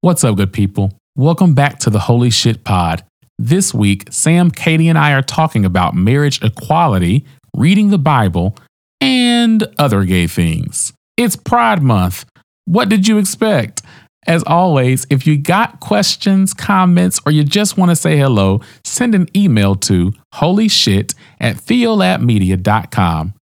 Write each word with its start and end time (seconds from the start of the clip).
What's 0.00 0.22
up, 0.22 0.36
good 0.36 0.52
people? 0.52 0.92
Welcome 1.16 1.54
back 1.54 1.80
to 1.80 1.90
the 1.90 1.98
Holy 1.98 2.30
Shit 2.30 2.62
Pod. 2.62 3.02
This 3.36 3.74
week, 3.74 4.04
Sam, 4.12 4.52
Katie, 4.52 4.88
and 4.88 4.96
I 4.96 5.12
are 5.12 5.22
talking 5.22 5.64
about 5.64 5.96
marriage 5.96 6.40
equality, 6.40 7.24
reading 7.56 7.90
the 7.90 7.98
Bible, 7.98 8.56
and 9.00 9.64
other 9.76 10.04
gay 10.04 10.28
things. 10.28 10.92
It's 11.16 11.34
Pride 11.34 11.82
Month. 11.82 12.26
What 12.64 12.88
did 12.88 13.08
you 13.08 13.18
expect? 13.18 13.82
As 14.24 14.44
always, 14.44 15.04
if 15.10 15.26
you 15.26 15.36
got 15.36 15.80
questions, 15.80 16.54
comments, 16.54 17.18
or 17.26 17.32
you 17.32 17.42
just 17.42 17.76
want 17.76 17.90
to 17.90 17.96
say 17.96 18.16
hello, 18.16 18.60
send 18.84 19.16
an 19.16 19.26
email 19.34 19.74
to 19.74 20.12
holyshit 20.32 21.16
at 21.40 21.56
theolabmedia.com. 21.56 23.34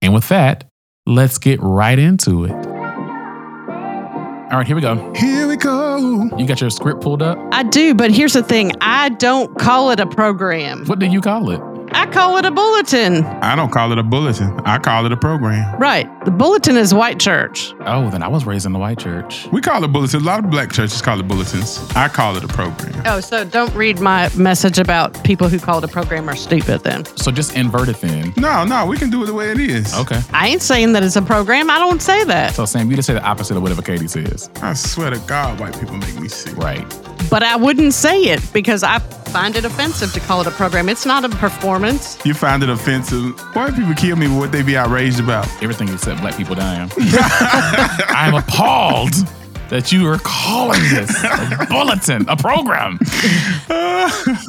And 0.00 0.14
with 0.14 0.28
that, 0.28 0.62
let's 1.06 1.38
get 1.38 1.60
right 1.60 1.98
into 1.98 2.44
it. 2.44 2.73
All 4.50 4.58
right, 4.58 4.66
here 4.66 4.76
we 4.76 4.82
go. 4.82 5.12
Here 5.14 5.48
we 5.48 5.56
go. 5.56 6.28
You 6.36 6.46
got 6.46 6.60
your 6.60 6.68
script 6.70 7.00
pulled 7.00 7.22
up? 7.22 7.38
I 7.50 7.62
do, 7.62 7.94
but 7.94 8.10
here's 8.10 8.34
the 8.34 8.42
thing 8.42 8.72
I 8.80 9.08
don't 9.08 9.58
call 9.58 9.90
it 9.90 10.00
a 10.00 10.06
program. 10.06 10.84
What 10.84 10.98
do 10.98 11.06
you 11.06 11.20
call 11.22 11.50
it? 11.50 11.73
I 11.94 12.06
call 12.06 12.36
it 12.38 12.44
a 12.44 12.50
bulletin. 12.50 13.24
I 13.24 13.54
don't 13.54 13.70
call 13.70 13.92
it 13.92 13.98
a 13.98 14.02
bulletin. 14.02 14.50
I 14.64 14.78
call 14.78 15.06
it 15.06 15.12
a 15.12 15.16
program. 15.16 15.78
Right. 15.78 16.08
The 16.24 16.32
bulletin 16.32 16.76
is 16.76 16.92
white 16.92 17.20
church. 17.20 17.72
Oh, 17.80 18.10
then 18.10 18.20
I 18.22 18.28
was 18.28 18.44
raised 18.44 18.66
in 18.66 18.72
the 18.72 18.80
white 18.80 18.98
church. 18.98 19.46
We 19.52 19.60
call 19.60 19.84
it 19.84 19.92
bulletins. 19.92 20.22
A 20.22 20.26
lot 20.26 20.44
of 20.44 20.50
black 20.50 20.72
churches 20.72 21.00
call 21.00 21.20
it 21.20 21.28
bulletins. 21.28 21.78
I 21.94 22.08
call 22.08 22.36
it 22.36 22.42
a 22.42 22.48
program. 22.48 23.00
Oh, 23.06 23.20
so 23.20 23.44
don't 23.44 23.72
read 23.74 24.00
my 24.00 24.28
message 24.34 24.78
about 24.80 25.22
people 25.22 25.48
who 25.48 25.60
call 25.60 25.78
it 25.78 25.84
a 25.84 25.88
program 25.88 26.28
are 26.28 26.34
stupid 26.36 26.82
then. 26.82 27.04
So 27.16 27.30
just 27.30 27.56
invert 27.56 27.88
it 27.88 28.00
then. 28.00 28.34
No, 28.36 28.64
no, 28.64 28.86
we 28.86 28.98
can 28.98 29.08
do 29.08 29.22
it 29.22 29.26
the 29.26 29.34
way 29.34 29.50
it 29.52 29.60
is. 29.60 29.94
Okay. 29.94 30.20
I 30.32 30.48
ain't 30.48 30.62
saying 30.62 30.92
that 30.94 31.04
it's 31.04 31.16
a 31.16 31.22
program. 31.22 31.70
I 31.70 31.78
don't 31.78 32.02
say 32.02 32.24
that. 32.24 32.54
So 32.54 32.64
Sam, 32.64 32.90
you 32.90 32.96
just 32.96 33.06
say 33.06 33.14
the 33.14 33.22
opposite 33.22 33.56
of 33.56 33.62
whatever 33.62 33.82
Katie 33.82 34.08
says. 34.08 34.50
I 34.62 34.74
swear 34.74 35.10
to 35.10 35.18
God, 35.20 35.60
white 35.60 35.78
people 35.78 35.96
make 35.96 36.18
me 36.18 36.26
sick. 36.28 36.56
Right. 36.56 36.84
But 37.30 37.42
I 37.42 37.56
wouldn't 37.56 37.94
say 37.94 38.24
it 38.24 38.40
because 38.52 38.82
I 38.82 38.98
find 38.98 39.56
it 39.56 39.64
offensive 39.64 40.12
to 40.12 40.20
call 40.20 40.40
it 40.40 40.46
a 40.46 40.50
program. 40.52 40.88
It's 40.88 41.04
not 41.04 41.24
a 41.24 41.28
performance. 41.28 42.24
You 42.24 42.34
find 42.34 42.62
it 42.62 42.68
offensive. 42.68 43.38
White 43.54 43.74
people 43.74 43.94
kill 43.94 44.16
me 44.16 44.28
with 44.28 44.38
what 44.38 44.52
they 44.52 44.62
be 44.62 44.76
outraged 44.76 45.18
about. 45.18 45.46
Everything 45.62 45.88
except 45.88 46.20
black 46.20 46.36
people 46.36 46.54
dying. 46.54 46.90
I'm 46.98 48.34
appalled 48.34 49.14
that 49.70 49.90
you 49.90 50.06
are 50.06 50.18
calling 50.18 50.80
this 50.82 51.10
a 51.24 51.66
bulletin, 51.68 52.28
a 52.28 52.36
program. 52.36 52.98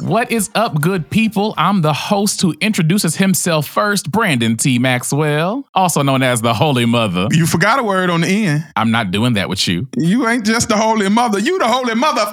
what 0.02 0.30
is 0.30 0.50
up, 0.54 0.80
good 0.80 1.10
people? 1.10 1.54
I'm 1.56 1.82
the 1.82 1.92
host 1.92 2.40
who 2.42 2.54
introduces 2.60 3.16
himself 3.16 3.66
first, 3.66 4.10
Brandon 4.12 4.56
T. 4.56 4.78
Maxwell, 4.78 5.66
also 5.74 6.02
known 6.02 6.22
as 6.22 6.42
the 6.42 6.54
Holy 6.54 6.86
Mother. 6.86 7.26
You 7.32 7.46
forgot 7.46 7.78
a 7.78 7.82
word 7.82 8.10
on 8.10 8.20
the 8.20 8.28
end. 8.28 8.66
I'm 8.76 8.90
not 8.90 9.10
doing 9.10 9.32
that 9.32 9.48
with 9.48 9.66
you. 9.66 9.88
You 9.96 10.28
ain't 10.28 10.46
just 10.46 10.68
the 10.68 10.76
holy 10.76 11.08
mother. 11.08 11.38
You 11.38 11.58
the 11.58 11.66
holy 11.66 11.94
mother. 11.94 12.32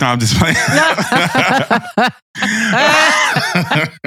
No, 0.00 0.06
I'm 0.08 0.18
just 0.20 0.36
playing. 0.36 0.56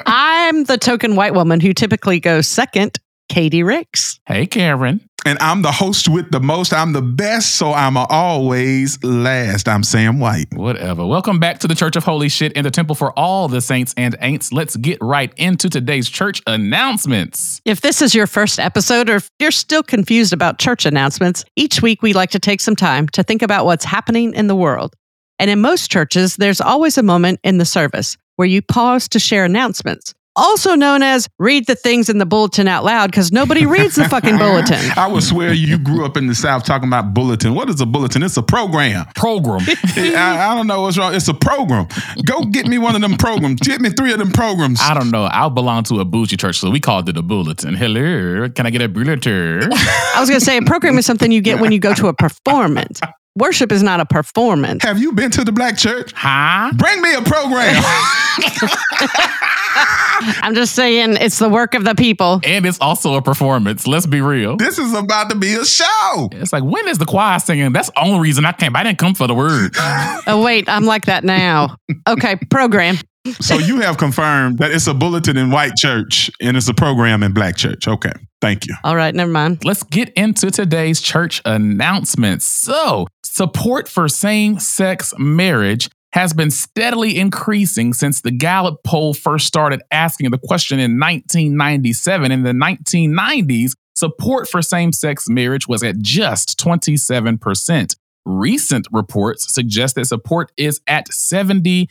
I'm 0.05 0.63
the 0.65 0.77
token 0.79 1.15
white 1.15 1.33
woman 1.33 1.59
who 1.59 1.73
typically 1.73 2.19
goes 2.19 2.47
second, 2.47 2.99
Katie 3.27 3.63
Ricks. 3.63 4.19
Hey, 4.27 4.45
Karen. 4.45 5.01
and 5.25 5.37
I'm 5.39 5.61
the 5.63 5.71
host 5.71 6.07
with 6.07 6.31
the 6.31 6.39
most. 6.39 6.73
I'm 6.73 6.93
the 6.93 7.01
best, 7.01 7.55
so 7.55 7.73
I'm 7.73 7.97
always 7.97 9.03
last. 9.03 9.67
I'm 9.67 9.83
Sam 9.83 10.19
White. 10.19 10.47
Whatever. 10.53 11.05
Welcome 11.05 11.39
back 11.39 11.59
to 11.59 11.67
the 11.67 11.75
Church 11.75 11.95
of 11.95 12.03
Holy 12.03 12.29
Shit 12.29 12.53
in 12.53 12.63
the 12.63 12.71
Temple 12.71 12.95
for 12.95 13.11
all 13.17 13.47
the 13.47 13.61
saints 13.61 13.93
and 13.97 14.15
ain'ts. 14.21 14.51
Let's 14.53 14.75
get 14.77 14.97
right 15.01 15.33
into 15.37 15.69
today's 15.69 16.07
church 16.09 16.41
announcements. 16.47 17.61
If 17.65 17.81
this 17.81 18.01
is 18.01 18.13
your 18.15 18.27
first 18.27 18.59
episode 18.59 19.09
or 19.09 19.15
if 19.17 19.29
you're 19.39 19.51
still 19.51 19.83
confused 19.83 20.33
about 20.33 20.59
church 20.59 20.85
announcements, 20.85 21.43
each 21.55 21.81
week 21.81 22.01
we 22.03 22.13
like 22.13 22.29
to 22.31 22.39
take 22.39 22.61
some 22.61 22.75
time 22.75 23.07
to 23.09 23.23
think 23.23 23.41
about 23.41 23.65
what's 23.65 23.85
happening 23.85 24.33
in 24.35 24.47
the 24.47 24.55
world. 24.55 24.93
And 25.39 25.49
in 25.49 25.61
most 25.61 25.89
churches, 25.89 26.35
there's 26.35 26.59
always 26.59 26.97
a 26.97 27.03
moment 27.03 27.39
in 27.43 27.57
the 27.57 27.65
service 27.65 28.17
where 28.35 28.47
you 28.47 28.61
pause 28.61 29.07
to 29.09 29.19
share 29.19 29.45
announcements, 29.45 30.13
also 30.35 30.75
known 30.75 31.01
as 31.01 31.27
read 31.39 31.65
the 31.67 31.75
things 31.75 32.09
in 32.09 32.17
the 32.17 32.25
bulletin 32.25 32.67
out 32.67 32.83
loud 32.83 33.09
because 33.09 33.31
nobody 33.31 33.65
reads 33.65 33.95
the 33.95 34.07
fucking 34.07 34.37
bulletin. 34.39 34.79
I 34.97 35.07
would 35.07 35.23
swear 35.23 35.53
you 35.53 35.77
grew 35.77 36.05
up 36.05 36.17
in 36.17 36.27
the 36.27 36.35
South 36.35 36.65
talking 36.65 36.89
about 36.89 37.13
bulletin. 37.13 37.55
What 37.55 37.69
is 37.69 37.79
a 37.79 37.85
bulletin? 37.85 38.21
It's 38.21 38.35
a 38.35 38.43
program. 38.43 39.05
Program. 39.15 39.61
I, 39.95 40.51
I 40.51 40.55
don't 40.55 40.67
know 40.67 40.81
what's 40.81 40.97
wrong. 40.97 41.15
It's 41.15 41.27
a 41.29 41.33
program. 41.33 41.87
Go 42.25 42.43
get 42.43 42.67
me 42.67 42.77
one 42.77 42.95
of 42.95 43.01
them 43.01 43.15
programs. 43.15 43.61
Get 43.61 43.79
me 43.79 43.89
three 43.89 44.11
of 44.11 44.19
them 44.19 44.31
programs. 44.31 44.79
I 44.81 44.93
don't 44.93 45.11
know. 45.11 45.29
I 45.31 45.47
belong 45.49 45.83
to 45.85 46.01
a 46.01 46.05
bougie 46.05 46.37
church, 46.37 46.59
so 46.59 46.69
we 46.69 46.81
called 46.81 47.07
it 47.07 47.17
a 47.17 47.21
bulletin. 47.21 47.75
Hello, 47.75 48.49
can 48.49 48.65
I 48.65 48.69
get 48.69 48.81
a 48.81 48.89
bulletin? 48.89 49.71
I 49.71 50.17
was 50.19 50.29
going 50.29 50.39
to 50.39 50.45
say 50.45 50.57
a 50.57 50.61
program 50.61 50.97
is 50.97 51.05
something 51.05 51.31
you 51.31 51.41
get 51.41 51.59
when 51.59 51.71
you 51.71 51.79
go 51.79 51.93
to 51.93 52.07
a 52.07 52.13
performance. 52.13 52.99
Worship 53.39 53.71
is 53.71 53.81
not 53.81 54.01
a 54.01 54.05
performance. 54.05 54.83
Have 54.83 54.99
you 54.99 55.13
been 55.13 55.31
to 55.31 55.45
the 55.45 55.53
black 55.53 55.77
church? 55.77 56.11
huh? 56.13 56.73
Bring 56.75 57.01
me 57.01 57.15
a 57.15 57.21
program. 57.21 57.81
I'm 60.41 60.53
just 60.53 60.75
saying 60.75 61.15
it's 61.21 61.39
the 61.39 61.47
work 61.47 61.73
of 61.73 61.85
the 61.85 61.95
people. 61.95 62.41
And 62.43 62.65
it's 62.65 62.79
also 62.81 63.15
a 63.15 63.21
performance. 63.21 63.87
Let's 63.87 64.05
be 64.05 64.19
real. 64.19 64.57
this 64.57 64.77
is 64.77 64.93
about 64.93 65.29
to 65.29 65.37
be 65.37 65.53
a 65.53 65.63
show. 65.63 66.27
It's 66.33 66.51
like, 66.51 66.63
when 66.63 66.87
is 66.89 66.97
the 66.97 67.05
choir 67.05 67.39
singing? 67.39 67.71
That's 67.71 67.89
the 67.89 68.03
only 68.03 68.19
reason 68.19 68.45
I 68.45 68.51
came. 68.51 68.75
I 68.75 68.83
didn't 68.83 68.97
come 68.97 69.15
for 69.15 69.27
the 69.27 69.35
word. 69.35 69.71
Oh, 70.27 70.41
wait, 70.43 70.67
I'm 70.67 70.85
like 70.85 71.05
that 71.05 71.23
now. 71.23 71.77
Okay, 72.07 72.35
program. 72.51 72.97
So 73.39 73.57
you 73.57 73.79
have 73.81 73.97
confirmed 73.97 74.59
that 74.59 74.71
it's 74.71 74.87
a 74.87 74.93
bulletin 74.93 75.37
in 75.37 75.51
white 75.51 75.75
church 75.75 76.31
and 76.41 76.57
it's 76.57 76.67
a 76.67 76.73
program 76.73 77.23
in 77.23 77.33
black 77.33 77.55
church. 77.55 77.87
Okay. 77.87 78.11
Thank 78.41 78.67
you. 78.67 78.75
All 78.83 78.95
right, 78.95 79.13
never 79.13 79.31
mind. 79.31 79.65
Let's 79.65 79.83
get 79.83 80.09
into 80.13 80.49
today's 80.49 81.01
church 81.01 81.41
announcements. 81.43 82.45
So, 82.45 83.07
support 83.29 83.87
for 83.87 84.07
same 84.07 84.59
sex 84.59 85.13
marriage 85.17 85.89
has 86.13 86.33
been 86.33 86.49
steadily 86.49 87.17
increasing 87.17 87.93
since 87.93 88.21
the 88.21 88.31
Gallup 88.31 88.83
poll 88.83 89.13
first 89.13 89.45
started 89.45 89.81
asking 89.91 90.31
the 90.31 90.37
question 90.37 90.79
in 90.79 90.99
1997. 90.99 92.31
In 92.31 92.43
the 92.43 92.51
1990s, 92.51 93.73
support 93.95 94.47
for 94.47 94.61
same 94.61 94.91
sex 94.91 95.29
marriage 95.29 95.67
was 95.67 95.83
at 95.83 95.99
just 95.99 96.59
27%. 96.59 97.95
Recent 98.25 98.87
reports 98.91 99.53
suggest 99.53 99.95
that 99.95 100.05
support 100.05 100.51
is 100.57 100.81
at 100.87 101.07
70%. 101.09 101.87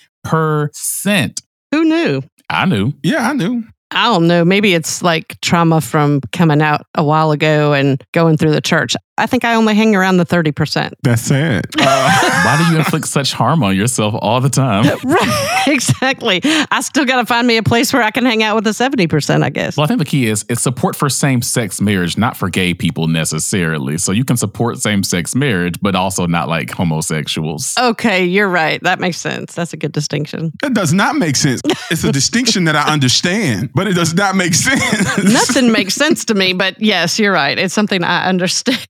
Who 1.71 1.85
knew? 1.85 2.23
I 2.51 2.65
knew. 2.67 2.93
Yeah, 3.03 3.29
I 3.29 3.33
knew. 3.35 3.65
I 3.91 4.07
don't 4.07 4.27
know. 4.27 4.45
Maybe 4.45 4.75
it's 4.75 5.03
like 5.03 5.41
trauma 5.41 5.81
from 5.81 6.21
coming 6.33 6.61
out 6.61 6.83
a 6.95 7.05
while 7.05 7.31
ago 7.31 7.73
and 7.73 8.03
going 8.13 8.37
through 8.37 8.53
the 8.53 8.61
church. 8.61 8.95
I 9.19 9.27
think 9.27 9.45
I 9.45 9.55
only 9.55 9.75
hang 9.75 9.97
around 9.97 10.19
the 10.19 10.27
30%. 10.27 10.93
That's 11.03 11.23
sad. 11.23 11.67
Why 11.77 12.57
do 12.59 12.73
you 12.73 12.79
inflict 12.79 13.09
such 13.09 13.33
harm 13.33 13.63
on 13.63 13.77
yourself 13.77 14.15
all 14.21 14.41
the 14.41 14.49
time? 14.49 14.85
right, 15.05 15.65
exactly. 15.67 16.41
I 16.45 16.81
still 16.81 17.05
got 17.05 17.17
to 17.17 17.27
find 17.27 17.47
me 17.47 17.57
a 17.57 17.63
place 17.63 17.93
where 17.93 18.03
I 18.03 18.11
can 18.11 18.25
hang 18.25 18.43
out 18.43 18.55
with 18.55 18.65
the 18.65 18.71
70%, 18.71 19.43
I 19.43 19.51
guess. 19.51 19.77
Well, 19.77 19.85
I 19.85 19.89
think 19.89 19.99
the 19.99 20.05
key 20.05 20.27
is 20.27 20.45
it's 20.49 20.63
support 20.63 20.95
for 20.95 21.09
same 21.09 21.43
sex 21.43 21.81
marriage, 21.81 22.17
not 22.17 22.37
for 22.37 22.49
gay 22.49 22.75
people 22.75 23.09
necessarily. 23.09 23.99
So 23.99 24.13
you 24.13 24.25
can 24.25 24.37
support 24.37 24.79
same 24.79 25.03
sex 25.03 25.35
marriage, 25.35 25.79
but 25.83 25.95
also 25.95 26.27
not 26.27 26.49
like 26.49 26.71
homosexuals. 26.71 27.75
Okay, 27.79 28.25
you're 28.25 28.49
right. 28.49 28.83
That 28.83 29.01
makes 29.01 29.19
sense. 29.19 29.55
That's 29.55 29.73
a 29.73 29.77
good 29.77 29.93
distinction. 29.93 30.53
That 30.63 30.75
does 30.75 30.93
not 30.93 31.17
make 31.17 31.37
sense. 31.37 31.61
It's 31.91 32.05
a 32.05 32.13
distinction 32.13 32.65
that 32.65 32.77
I 32.77 32.93
understand, 32.93 33.71
but 33.75 33.87
it 33.89 33.95
does 33.95 34.15
not 34.15 34.37
make 34.37 34.55
sense. 34.55 35.19
Nothing 35.25 35.73
makes 35.73 35.95
sense 35.95 36.25
to 36.27 36.35
me, 36.35 36.53
but 36.53 36.81
yes, 36.81 37.19
you're 37.19 37.33
right. 37.33 37.59
It's 37.59 37.75
something 37.75 38.05
I 38.05 38.29
understand. 38.29 38.87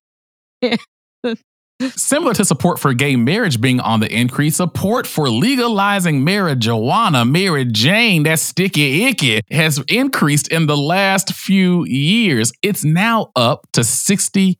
Similar 1.80 2.34
to 2.34 2.44
support 2.44 2.80
for 2.80 2.92
gay 2.92 3.14
marriage 3.14 3.60
being 3.60 3.78
on 3.78 4.00
the 4.00 4.12
increase, 4.12 4.56
support 4.56 5.06
for 5.06 5.30
legalizing 5.30 6.24
marijuana, 6.26 7.28
Mary 7.28 7.64
Jane, 7.64 8.24
that 8.24 8.40
sticky 8.40 9.04
icky, 9.04 9.42
has 9.52 9.80
increased 9.88 10.48
in 10.48 10.66
the 10.66 10.76
last 10.76 11.32
few 11.32 11.84
years. 11.86 12.52
It's 12.62 12.82
now 12.82 13.30
up 13.36 13.68
to 13.74 13.82
68%. 13.82 14.56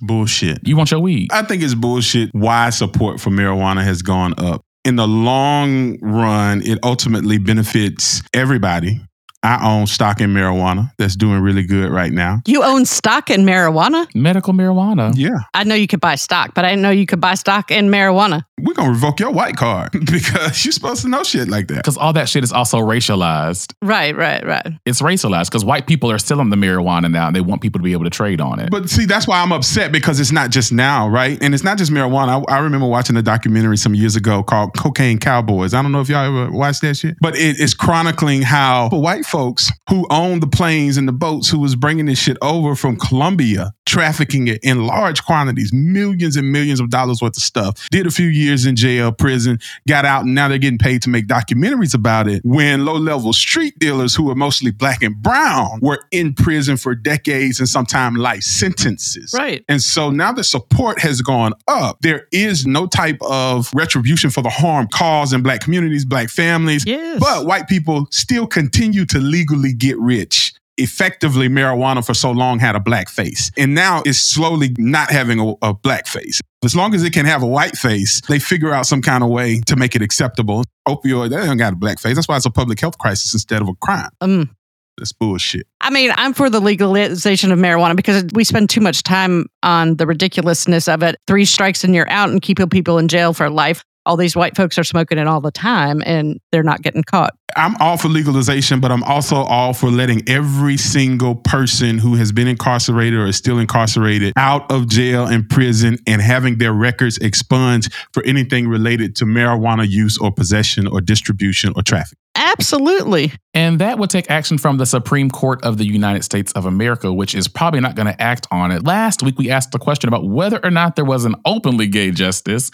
Bullshit. 0.00 0.60
You 0.62 0.76
want 0.76 0.92
your 0.92 1.00
weed? 1.00 1.32
I 1.32 1.42
think 1.42 1.64
it's 1.64 1.74
bullshit 1.74 2.30
why 2.32 2.70
support 2.70 3.20
for 3.20 3.30
marijuana 3.30 3.82
has 3.82 4.02
gone 4.02 4.34
up. 4.38 4.62
In 4.84 4.94
the 4.94 5.08
long 5.08 5.98
run, 6.02 6.62
it 6.62 6.78
ultimately 6.84 7.38
benefits 7.38 8.22
everybody. 8.32 9.00
I 9.44 9.62
own 9.62 9.86
stock 9.86 10.22
in 10.22 10.30
marijuana 10.30 10.90
that's 10.96 11.16
doing 11.16 11.40
really 11.40 11.64
good 11.64 11.90
right 11.90 12.10
now. 12.10 12.40
You 12.46 12.64
own 12.64 12.86
stock 12.86 13.28
in 13.28 13.42
marijuana? 13.42 14.06
Medical 14.14 14.54
marijuana. 14.54 15.12
Yeah. 15.14 15.40
I 15.52 15.64
know 15.64 15.74
you 15.74 15.86
could 15.86 16.00
buy 16.00 16.14
stock, 16.14 16.54
but 16.54 16.64
I 16.64 16.70
didn't 16.70 16.82
know 16.82 16.90
you 16.90 17.04
could 17.04 17.20
buy 17.20 17.34
stock 17.34 17.70
in 17.70 17.88
marijuana. 17.88 18.46
We're 18.60 18.74
going 18.74 18.86
to 18.88 18.92
revoke 18.92 19.18
your 19.18 19.32
white 19.32 19.56
card 19.56 19.92
because 20.10 20.64
you're 20.64 20.72
supposed 20.72 21.02
to 21.02 21.08
know 21.08 21.24
shit 21.24 21.48
like 21.48 21.66
that. 21.68 21.78
Because 21.78 21.96
all 21.96 22.12
that 22.12 22.28
shit 22.28 22.44
is 22.44 22.52
also 22.52 22.78
racialized. 22.78 23.74
Right, 23.82 24.16
right, 24.16 24.46
right. 24.46 24.66
It's 24.86 25.02
racialized 25.02 25.46
because 25.46 25.64
white 25.64 25.86
people 25.88 26.10
are 26.10 26.18
selling 26.18 26.50
the 26.50 26.56
marijuana 26.56 27.10
now 27.10 27.26
and 27.26 27.34
they 27.34 27.40
want 27.40 27.62
people 27.62 27.80
to 27.80 27.82
be 27.82 27.92
able 27.92 28.04
to 28.04 28.10
trade 28.10 28.40
on 28.40 28.60
it. 28.60 28.70
But 28.70 28.88
see, 28.88 29.06
that's 29.06 29.26
why 29.26 29.42
I'm 29.42 29.50
upset 29.50 29.90
because 29.90 30.20
it's 30.20 30.30
not 30.30 30.50
just 30.50 30.72
now, 30.72 31.08
right? 31.08 31.36
And 31.42 31.52
it's 31.52 31.64
not 31.64 31.78
just 31.78 31.90
marijuana. 31.90 32.44
I, 32.48 32.56
I 32.56 32.58
remember 32.60 32.86
watching 32.86 33.16
a 33.16 33.22
documentary 33.22 33.76
some 33.76 33.94
years 33.94 34.14
ago 34.14 34.44
called 34.44 34.76
Cocaine 34.76 35.18
Cowboys. 35.18 35.74
I 35.74 35.82
don't 35.82 35.90
know 35.90 36.00
if 36.00 36.08
y'all 36.08 36.24
ever 36.24 36.52
watched 36.52 36.82
that 36.82 36.96
shit, 36.96 37.16
but 37.20 37.36
it 37.36 37.58
is 37.58 37.74
chronicling 37.74 38.42
how 38.42 38.88
white 38.90 39.26
folks 39.26 39.72
who 39.88 40.06
owned 40.10 40.42
the 40.42 40.46
planes 40.46 40.96
and 40.96 41.08
the 41.08 41.12
boats 41.12 41.48
who 41.48 41.58
was 41.58 41.74
bringing 41.74 42.06
this 42.06 42.20
shit 42.20 42.36
over 42.40 42.76
from 42.76 42.96
Colombia 42.96 43.72
trafficking 43.86 44.48
it 44.48 44.60
in 44.62 44.86
large 44.86 45.24
quantities, 45.24 45.72
millions 45.72 46.36
and 46.36 46.50
millions 46.50 46.80
of 46.80 46.90
dollars 46.90 47.20
worth 47.20 47.36
of 47.36 47.42
stuff. 47.42 47.88
Did 47.90 48.06
a 48.06 48.10
few 48.10 48.28
years 48.28 48.66
in 48.66 48.76
jail, 48.76 49.12
prison, 49.12 49.58
got 49.86 50.04
out, 50.04 50.24
and 50.24 50.34
now 50.34 50.48
they're 50.48 50.58
getting 50.58 50.78
paid 50.78 51.02
to 51.02 51.10
make 51.10 51.26
documentaries 51.26 51.94
about 51.94 52.28
it. 52.28 52.42
When 52.44 52.84
low 52.84 52.96
level 52.96 53.32
street 53.32 53.78
dealers, 53.78 54.14
who 54.14 54.30
are 54.30 54.34
mostly 54.34 54.70
black 54.70 55.02
and 55.02 55.20
brown, 55.22 55.80
were 55.80 56.04
in 56.10 56.34
prison 56.34 56.76
for 56.76 56.94
decades 56.94 57.58
and 57.58 57.68
sometimes 57.68 58.18
life 58.18 58.42
sentences. 58.42 59.32
Right. 59.36 59.64
And 59.68 59.82
so 59.82 60.10
now 60.10 60.32
the 60.32 60.44
support 60.44 61.00
has 61.00 61.20
gone 61.20 61.52
up. 61.68 61.98
There 62.00 62.26
is 62.32 62.66
no 62.66 62.86
type 62.86 63.18
of 63.22 63.70
retribution 63.74 64.30
for 64.30 64.42
the 64.42 64.50
harm 64.50 64.88
caused 64.92 65.32
in 65.32 65.42
black 65.42 65.60
communities, 65.60 66.04
black 66.04 66.30
families. 66.30 66.84
Yes. 66.86 67.20
But 67.20 67.46
white 67.46 67.68
people 67.68 68.06
still 68.10 68.46
continue 68.46 69.04
to 69.06 69.18
legally 69.18 69.72
get 69.72 69.98
rich. 69.98 70.53
Effectively, 70.76 71.48
marijuana 71.48 72.04
for 72.04 72.14
so 72.14 72.30
long 72.30 72.58
had 72.58 72.74
a 72.74 72.80
black 72.80 73.08
face. 73.08 73.50
And 73.56 73.74
now 73.74 74.02
it's 74.04 74.18
slowly 74.18 74.74
not 74.78 75.10
having 75.10 75.38
a, 75.38 75.54
a 75.62 75.74
black 75.74 76.06
face. 76.06 76.40
As 76.64 76.74
long 76.74 76.94
as 76.94 77.04
it 77.04 77.12
can 77.12 77.26
have 77.26 77.42
a 77.42 77.46
white 77.46 77.76
face, 77.76 78.20
they 78.22 78.38
figure 78.38 78.72
out 78.72 78.86
some 78.86 79.02
kind 79.02 79.22
of 79.22 79.30
way 79.30 79.60
to 79.66 79.76
make 79.76 79.94
it 79.94 80.02
acceptable. 80.02 80.64
Opioid, 80.88 81.30
they 81.30 81.36
don't 81.36 81.58
got 81.58 81.74
a 81.74 81.76
black 81.76 82.00
face. 82.00 82.16
That's 82.16 82.26
why 82.26 82.36
it's 82.36 82.46
a 82.46 82.50
public 82.50 82.80
health 82.80 82.98
crisis 82.98 83.32
instead 83.32 83.62
of 83.62 83.68
a 83.68 83.74
crime. 83.74 84.10
Um, 84.20 84.56
That's 84.98 85.12
bullshit. 85.12 85.66
I 85.80 85.90
mean, 85.90 86.12
I'm 86.16 86.32
for 86.32 86.50
the 86.50 86.60
legalization 86.60 87.52
of 87.52 87.58
marijuana 87.58 87.94
because 87.94 88.24
we 88.34 88.44
spend 88.44 88.70
too 88.70 88.80
much 88.80 89.02
time 89.02 89.46
on 89.62 89.96
the 89.96 90.06
ridiculousness 90.06 90.88
of 90.88 91.02
it. 91.02 91.16
Three 91.26 91.44
strikes 91.44 91.84
and 91.84 91.94
you're 91.94 92.10
out 92.10 92.30
and 92.30 92.42
keeping 92.42 92.68
people 92.68 92.98
in 92.98 93.08
jail 93.08 93.32
for 93.32 93.50
life. 93.50 93.84
All 94.06 94.16
these 94.16 94.36
white 94.36 94.56
folks 94.56 94.78
are 94.78 94.84
smoking 94.84 95.18
it 95.18 95.26
all 95.26 95.40
the 95.40 95.50
time 95.50 96.02
and 96.04 96.40
they're 96.52 96.62
not 96.62 96.82
getting 96.82 97.02
caught. 97.02 97.34
I'm 97.56 97.76
all 97.76 97.96
for 97.96 98.08
legalization, 98.08 98.80
but 98.80 98.90
I'm 98.90 99.02
also 99.04 99.36
all 99.36 99.72
for 99.72 99.90
letting 99.90 100.22
every 100.28 100.76
single 100.76 101.36
person 101.36 101.98
who 101.98 102.14
has 102.16 102.32
been 102.32 102.48
incarcerated 102.48 103.18
or 103.18 103.26
is 103.26 103.36
still 103.36 103.58
incarcerated 103.58 104.32
out 104.36 104.70
of 104.70 104.88
jail 104.88 105.26
and 105.26 105.48
prison 105.48 105.98
and 106.06 106.20
having 106.20 106.58
their 106.58 106.72
records 106.72 107.16
expunged 107.18 107.92
for 108.12 108.24
anything 108.24 108.68
related 108.68 109.16
to 109.16 109.24
marijuana 109.24 109.88
use 109.88 110.18
or 110.18 110.32
possession 110.32 110.86
or 110.86 111.00
distribution 111.00 111.72
or 111.76 111.82
traffic. 111.82 112.18
Absolutely. 112.36 113.32
And 113.52 113.80
that 113.80 113.98
would 113.98 114.10
take 114.10 114.28
action 114.30 114.58
from 114.58 114.76
the 114.76 114.86
Supreme 114.86 115.30
Court 115.30 115.62
of 115.64 115.78
the 115.78 115.84
United 115.84 116.24
States 116.24 116.50
of 116.52 116.66
America, 116.66 117.12
which 117.12 117.34
is 117.34 117.46
probably 117.46 117.80
not 117.80 117.94
going 117.94 118.06
to 118.06 118.20
act 118.20 118.46
on 118.50 118.72
it. 118.72 118.84
Last 118.84 119.22
week, 119.22 119.38
we 119.38 119.50
asked 119.50 119.70
the 119.70 119.78
question 119.78 120.08
about 120.08 120.28
whether 120.28 120.58
or 120.64 120.70
not 120.70 120.96
there 120.96 121.04
was 121.04 121.24
an 121.24 121.36
openly 121.44 121.86
gay 121.86 122.10
justice. 122.10 122.70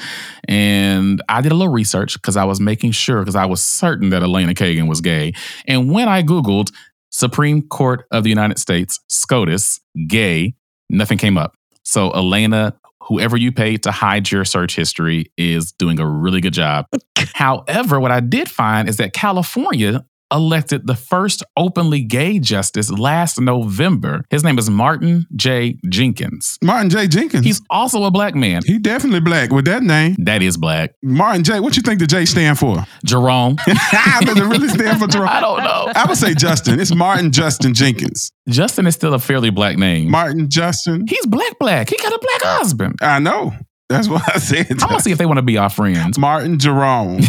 And 0.49 1.23
I 1.29 1.43
did 1.43 1.53
a 1.53 1.55
little 1.55 1.73
research 1.73 2.15
because 2.15 2.37
I 2.37 2.45
was 2.45 2.59
making 2.61 2.93
sure, 2.93 3.21
because 3.21 3.37
I 3.37 3.47
was 3.47 3.63
certain 3.63 4.11
that 4.11 4.23
Elena 4.23 4.55
Kagan 4.55 4.89
was 4.89 5.03
gay. 5.03 5.35
And 5.67 5.93
when 5.93 6.09
I 6.09 6.23
Googled 6.23 6.73
Supreme 7.11 7.63
Court 7.63 8.07
of 8.11 8.25
the 8.25 8.31
United 8.31 8.59
States, 8.59 8.99
SCOTUS, 9.09 9.81
gay, 10.07 10.55
nothing 10.89 11.19
came 11.19 11.37
up. 11.37 11.55
So, 11.83 12.11
Elena, 12.13 12.79
whoever 13.11 13.37
you 13.37 13.51
paid 13.51 13.83
to 13.83 13.91
hide 13.91 14.31
your 14.31 14.45
search 14.45 14.77
history 14.77 15.33
is 15.37 15.73
doing 15.73 15.99
a 15.99 16.07
really 16.07 16.41
good 16.41 16.55
job. 16.55 16.87
However, 17.35 17.99
what 17.99 18.13
I 18.13 18.21
did 18.21 18.49
find 18.49 18.89
is 18.89 18.99
that 18.99 19.13
California 19.13 20.07
elected 20.33 20.87
the 20.87 20.95
first 20.95 21.43
openly 21.57 22.03
gay 22.03 22.39
justice 22.39 22.91
last 22.91 23.41
November. 23.41 24.25
His 24.31 24.45
name 24.45 24.59
is 24.59 24.71
Martin 24.71 25.27
J. 25.37 25.79
Jenkins. 25.89 26.59
Martin 26.63 26.91
J. 26.91 27.09
Jenkins. 27.09 27.45
He's 27.45 27.61
also 27.71 28.05
a 28.05 28.11
black 28.11 28.35
man. 28.35 28.63
he 28.65 28.79
definitely 28.79 29.21
black 29.21 29.51
with 29.51 29.65
that 29.67 29.83
name. 29.83 30.17
That 30.19 30.43
is 30.43 30.57
black. 30.57 30.95
Martin 31.03 31.45
J. 31.45 31.61
What 31.61 31.77
you 31.77 31.83
think 31.83 32.01
the 32.01 32.07
J 32.07 32.25
stand 32.25 32.59
for? 32.59 32.85
Jerome. 33.05 33.57
Does 33.67 34.39
it 34.39 34.45
really 34.45 34.69
stand 34.69 35.01
for 35.01 35.07
Jerome? 35.07 35.29
I 35.31 35.41
don't 35.41 35.63
know. 35.63 35.93
I 35.95 36.07
would 36.07 36.17
say 36.17 36.35
Justin. 36.35 36.81
It's 36.81 36.95
Martin 36.95 37.33
Justin 37.33 37.75
Jenkins. 37.75 38.33
Justin 38.49 38.87
is 38.87 38.95
still 38.95 39.15
a 39.15 39.19
fairly 39.19 39.51
black 39.51 39.77
name. 39.77 40.11
Martin 40.11 40.49
Justin. 40.49 41.07
He's 41.09 41.27
black, 41.27 41.59
black. 41.59 41.91
He 41.91 41.97
got 41.97 42.13
a 42.13 42.19
black 42.19 42.43
husband. 42.43 42.97
I 43.01 43.19
know. 43.19 43.53
That's 43.89 44.09
what 44.09 44.23
I 44.33 44.39
said. 44.39 44.71
I'm 44.71 44.77
gonna 44.89 45.01
see 45.01 45.11
if 45.11 45.19
they 45.19 45.27
want 45.27 45.39
to 45.39 45.43
be 45.43 45.59
our 45.59 45.69
friends. 45.69 46.17
Martin 46.17 46.61
Jerome. 46.61 47.21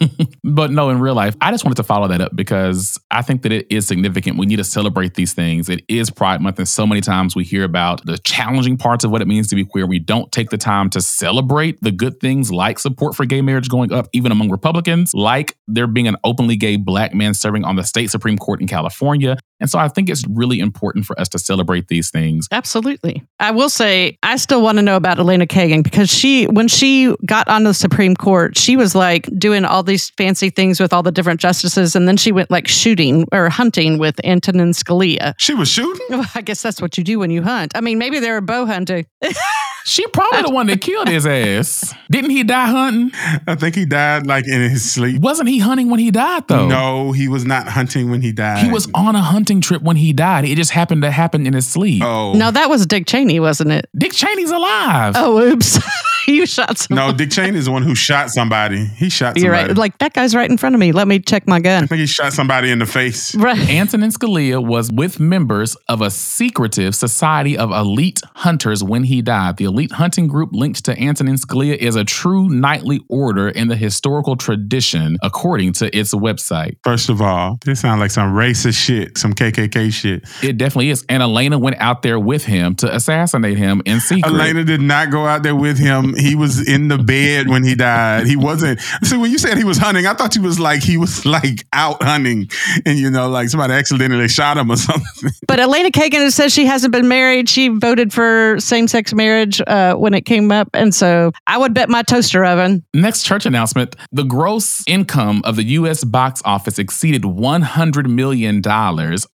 but 0.44 0.70
no, 0.72 0.90
in 0.90 0.98
real 0.98 1.14
life, 1.14 1.36
I 1.40 1.52
just 1.52 1.64
wanted 1.64 1.76
to 1.76 1.84
follow 1.84 2.08
that 2.08 2.20
up 2.20 2.34
because 2.34 2.98
I 3.10 3.22
think 3.22 3.42
that 3.42 3.52
it 3.52 3.66
is 3.70 3.86
significant. 3.86 4.38
We 4.38 4.46
need 4.46 4.56
to 4.56 4.64
celebrate 4.64 5.14
these 5.14 5.32
things. 5.32 5.68
It 5.68 5.84
is 5.88 6.10
Pride 6.10 6.40
Month, 6.40 6.58
and 6.58 6.68
so 6.68 6.86
many 6.86 7.00
times 7.00 7.36
we 7.36 7.44
hear 7.44 7.62
about 7.62 8.04
the 8.04 8.18
challenging 8.18 8.76
parts 8.76 9.04
of 9.04 9.12
what 9.12 9.22
it 9.22 9.28
means 9.28 9.48
to 9.48 9.54
be 9.54 9.64
queer. 9.64 9.86
We 9.86 10.00
don't 10.00 10.32
take 10.32 10.50
the 10.50 10.58
time 10.58 10.90
to 10.90 11.00
celebrate 11.00 11.80
the 11.80 11.92
good 11.92 12.18
things 12.20 12.50
like 12.50 12.80
support 12.80 13.14
for 13.14 13.24
gay 13.24 13.40
marriage 13.40 13.68
going 13.68 13.92
up, 13.92 14.08
even 14.12 14.32
among 14.32 14.50
Republicans, 14.50 15.14
like 15.14 15.56
there 15.68 15.86
being 15.86 16.08
an 16.08 16.16
openly 16.24 16.56
gay 16.56 16.76
black 16.76 17.14
man 17.14 17.34
serving 17.34 17.64
on 17.64 17.76
the 17.76 17.84
state 17.84 18.10
Supreme 18.10 18.36
Court 18.36 18.60
in 18.60 18.66
California. 18.66 19.36
And 19.62 19.70
so 19.70 19.78
I 19.78 19.86
think 19.86 20.10
it's 20.10 20.24
really 20.28 20.58
important 20.58 21.06
for 21.06 21.18
us 21.20 21.28
to 21.30 21.38
celebrate 21.38 21.86
these 21.86 22.10
things. 22.10 22.48
Absolutely. 22.50 23.24
I 23.38 23.52
will 23.52 23.68
say, 23.68 24.18
I 24.24 24.36
still 24.36 24.60
want 24.60 24.78
to 24.78 24.82
know 24.82 24.96
about 24.96 25.20
Elena 25.20 25.46
Kagan 25.46 25.84
because 25.84 26.10
she, 26.10 26.46
when 26.48 26.66
she 26.66 27.14
got 27.24 27.48
on 27.48 27.62
the 27.62 27.72
Supreme 27.72 28.16
Court, 28.16 28.58
she 28.58 28.76
was 28.76 28.96
like 28.96 29.28
doing 29.38 29.64
all 29.64 29.84
these 29.84 30.10
fancy 30.18 30.50
things 30.50 30.80
with 30.80 30.92
all 30.92 31.04
the 31.04 31.12
different 31.12 31.38
justices. 31.40 31.94
And 31.94 32.08
then 32.08 32.16
she 32.16 32.32
went 32.32 32.50
like 32.50 32.66
shooting 32.66 33.24
or 33.30 33.48
hunting 33.48 33.98
with 33.98 34.20
Antonin 34.24 34.72
Scalia. 34.72 35.34
She 35.38 35.54
was 35.54 35.68
shooting? 35.68 36.06
Well, 36.10 36.26
I 36.34 36.40
guess 36.40 36.60
that's 36.60 36.82
what 36.82 36.98
you 36.98 37.04
do 37.04 37.20
when 37.20 37.30
you 37.30 37.42
hunt. 37.42 37.70
I 37.76 37.80
mean, 37.80 37.98
maybe 37.98 38.18
they're 38.18 38.38
a 38.38 38.42
bow 38.42 38.66
hunter. 38.66 39.04
She 39.84 40.06
probably 40.08 40.42
the 40.42 40.50
one 40.50 40.66
that 40.68 40.80
killed 40.80 41.08
his 41.08 41.26
ass. 41.26 41.92
Didn't 42.10 42.30
he 42.30 42.44
die 42.44 42.66
hunting? 42.66 43.10
I 43.46 43.54
think 43.54 43.74
he 43.74 43.84
died 43.84 44.26
like 44.26 44.46
in 44.46 44.60
his 44.60 44.90
sleep. 44.90 45.20
Wasn't 45.20 45.48
he 45.48 45.58
hunting 45.58 45.90
when 45.90 45.98
he 45.98 46.10
died 46.10 46.46
though? 46.48 46.68
No, 46.68 47.12
he 47.12 47.28
was 47.28 47.44
not 47.44 47.68
hunting 47.68 48.10
when 48.10 48.22
he 48.22 48.32
died. 48.32 48.64
He 48.64 48.70
was 48.70 48.88
on 48.94 49.16
a 49.16 49.22
hunting 49.22 49.60
trip 49.60 49.82
when 49.82 49.96
he 49.96 50.12
died. 50.12 50.44
It 50.44 50.56
just 50.56 50.70
happened 50.70 51.02
to 51.02 51.10
happen 51.10 51.46
in 51.46 51.52
his 51.52 51.66
sleep. 51.66 52.02
Oh. 52.02 52.32
No, 52.34 52.50
that 52.50 52.68
was 52.70 52.86
Dick 52.86 53.06
Cheney, 53.06 53.40
wasn't 53.40 53.72
it? 53.72 53.88
Dick 53.96 54.12
Cheney's 54.12 54.50
alive. 54.50 55.14
Oh, 55.16 55.40
oops. 55.40 55.78
you 56.26 56.46
shot 56.46 56.78
someone. 56.78 57.08
No, 57.08 57.16
Dick 57.16 57.30
Cheney 57.30 57.58
is 57.58 57.66
the 57.66 57.72
one 57.72 57.82
who 57.82 57.94
shot 57.94 58.30
somebody. 58.30 58.84
He 58.84 59.08
shot 59.08 59.38
somebody. 59.38 59.42
You're 59.42 59.52
right. 59.52 59.76
Like, 59.76 59.98
that 59.98 60.12
guy's 60.12 60.34
right 60.34 60.50
in 60.50 60.56
front 60.56 60.74
of 60.74 60.80
me. 60.80 60.92
Let 60.92 61.08
me 61.08 61.18
check 61.18 61.46
my 61.46 61.60
gun. 61.60 61.84
I 61.84 61.86
think 61.86 62.00
he 62.00 62.06
shot 62.06 62.32
somebody 62.32 62.70
in 62.70 62.78
the 62.78 62.86
face. 62.86 63.34
Right. 63.34 63.58
Antonin 63.68 64.10
Scalia 64.10 64.64
was 64.64 64.90
with 64.92 65.20
members 65.20 65.76
of 65.88 66.00
a 66.00 66.10
secretive 66.10 66.94
society 66.94 67.56
of 67.56 67.70
elite 67.70 68.20
hunters 68.34 68.82
when 68.84 69.04
he 69.04 69.22
died. 69.22 69.56
The 69.56 69.64
elite 69.64 69.92
hunting 69.92 70.28
group 70.28 70.50
linked 70.52 70.84
to 70.84 70.98
Antonin 70.98 71.36
Scalia 71.36 71.76
is 71.76 71.96
a 71.96 72.04
true 72.04 72.48
knightly 72.48 73.00
order 73.08 73.48
in 73.48 73.68
the 73.68 73.76
historical 73.76 74.36
tradition, 74.36 75.18
according 75.22 75.72
to 75.74 75.96
its 75.96 76.14
website. 76.14 76.76
First 76.84 77.08
of 77.08 77.20
all, 77.20 77.58
this 77.64 77.80
sounds 77.80 78.00
like 78.00 78.10
some 78.10 78.34
racist 78.34 78.82
shit, 78.82 79.18
some 79.18 79.32
KKK 79.32 79.92
shit. 79.92 80.24
It 80.42 80.58
definitely 80.58 80.90
is. 80.90 81.04
And 81.08 81.22
Elena 81.22 81.58
went 81.58 81.76
out 81.78 82.02
there 82.02 82.18
with 82.18 82.44
him 82.44 82.74
to 82.76 82.94
assassinate 82.94 83.58
him 83.58 83.82
in 83.84 84.00
secret. 84.00 84.32
Elena 84.32 84.64
did 84.64 84.80
not 84.80 85.10
go 85.10 85.26
out 85.26 85.42
there 85.42 85.56
with 85.56 85.78
him. 85.78 86.11
He 86.16 86.34
was 86.34 86.66
in 86.66 86.88
the 86.88 86.98
bed 86.98 87.48
when 87.48 87.64
he 87.64 87.74
died. 87.74 88.26
He 88.26 88.36
wasn't. 88.36 88.80
See, 89.02 89.16
when 89.16 89.30
you 89.30 89.38
said 89.38 89.58
he 89.58 89.64
was 89.64 89.78
hunting, 89.78 90.06
I 90.06 90.14
thought 90.14 90.34
he 90.34 90.40
was 90.40 90.58
like 90.58 90.82
he 90.82 90.96
was 90.96 91.24
like 91.26 91.64
out 91.72 92.02
hunting, 92.02 92.50
and 92.86 92.98
you 92.98 93.10
know, 93.10 93.28
like 93.28 93.48
somebody 93.48 93.74
accidentally 93.74 94.28
shot 94.28 94.56
him 94.56 94.70
or 94.70 94.76
something. 94.76 95.30
But 95.48 95.60
Elena 95.60 95.90
Kagan 95.90 96.32
says 96.32 96.52
she 96.52 96.64
hasn't 96.64 96.92
been 96.92 97.08
married. 97.08 97.46
She 97.46 97.68
voted 97.68 98.10
for 98.12 98.56
same 98.58 98.88
sex 98.88 99.12
marriage 99.12 99.60
uh, 99.66 99.94
when 99.96 100.14
it 100.14 100.22
came 100.22 100.50
up. 100.50 100.68
And 100.72 100.94
so 100.94 101.32
I 101.46 101.58
would 101.58 101.74
bet 101.74 101.90
my 101.90 102.02
toaster 102.02 102.42
oven. 102.42 102.82
Next 102.94 103.24
church 103.24 103.44
announcement 103.44 103.96
the 104.12 104.24
gross 104.24 104.82
income 104.86 105.42
of 105.44 105.56
the 105.56 105.64
U.S. 105.64 106.04
box 106.04 106.40
office 106.44 106.78
exceeded 106.78 107.22
$100 107.22 108.06
million 108.06 108.62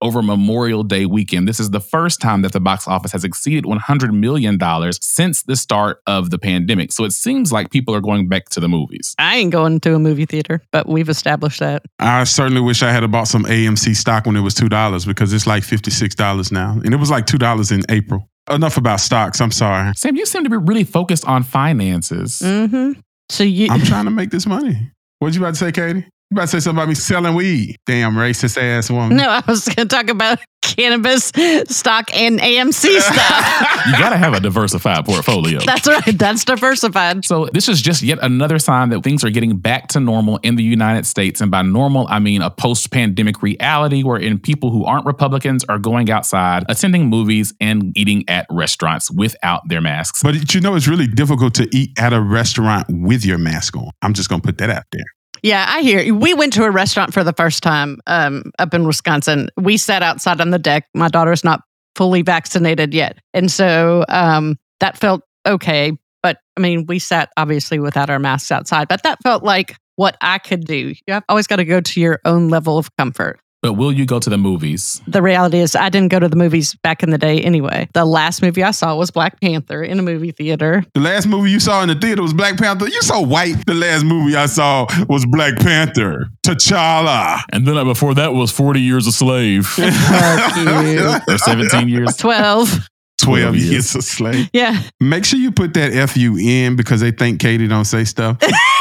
over 0.00 0.22
Memorial 0.22 0.82
Day 0.82 1.06
weekend. 1.06 1.48
This 1.48 1.60
is 1.60 1.70
the 1.70 1.80
first 1.80 2.20
time 2.20 2.42
that 2.42 2.52
the 2.52 2.60
box 2.60 2.88
office 2.88 3.12
has 3.12 3.24
exceeded 3.24 3.64
$100 3.64 4.12
million 4.12 4.58
since 4.92 5.42
the 5.42 5.56
start 5.56 6.00
of 6.06 6.30
the 6.30 6.38
pandemic. 6.38 6.65
So 6.90 7.04
it 7.04 7.12
seems 7.12 7.52
like 7.52 7.70
people 7.70 7.94
are 7.94 8.00
going 8.00 8.28
back 8.28 8.48
to 8.50 8.60
the 8.60 8.68
movies. 8.68 9.14
I 9.18 9.36
ain't 9.36 9.52
going 9.52 9.80
to 9.80 9.94
a 9.94 9.98
movie 9.98 10.26
theater, 10.26 10.62
but 10.72 10.88
we've 10.88 11.08
established 11.08 11.60
that. 11.60 11.82
I 11.98 12.24
certainly 12.24 12.60
wish 12.60 12.82
I 12.82 12.92
had 12.92 13.10
bought 13.10 13.28
some 13.28 13.44
AMC 13.44 13.96
stock 13.96 14.26
when 14.26 14.36
it 14.36 14.40
was 14.40 14.54
two 14.54 14.68
dollars 14.68 15.04
because 15.04 15.32
it's 15.32 15.46
like 15.46 15.62
fifty 15.62 15.90
six 15.90 16.14
dollars 16.14 16.50
now, 16.52 16.72
and 16.84 16.92
it 16.92 16.98
was 16.98 17.10
like 17.10 17.26
two 17.26 17.38
dollars 17.38 17.70
in 17.70 17.82
April. 17.88 18.28
Enough 18.50 18.76
about 18.76 19.00
stocks. 19.00 19.40
I'm 19.40 19.50
sorry. 19.50 19.92
Sam, 19.96 20.14
you 20.14 20.24
seem 20.24 20.44
to 20.44 20.50
be 20.50 20.56
really 20.56 20.84
focused 20.84 21.26
on 21.26 21.42
finances. 21.42 22.40
Mm-hmm. 22.40 23.00
So 23.28 23.42
you, 23.42 23.68
I'm 23.70 23.82
trying 23.82 24.04
to 24.04 24.12
make 24.12 24.30
this 24.30 24.46
money. 24.46 24.92
What 25.18 25.34
you 25.34 25.40
about 25.40 25.54
to 25.54 25.56
say, 25.56 25.72
Katie? 25.72 26.06
You 26.30 26.34
about 26.34 26.42
to 26.42 26.48
say 26.48 26.60
something 26.60 26.78
about 26.82 26.88
me 26.88 26.96
selling 26.96 27.34
weed? 27.36 27.76
Damn 27.86 28.14
racist 28.14 28.60
ass 28.60 28.90
woman. 28.90 29.16
no, 29.16 29.28
I 29.28 29.44
was 29.46 29.64
going 29.64 29.86
to 29.88 29.96
talk 29.96 30.08
about 30.08 30.40
cannabis 30.62 31.26
stock 31.68 32.12
and 32.12 32.40
AMC 32.40 32.72
stock. 33.00 33.86
You 33.86 33.92
got 33.92 34.10
to 34.10 34.16
have 34.16 34.34
a 34.34 34.40
diversified 34.40 35.04
portfolio. 35.04 35.60
That's 35.64 35.86
right. 35.86 36.18
That's 36.18 36.44
diversified. 36.44 37.24
So, 37.24 37.46
this 37.52 37.68
is 37.68 37.80
just 37.80 38.02
yet 38.02 38.18
another 38.22 38.58
sign 38.58 38.88
that 38.88 39.04
things 39.04 39.22
are 39.22 39.30
getting 39.30 39.56
back 39.58 39.86
to 39.90 40.00
normal 40.00 40.38
in 40.42 40.56
the 40.56 40.64
United 40.64 41.06
States. 41.06 41.40
And 41.40 41.48
by 41.48 41.62
normal, 41.62 42.08
I 42.10 42.18
mean 42.18 42.42
a 42.42 42.50
post 42.50 42.90
pandemic 42.90 43.40
reality 43.40 44.02
wherein 44.02 44.40
people 44.40 44.72
who 44.72 44.84
aren't 44.84 45.06
Republicans 45.06 45.64
are 45.68 45.78
going 45.78 46.10
outside, 46.10 46.64
attending 46.68 47.06
movies, 47.06 47.54
and 47.60 47.96
eating 47.96 48.24
at 48.26 48.46
restaurants 48.50 49.12
without 49.12 49.62
their 49.68 49.80
masks. 49.80 50.24
But 50.24 50.52
you 50.52 50.60
know, 50.60 50.74
it's 50.74 50.88
really 50.88 51.06
difficult 51.06 51.54
to 51.54 51.68
eat 51.72 51.90
at 51.96 52.12
a 52.12 52.20
restaurant 52.20 52.86
with 52.90 53.24
your 53.24 53.38
mask 53.38 53.76
on. 53.76 53.90
I'm 54.02 54.12
just 54.12 54.28
gonna 54.28 54.42
put 54.42 54.58
that 54.58 54.70
out 54.70 54.82
there. 54.90 55.04
Yeah, 55.42 55.64
I 55.68 55.82
hear. 55.82 56.14
We 56.14 56.34
went 56.34 56.52
to 56.54 56.64
a 56.64 56.70
restaurant 56.70 57.12
for 57.12 57.22
the 57.24 57.32
first 57.32 57.62
time 57.62 58.00
um, 58.06 58.50
up 58.58 58.74
in 58.74 58.86
Wisconsin. 58.86 59.48
We 59.56 59.76
sat 59.76 60.02
outside 60.02 60.40
on 60.40 60.50
the 60.50 60.58
deck. 60.58 60.88
My 60.94 61.08
daughter's 61.08 61.44
not 61.44 61.60
fully 61.94 62.22
vaccinated 62.22 62.92
yet. 62.94 63.18
And 63.32 63.50
so 63.50 64.04
um, 64.08 64.56
that 64.80 64.98
felt 64.98 65.22
okay. 65.46 65.92
But 66.22 66.38
I 66.56 66.60
mean, 66.60 66.86
we 66.86 66.98
sat 66.98 67.30
obviously 67.36 67.78
without 67.78 68.10
our 68.10 68.18
masks 68.18 68.50
outside, 68.52 68.88
but 68.88 69.02
that 69.02 69.18
felt 69.22 69.42
like 69.42 69.76
what 69.96 70.16
I 70.20 70.38
could 70.38 70.64
do. 70.64 70.94
You've 71.06 71.22
always 71.28 71.46
got 71.46 71.56
to 71.56 71.64
go 71.64 71.80
to 71.80 72.00
your 72.00 72.20
own 72.24 72.48
level 72.48 72.78
of 72.78 72.94
comfort. 72.96 73.40
But 73.66 73.72
will 73.72 73.90
you 73.92 74.06
go 74.06 74.20
to 74.20 74.30
the 74.30 74.38
movies? 74.38 75.02
The 75.08 75.20
reality 75.20 75.58
is, 75.58 75.74
I 75.74 75.88
didn't 75.88 76.12
go 76.12 76.20
to 76.20 76.28
the 76.28 76.36
movies 76.36 76.76
back 76.84 77.02
in 77.02 77.10
the 77.10 77.18
day 77.18 77.40
anyway. 77.40 77.88
The 77.94 78.04
last 78.04 78.40
movie 78.40 78.62
I 78.62 78.70
saw 78.70 78.94
was 78.94 79.10
Black 79.10 79.40
Panther 79.40 79.82
in 79.82 79.98
a 79.98 80.02
movie 80.02 80.30
theater. 80.30 80.84
The 80.94 81.00
last 81.00 81.26
movie 81.26 81.50
you 81.50 81.58
saw 81.58 81.82
in 81.82 81.88
the 81.88 81.96
theater 81.96 82.22
was 82.22 82.32
Black 82.32 82.58
Panther. 82.58 82.86
You 82.86 83.02
so 83.02 83.20
white. 83.20 83.56
The 83.66 83.74
last 83.74 84.04
movie 84.04 84.36
I 84.36 84.46
saw 84.46 84.86
was 85.08 85.26
Black 85.26 85.56
Panther. 85.56 86.28
T'Challa. 86.44 87.42
And 87.50 87.66
then 87.66 87.84
before 87.86 88.14
that 88.14 88.34
was 88.34 88.52
40 88.52 88.80
Years 88.80 89.08
a 89.08 89.12
Slave. 89.12 89.68
Oh, 89.78 90.52
Fuck 90.54 90.86
you. 91.26 91.34
or 91.34 91.38
17 91.38 91.88
years. 91.88 92.16
12. 92.16 92.88
12 93.18 93.56
years. 93.56 93.70
years 93.70 93.96
a 93.96 94.02
slave. 94.02 94.48
Yeah. 94.52 94.80
Make 95.00 95.24
sure 95.24 95.38
you 95.38 95.50
put 95.50 95.74
that 95.74 96.08
FU 96.10 96.36
in 96.38 96.76
because 96.76 97.00
they 97.00 97.10
think 97.10 97.40
Katie 97.40 97.66
don't 97.66 97.84
say 97.84 98.04
stuff. 98.04 98.38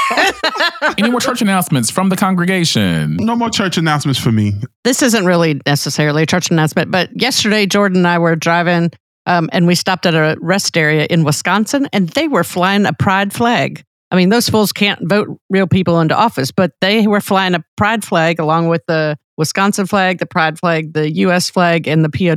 Any 0.98 1.10
more 1.10 1.20
church 1.20 1.42
announcements 1.42 1.90
from 1.90 2.10
the 2.10 2.16
congregation? 2.16 3.18
No 3.18 3.36
more 3.36 3.50
church 3.50 3.78
announcements 3.78 4.20
for 4.20 4.32
me. 4.32 4.54
This 4.84 5.02
isn't 5.02 5.26
really 5.26 5.62
necessarily 5.66 6.24
a 6.24 6.26
church 6.26 6.52
announcement, 6.52 6.92
but 6.92 7.10
yesterday 7.20 7.66
Jordan 7.66 7.98
and 7.98 8.08
I 8.08 8.20
were 8.20 8.36
driving 8.36 8.92
um, 9.26 9.50
and 9.52 9.68
we 9.68 9.76
stopped 9.76 10.06
at 10.06 10.14
a 10.14 10.38
rest 10.40 10.78
area 10.78 11.08
in 11.10 11.24
Wisconsin 11.24 11.88
and 11.92 12.10
they 12.10 12.28
were 12.28 12.44
flying 12.44 12.86
a 12.86 12.94
pride 12.94 13.34
flag. 13.34 13.84
I 14.12 14.16
mean, 14.16 14.30
those 14.30 14.48
fools 14.48 14.72
can't 14.72 15.00
vote 15.10 15.40
real 15.50 15.68
people 15.68 16.00
into 16.00 16.16
office, 16.16 16.52
but 16.52 16.72
they 16.80 17.08
were 17.08 17.22
flying 17.22 17.56
a 17.56 17.64
pride 17.76 18.04
flag 18.04 18.40
along 18.40 18.70
with 18.70 18.84
the 18.88 19.18
Wisconsin 19.38 19.86
flag, 19.86 20.20
the 20.20 20.26
pride 20.26 20.58
flag, 20.58 20.94
the 20.94 21.12
U.S. 21.16 21.50
flag, 21.50 21.88
and 21.88 22.06
the 22.06 22.10
POW. 22.10 22.36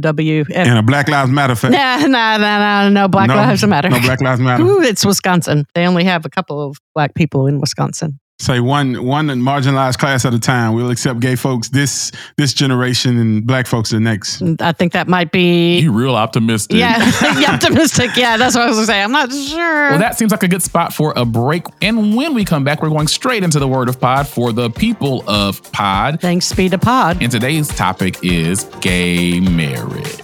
And, 0.54 0.68
And 0.68 0.78
a 0.78 0.82
Black 0.82 1.08
Lives 1.08 1.30
Matter 1.30 1.54
flag. 1.54 1.72
nah, 1.72 1.98
nah, 1.98 2.36
nah, 2.36 2.38
nah, 2.38 2.88
no, 2.88 3.08
Black 3.08 3.28
No, 3.28 3.36
Lives 3.36 3.64
Matter. 3.64 3.88
No 3.88 4.00
Black 4.00 4.20
Lives 4.20 4.40
Matter. 4.40 4.64
Ooh, 4.64 4.80
it's 4.82 5.04
Wisconsin. 5.06 5.64
They 5.74 5.86
only 5.86 6.04
have 6.04 6.24
a 6.24 6.28
couple 6.30 6.60
of 6.60 6.78
black 6.94 7.14
people 7.14 7.46
in 7.46 7.60
Wisconsin. 7.60 8.18
Say 8.40 8.60
one 8.60 9.04
one 9.04 9.26
marginalized 9.28 9.98
class 9.98 10.24
at 10.24 10.32
a 10.32 10.38
time. 10.38 10.74
We'll 10.74 10.90
accept 10.90 11.18
gay 11.18 11.34
folks 11.34 11.70
this 11.70 12.12
this 12.36 12.52
generation 12.52 13.18
and 13.18 13.44
black 13.44 13.66
folks 13.66 13.90
the 13.90 13.98
next. 13.98 14.40
I 14.60 14.70
think 14.70 14.92
that 14.92 15.08
might 15.08 15.32
be. 15.32 15.80
You 15.80 15.90
real 15.90 16.14
optimistic. 16.14 16.76
Yeah, 16.76 16.98
yeah, 17.40 17.54
optimistic. 17.54 18.10
Yeah, 18.16 18.36
that's 18.36 18.54
what 18.54 18.62
I 18.62 18.66
was 18.68 18.76
going 18.76 18.86
to 18.86 18.92
say. 18.92 19.02
I'm 19.02 19.10
not 19.10 19.32
sure. 19.32 19.90
Well, 19.90 19.98
that 19.98 20.16
seems 20.16 20.30
like 20.30 20.44
a 20.44 20.48
good 20.48 20.62
spot 20.62 20.92
for 20.92 21.12
a 21.16 21.24
break. 21.24 21.64
And 21.82 22.14
when 22.14 22.32
we 22.32 22.44
come 22.44 22.62
back, 22.62 22.80
we're 22.80 22.90
going 22.90 23.08
straight 23.08 23.42
into 23.42 23.58
the 23.58 23.66
word 23.66 23.88
of 23.88 24.00
pod 24.00 24.28
for 24.28 24.52
the 24.52 24.70
people 24.70 25.24
of 25.28 25.60
pod. 25.72 26.20
Thanks 26.20 26.52
be 26.52 26.68
to 26.68 26.78
Pod. 26.78 27.20
And 27.20 27.32
today's 27.32 27.66
topic 27.68 28.18
is 28.22 28.64
gay 28.80 29.40
marriage. 29.40 30.22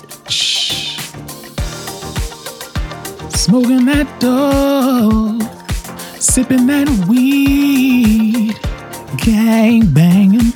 Smoking 3.35 3.85
that 3.87 4.07
dope, 4.21 5.64
sipping 6.25 6.67
that 6.67 6.89
weed, 7.09 8.55
gang 9.19 9.87
banging, 9.93 10.53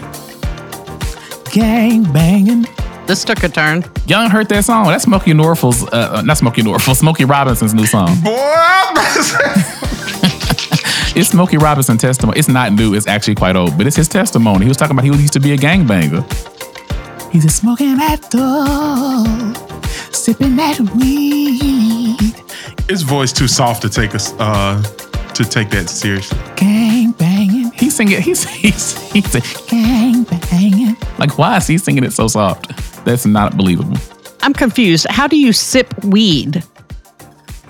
gang 1.53 2.11
banging. 2.13 2.67
This 3.07 3.25
took 3.25 3.43
a 3.43 3.49
turn. 3.49 3.85
Y'all 4.07 4.29
heard 4.29 4.49
that 4.49 4.65
song? 4.65 4.87
That's 4.87 5.07
Smokie 5.07 5.35
Norful's, 5.35 5.85
uh, 5.85 6.17
uh, 6.17 6.23
not 6.23 6.37
Smokie 6.39 6.63
Norful, 6.63 6.95
Smokey 6.95 7.25
Robinson's 7.25 7.75
new 7.75 7.87
song. 7.87 8.09
Boy, 8.25 8.35
It's 11.15 11.31
Smokey 11.31 11.59
Robinson 11.59 11.99
testimony. 11.99 12.39
It's 12.39 12.49
not 12.49 12.73
new. 12.73 12.95
It's 12.95 13.07
actually 13.07 13.35
quite 13.35 13.57
old, 13.57 13.77
but 13.77 13.87
it's 13.87 13.97
his 13.97 14.09
testimony. 14.09 14.65
He 14.65 14.69
was 14.69 14.77
talking 14.77 14.97
about 14.97 15.05
he 15.05 15.11
used 15.11 15.33
to 15.33 15.41
be 15.41 15.53
a 15.53 15.57
gangbanger. 15.57 16.23
He's 17.33 17.45
a 17.45 17.49
smoking 17.51 17.97
that 17.97 18.31
dope, 18.31 19.57
sipping 20.15 20.57
that 20.57 20.79
weed, 20.97 22.35
his 22.89 23.03
voice 23.03 23.33
too 23.33 23.49
soft 23.49 23.83
to 23.83 23.89
take 23.91 24.15
us 24.15 24.33
uh 24.39 24.83
to 25.39 25.45
take 25.45 25.71
that 25.71 25.89
seriously. 25.89 26.37
gang 26.57 27.13
banging. 27.13 27.71
He's 27.71 27.95
singing. 27.95 28.21
He's 28.21 28.43
he's 28.49 29.13
he's 29.13 29.35
a 29.37 29.41
gang 29.71 30.25
banging. 30.25 30.97
Like 31.19 31.39
why 31.39 31.59
is 31.59 31.67
he 31.69 31.79
singing 31.79 32.03
it 32.03 32.13
so 32.13 32.27
soft? 32.27 33.05
That's 33.05 33.25
not 33.25 33.57
believable. 33.57 33.97
I'm 34.43 34.53
confused. 34.53 35.07
How 35.09 35.29
do 35.29 35.37
you 35.39 35.53
sip 35.53 36.05
weed? 36.05 36.65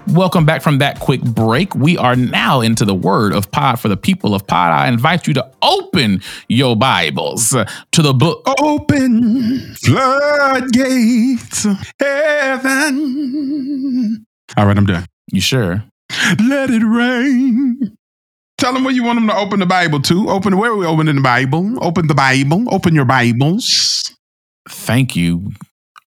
Welcome 0.09 0.47
back 0.47 0.63
from 0.63 0.79
that 0.79 0.99
quick 1.01 1.21
break. 1.21 1.75
We 1.75 1.99
are 1.99 2.17
now 2.17 2.63
into 2.63 2.87
the 2.87 2.95
word 2.95 3.35
of 3.35 3.51
pod 3.51 3.79
for 3.79 3.89
the 3.89 3.99
people 3.99 4.35
of 4.35 4.47
pod. 4.47 4.73
I 4.73 4.89
invite 4.89 5.27
you 5.27 5.35
to 5.35 5.47
open 5.61 6.23
your 6.49 6.75
Bibles 6.75 7.51
to 7.51 7.67
the 8.03 8.15
book 8.15 8.43
Open 8.63 9.75
floodgates 9.85 11.67
heaven. 12.01 13.05
All 14.57 14.65
right, 14.65 14.79
I'm 14.79 14.87
done. 14.87 15.05
You 15.31 15.43
sure? 15.43 15.85
Let 16.38 16.71
it 16.71 16.85
rain. 16.85 17.97
Tell 18.59 18.73
them 18.73 18.85
where 18.85 18.93
you 18.95 19.05
want 19.05 19.19
them 19.19 19.29
to 19.29 19.37
open 19.37 19.61
the 19.61 19.67
Bible 19.67 20.00
to. 20.03 20.29
Open 20.29 20.59
where 20.59 20.75
we 20.75 20.85
opening 20.85 21.17
the 21.17 21.23
Bible? 21.23 21.83
Open 21.83 22.09
the 22.09 22.15
Bible. 22.15 22.65
Open 22.75 22.95
your 22.95 23.05
Bibles. 23.05 24.15
Thank 24.69 25.15
you. 25.15 25.53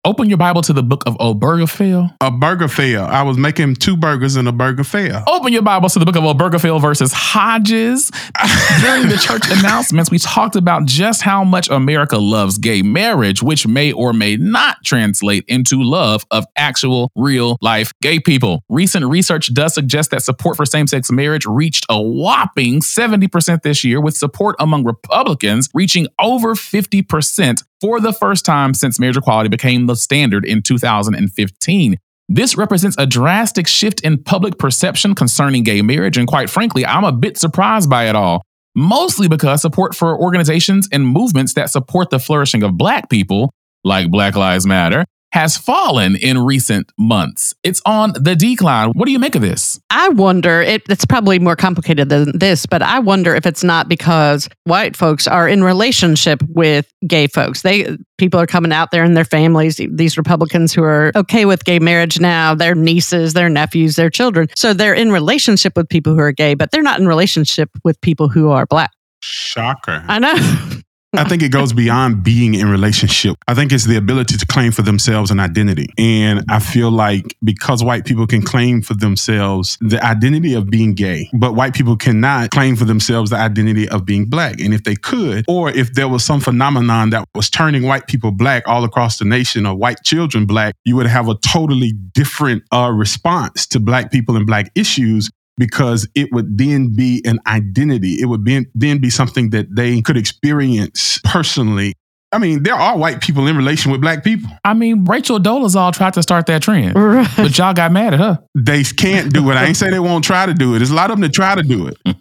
Open 0.06 0.28
your 0.28 0.38
Bible 0.38 0.62
to 0.62 0.72
the 0.72 0.84
book 0.84 1.02
of 1.04 1.18
Obergefell. 1.18 2.14
A 2.20 2.30
burger 2.30 2.68
fair. 2.68 3.00
I 3.00 3.22
was 3.22 3.36
making 3.36 3.74
two 3.74 3.96
burgers 3.96 4.36
in 4.36 4.46
a 4.46 4.52
burger 4.52 4.84
fair. 4.84 5.24
Open 5.26 5.52
your 5.52 5.62
Bibles 5.62 5.94
to 5.94 5.98
the 5.98 6.04
book 6.04 6.14
of 6.14 6.22
Obergefell 6.22 6.80
versus 6.80 7.12
Hodges. 7.12 8.12
During 8.82 9.08
the 9.08 9.20
church 9.20 9.42
announcements, 9.50 10.08
we 10.08 10.20
talked 10.20 10.54
about 10.54 10.84
just 10.84 11.22
how 11.22 11.42
much 11.42 11.68
America 11.70 12.18
loves 12.18 12.56
gay 12.56 12.82
marriage, 12.82 13.42
which 13.42 13.66
may 13.66 13.90
or 13.90 14.12
may 14.12 14.36
not 14.36 14.76
translate 14.84 15.44
into 15.48 15.82
love 15.82 16.24
of 16.30 16.44
actual 16.54 17.10
real 17.16 17.58
life 17.60 17.92
gay 18.00 18.20
people. 18.20 18.62
Recent 18.68 19.04
research 19.06 19.52
does 19.54 19.74
suggest 19.74 20.12
that 20.12 20.22
support 20.22 20.56
for 20.56 20.64
same 20.64 20.86
sex 20.86 21.10
marriage 21.10 21.46
reached 21.46 21.84
a 21.88 22.00
whopping 22.00 22.80
70% 22.80 23.62
this 23.62 23.82
year, 23.82 24.00
with 24.00 24.16
support 24.16 24.54
among 24.60 24.84
Republicans 24.84 25.68
reaching 25.74 26.06
over 26.20 26.54
50% 26.54 27.60
for 27.80 28.00
the 28.00 28.12
first 28.12 28.44
time 28.44 28.74
since 28.74 28.98
marriage 28.98 29.16
equality 29.16 29.48
became 29.48 29.86
the 29.86 29.96
standard 29.96 30.44
in 30.44 30.62
2015. 30.62 31.96
This 32.28 32.56
represents 32.56 32.96
a 32.98 33.06
drastic 33.06 33.68
shift 33.68 34.00
in 34.00 34.22
public 34.22 34.58
perception 34.58 35.14
concerning 35.14 35.62
gay 35.62 35.82
marriage, 35.82 36.18
and 36.18 36.26
quite 36.26 36.50
frankly, 36.50 36.84
I'm 36.84 37.04
a 37.04 37.12
bit 37.12 37.38
surprised 37.38 37.88
by 37.88 38.08
it 38.08 38.16
all. 38.16 38.42
Mostly 38.74 39.28
because 39.28 39.62
support 39.62 39.94
for 39.94 40.18
organizations 40.18 40.88
and 40.92 41.06
movements 41.06 41.54
that 41.54 41.70
support 41.70 42.10
the 42.10 42.18
flourishing 42.18 42.62
of 42.62 42.76
Black 42.76 43.08
people, 43.08 43.52
like 43.84 44.10
Black 44.10 44.34
Lives 44.34 44.66
Matter, 44.66 45.06
has 45.36 45.58
fallen 45.58 46.16
in 46.16 46.38
recent 46.38 46.90
months. 46.98 47.54
It's 47.62 47.82
on 47.84 48.14
the 48.18 48.34
decline. 48.34 48.92
What 48.94 49.04
do 49.04 49.12
you 49.12 49.18
make 49.18 49.34
of 49.34 49.42
this? 49.42 49.78
I 49.90 50.08
wonder, 50.08 50.62
it, 50.62 50.82
it's 50.88 51.04
probably 51.04 51.38
more 51.38 51.56
complicated 51.56 52.08
than 52.08 52.38
this, 52.38 52.64
but 52.64 52.80
I 52.80 53.00
wonder 53.00 53.34
if 53.34 53.44
it's 53.44 53.62
not 53.62 53.86
because 53.86 54.48
white 54.64 54.96
folks 54.96 55.26
are 55.26 55.46
in 55.46 55.62
relationship 55.62 56.42
with 56.48 56.90
gay 57.06 57.26
folks. 57.26 57.60
They 57.60 57.98
people 58.16 58.40
are 58.40 58.46
coming 58.46 58.72
out 58.72 58.92
there 58.92 59.04
in 59.04 59.12
their 59.12 59.26
families, 59.26 59.78
these 59.90 60.16
Republicans 60.16 60.72
who 60.72 60.82
are 60.82 61.12
okay 61.14 61.44
with 61.44 61.66
gay 61.66 61.80
marriage 61.80 62.18
now, 62.18 62.54
their 62.54 62.74
nieces, 62.74 63.34
their 63.34 63.50
nephews, 63.50 63.96
their 63.96 64.08
children. 64.08 64.48
So 64.56 64.72
they're 64.72 64.94
in 64.94 65.12
relationship 65.12 65.76
with 65.76 65.86
people 65.90 66.14
who 66.14 66.20
are 66.20 66.32
gay, 66.32 66.54
but 66.54 66.70
they're 66.70 66.82
not 66.82 66.98
in 66.98 67.06
relationship 67.06 67.68
with 67.84 68.00
people 68.00 68.30
who 68.30 68.48
are 68.48 68.64
black. 68.64 68.90
Shocker. 69.20 70.02
I 70.08 70.18
know. 70.18 70.72
I 71.18 71.24
think 71.24 71.42
it 71.42 71.50
goes 71.50 71.72
beyond 71.72 72.22
being 72.22 72.54
in 72.54 72.68
relationship. 72.68 73.36
I 73.48 73.54
think 73.54 73.72
it's 73.72 73.84
the 73.84 73.96
ability 73.96 74.36
to 74.36 74.46
claim 74.46 74.72
for 74.72 74.82
themselves 74.82 75.30
an 75.30 75.40
identity. 75.40 75.88
And 75.96 76.44
I 76.48 76.58
feel 76.58 76.90
like 76.90 77.36
because 77.42 77.82
white 77.82 78.04
people 78.04 78.26
can 78.26 78.42
claim 78.42 78.82
for 78.82 78.94
themselves 78.94 79.78
the 79.80 80.04
identity 80.04 80.54
of 80.54 80.68
being 80.68 80.94
gay, 80.94 81.30
but 81.32 81.54
white 81.54 81.74
people 81.74 81.96
cannot 81.96 82.50
claim 82.50 82.76
for 82.76 82.84
themselves 82.84 83.30
the 83.30 83.36
identity 83.36 83.88
of 83.88 84.04
being 84.04 84.26
black. 84.26 84.60
And 84.60 84.74
if 84.74 84.84
they 84.84 84.96
could, 84.96 85.44
or 85.48 85.70
if 85.70 85.94
there 85.94 86.08
was 86.08 86.24
some 86.24 86.40
phenomenon 86.40 87.10
that 87.10 87.26
was 87.34 87.48
turning 87.48 87.84
white 87.84 88.06
people 88.06 88.30
black 88.30 88.64
all 88.66 88.84
across 88.84 89.18
the 89.18 89.24
nation 89.24 89.66
or 89.66 89.74
white 89.74 90.02
children 90.04 90.46
black, 90.46 90.74
you 90.84 90.96
would 90.96 91.06
have 91.06 91.28
a 91.28 91.36
totally 91.36 91.92
different 91.92 92.62
uh, 92.72 92.92
response 92.94 93.66
to 93.68 93.80
black 93.80 94.10
people 94.10 94.36
and 94.36 94.46
black 94.46 94.70
issues 94.74 95.30
because 95.56 96.06
it 96.14 96.28
would 96.32 96.58
then 96.58 96.94
be 96.94 97.22
an 97.24 97.38
identity. 97.46 98.20
It 98.20 98.26
would 98.26 98.44
be, 98.44 98.66
then 98.74 98.98
be 98.98 99.10
something 99.10 99.50
that 99.50 99.74
they 99.74 100.02
could 100.02 100.16
experience 100.16 101.18
personally. 101.24 101.94
I 102.32 102.38
mean, 102.38 102.64
there 102.64 102.74
are 102.74 102.98
white 102.98 103.22
people 103.22 103.46
in 103.46 103.56
relation 103.56 103.92
with 103.92 104.00
black 104.00 104.24
people. 104.24 104.50
I 104.64 104.74
mean, 104.74 105.04
Rachel 105.04 105.38
Dolezal 105.38 105.94
tried 105.94 106.12
to 106.14 106.22
start 106.22 106.46
that 106.46 106.60
trend, 106.60 106.94
Right. 106.96 107.26
but 107.36 107.56
y'all 107.56 107.72
got 107.72 107.92
mad 107.92 108.14
at 108.14 108.20
her. 108.20 108.42
They 108.54 108.82
can't 108.82 109.32
do 109.32 109.48
it. 109.50 109.54
I 109.54 109.64
ain't 109.66 109.76
say 109.76 109.90
they 109.90 110.00
won't 110.00 110.24
try 110.24 110.44
to 110.44 110.52
do 110.52 110.74
it. 110.74 110.78
There's 110.80 110.90
a 110.90 110.94
lot 110.94 111.10
of 111.10 111.16
them 111.16 111.20
that 111.22 111.32
try 111.32 111.54
to 111.54 111.62
do 111.62 111.86
it. 111.86 111.96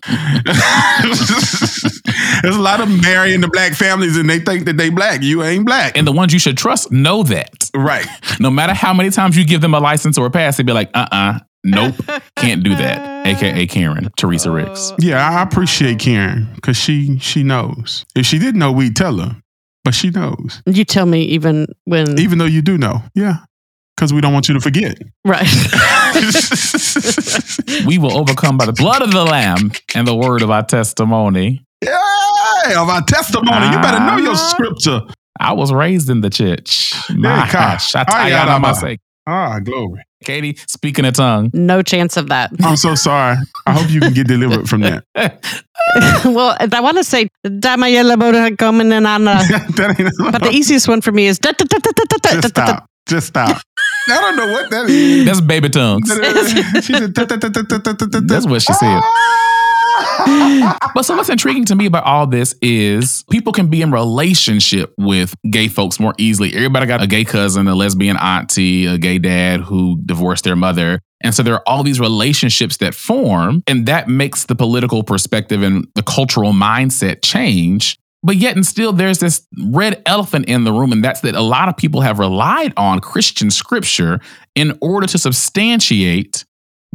There's 2.43 2.55
a 2.55 2.61
lot 2.61 2.79
of 2.81 2.89
them 2.89 3.01
marrying 3.01 3.41
the 3.41 3.47
black 3.47 3.73
families 3.73 4.17
and 4.17 4.29
they 4.29 4.39
think 4.39 4.65
that 4.65 4.77
they 4.77 4.89
black. 4.89 5.21
You 5.23 5.43
ain't 5.43 5.65
black. 5.65 5.97
And 5.97 6.05
the 6.07 6.11
ones 6.11 6.33
you 6.33 6.39
should 6.39 6.57
trust 6.57 6.91
know 6.91 7.23
that. 7.23 7.69
right. 7.75 8.05
No 8.39 8.49
matter 8.51 8.73
how 8.73 8.93
many 8.93 9.09
times 9.11 9.37
you 9.37 9.45
give 9.45 9.61
them 9.61 9.73
a 9.73 9.79
license 9.79 10.17
or 10.17 10.25
a 10.25 10.29
pass, 10.31 10.57
they'd 10.57 10.65
be 10.65 10.73
like, 10.73 10.89
uh 10.93 11.07
uh 11.11 11.39
nope, 11.65 11.95
can't 12.37 12.63
do 12.63 12.75
that. 12.75 13.27
AKA 13.27 13.67
Karen, 13.67 14.09
Teresa 14.17 14.51
Ricks. 14.51 14.93
Yeah, 14.99 15.27
I 15.27 15.41
appreciate 15.41 15.99
Karen 15.99 16.47
because 16.55 16.77
she 16.77 17.17
she 17.19 17.43
knows. 17.43 18.05
If 18.15 18.25
she 18.25 18.39
didn't 18.39 18.59
know, 18.59 18.71
we'd 18.71 18.95
tell 18.95 19.17
her. 19.17 19.35
But 19.83 19.93
she 19.93 20.09
knows. 20.09 20.61
You 20.65 20.83
tell 20.85 21.05
me 21.05 21.23
even 21.23 21.67
when 21.85 22.17
Even 22.19 22.37
though 22.39 22.45
you 22.45 22.61
do 22.61 22.77
know. 22.77 23.01
Yeah. 23.13 23.37
Because 23.95 24.11
we 24.13 24.19
don't 24.21 24.33
want 24.33 24.47
you 24.47 24.53
to 24.55 24.59
forget. 24.59 24.97
Right. 25.23 25.47
We 27.87 27.97
will 27.97 28.17
overcome 28.17 28.57
by 28.57 28.65
the 28.65 28.73
blood 28.73 29.01
of 29.01 29.11
the 29.11 29.23
Lamb 29.23 29.71
and 29.95 30.07
the 30.07 30.15
word 30.15 30.41
of 30.41 30.49
our 30.49 30.63
testimony. 30.63 31.63
Yeah, 31.83 32.81
of 32.81 32.89
our 32.89 33.01
testimony. 33.03 33.65
You 33.67 33.81
better 33.81 33.99
know 34.05 34.17
your 34.17 34.33
Ah. 34.33 34.49
scripture. 34.49 35.01
I 35.39 35.53
was 35.53 35.71
raised 35.73 36.09
in 36.09 36.21
the 36.21 36.29
church. 36.29 36.93
My 37.11 37.47
God. 37.51 37.51
gosh. 37.51 37.93
Ayadama. 37.93 38.97
Ah, 39.27 39.59
glory. 39.59 40.03
Katie, 40.23 40.57
speaking 40.67 41.05
a 41.05 41.11
tongue. 41.11 41.51
no 41.53 41.81
chance 41.81 42.17
of 42.17 42.29
that. 42.29 42.51
I'm 42.63 42.77
so 42.77 42.95
sorry. 42.95 43.37
I 43.65 43.73
hope 43.73 43.89
you 43.91 43.99
can 43.99 44.13
get 44.13 44.27
delivered 44.27 44.67
from 44.67 44.81
that. 44.81 45.03
well, 46.25 46.55
I 46.59 46.79
want 46.81 46.97
to 46.97 47.03
say 47.03 47.29
"Damayela 47.45 48.57
coming 48.57 48.91
in 48.91 49.05
on 49.05 49.25
the 49.25 49.33
that 49.77 49.99
ain't 49.99 50.31
but 50.31 50.41
the 50.41 50.51
easiest 50.51 50.87
one 50.87 51.01
for 51.01 51.11
me 51.11 51.27
is 51.27 51.39
Just 51.39 52.47
stop. 52.49 52.89
Just 53.07 53.27
stop. 53.27 53.61
I 54.09 54.21
don't 54.21 54.35
know 54.35 54.51
what 54.51 54.69
that 54.71 54.85
is. 54.89 55.25
That's 55.25 55.41
baby 55.41 55.69
tongues. 55.69 56.09
She 56.09 56.93
said, 56.93 57.13
That's 57.15 58.47
what 58.47 58.61
she 58.61 58.73
said. 58.73 59.01
But 60.93 61.03
so 61.03 61.15
what's 61.15 61.29
intriguing 61.29 61.65
to 61.65 61.75
me 61.75 61.85
about 61.85 62.05
all 62.05 62.27
this 62.27 62.55
is 62.61 63.23
people 63.29 63.51
can 63.53 63.67
be 63.67 63.81
in 63.81 63.91
relationship 63.91 64.93
with 64.97 65.35
gay 65.49 65.67
folks 65.67 65.99
more 65.99 66.13
easily. 66.17 66.53
Everybody 66.53 66.85
got 66.85 67.01
a 67.01 67.07
gay 67.07 67.25
cousin, 67.25 67.67
a 67.67 67.75
lesbian 67.75 68.17
auntie, 68.17 68.85
a 68.85 68.97
gay 68.97 69.17
dad 69.19 69.61
who 69.61 69.99
divorced 70.05 70.43
their 70.43 70.55
mother. 70.55 70.99
And 71.23 71.33
so 71.33 71.43
there 71.43 71.53
are 71.53 71.63
all 71.67 71.83
these 71.83 71.99
relationships 71.99 72.77
that 72.77 72.93
form, 72.93 73.63
and 73.67 73.85
that 73.87 74.07
makes 74.07 74.45
the 74.45 74.55
political 74.55 75.03
perspective 75.03 75.63
and 75.63 75.87
the 75.95 76.03
cultural 76.03 76.53
mindset 76.53 77.23
change. 77.23 77.97
But 78.21 78.37
yet, 78.37 78.55
and 78.55 78.65
still, 78.65 78.91
there's 78.91 79.19
this 79.19 79.45
red 79.69 80.01
elephant 80.05 80.45
in 80.47 80.63
the 80.63 80.73
room, 80.73 80.91
and 80.91 81.03
that's 81.03 81.21
that 81.21 81.35
a 81.35 81.41
lot 81.41 81.69
of 81.69 81.77
people 81.77 82.01
have 82.01 82.17
relied 82.19 82.73
on 82.75 82.99
Christian 82.99 83.51
scripture 83.51 84.19
in 84.55 84.77
order 84.81 85.05
to 85.07 85.17
substantiate 85.17 86.43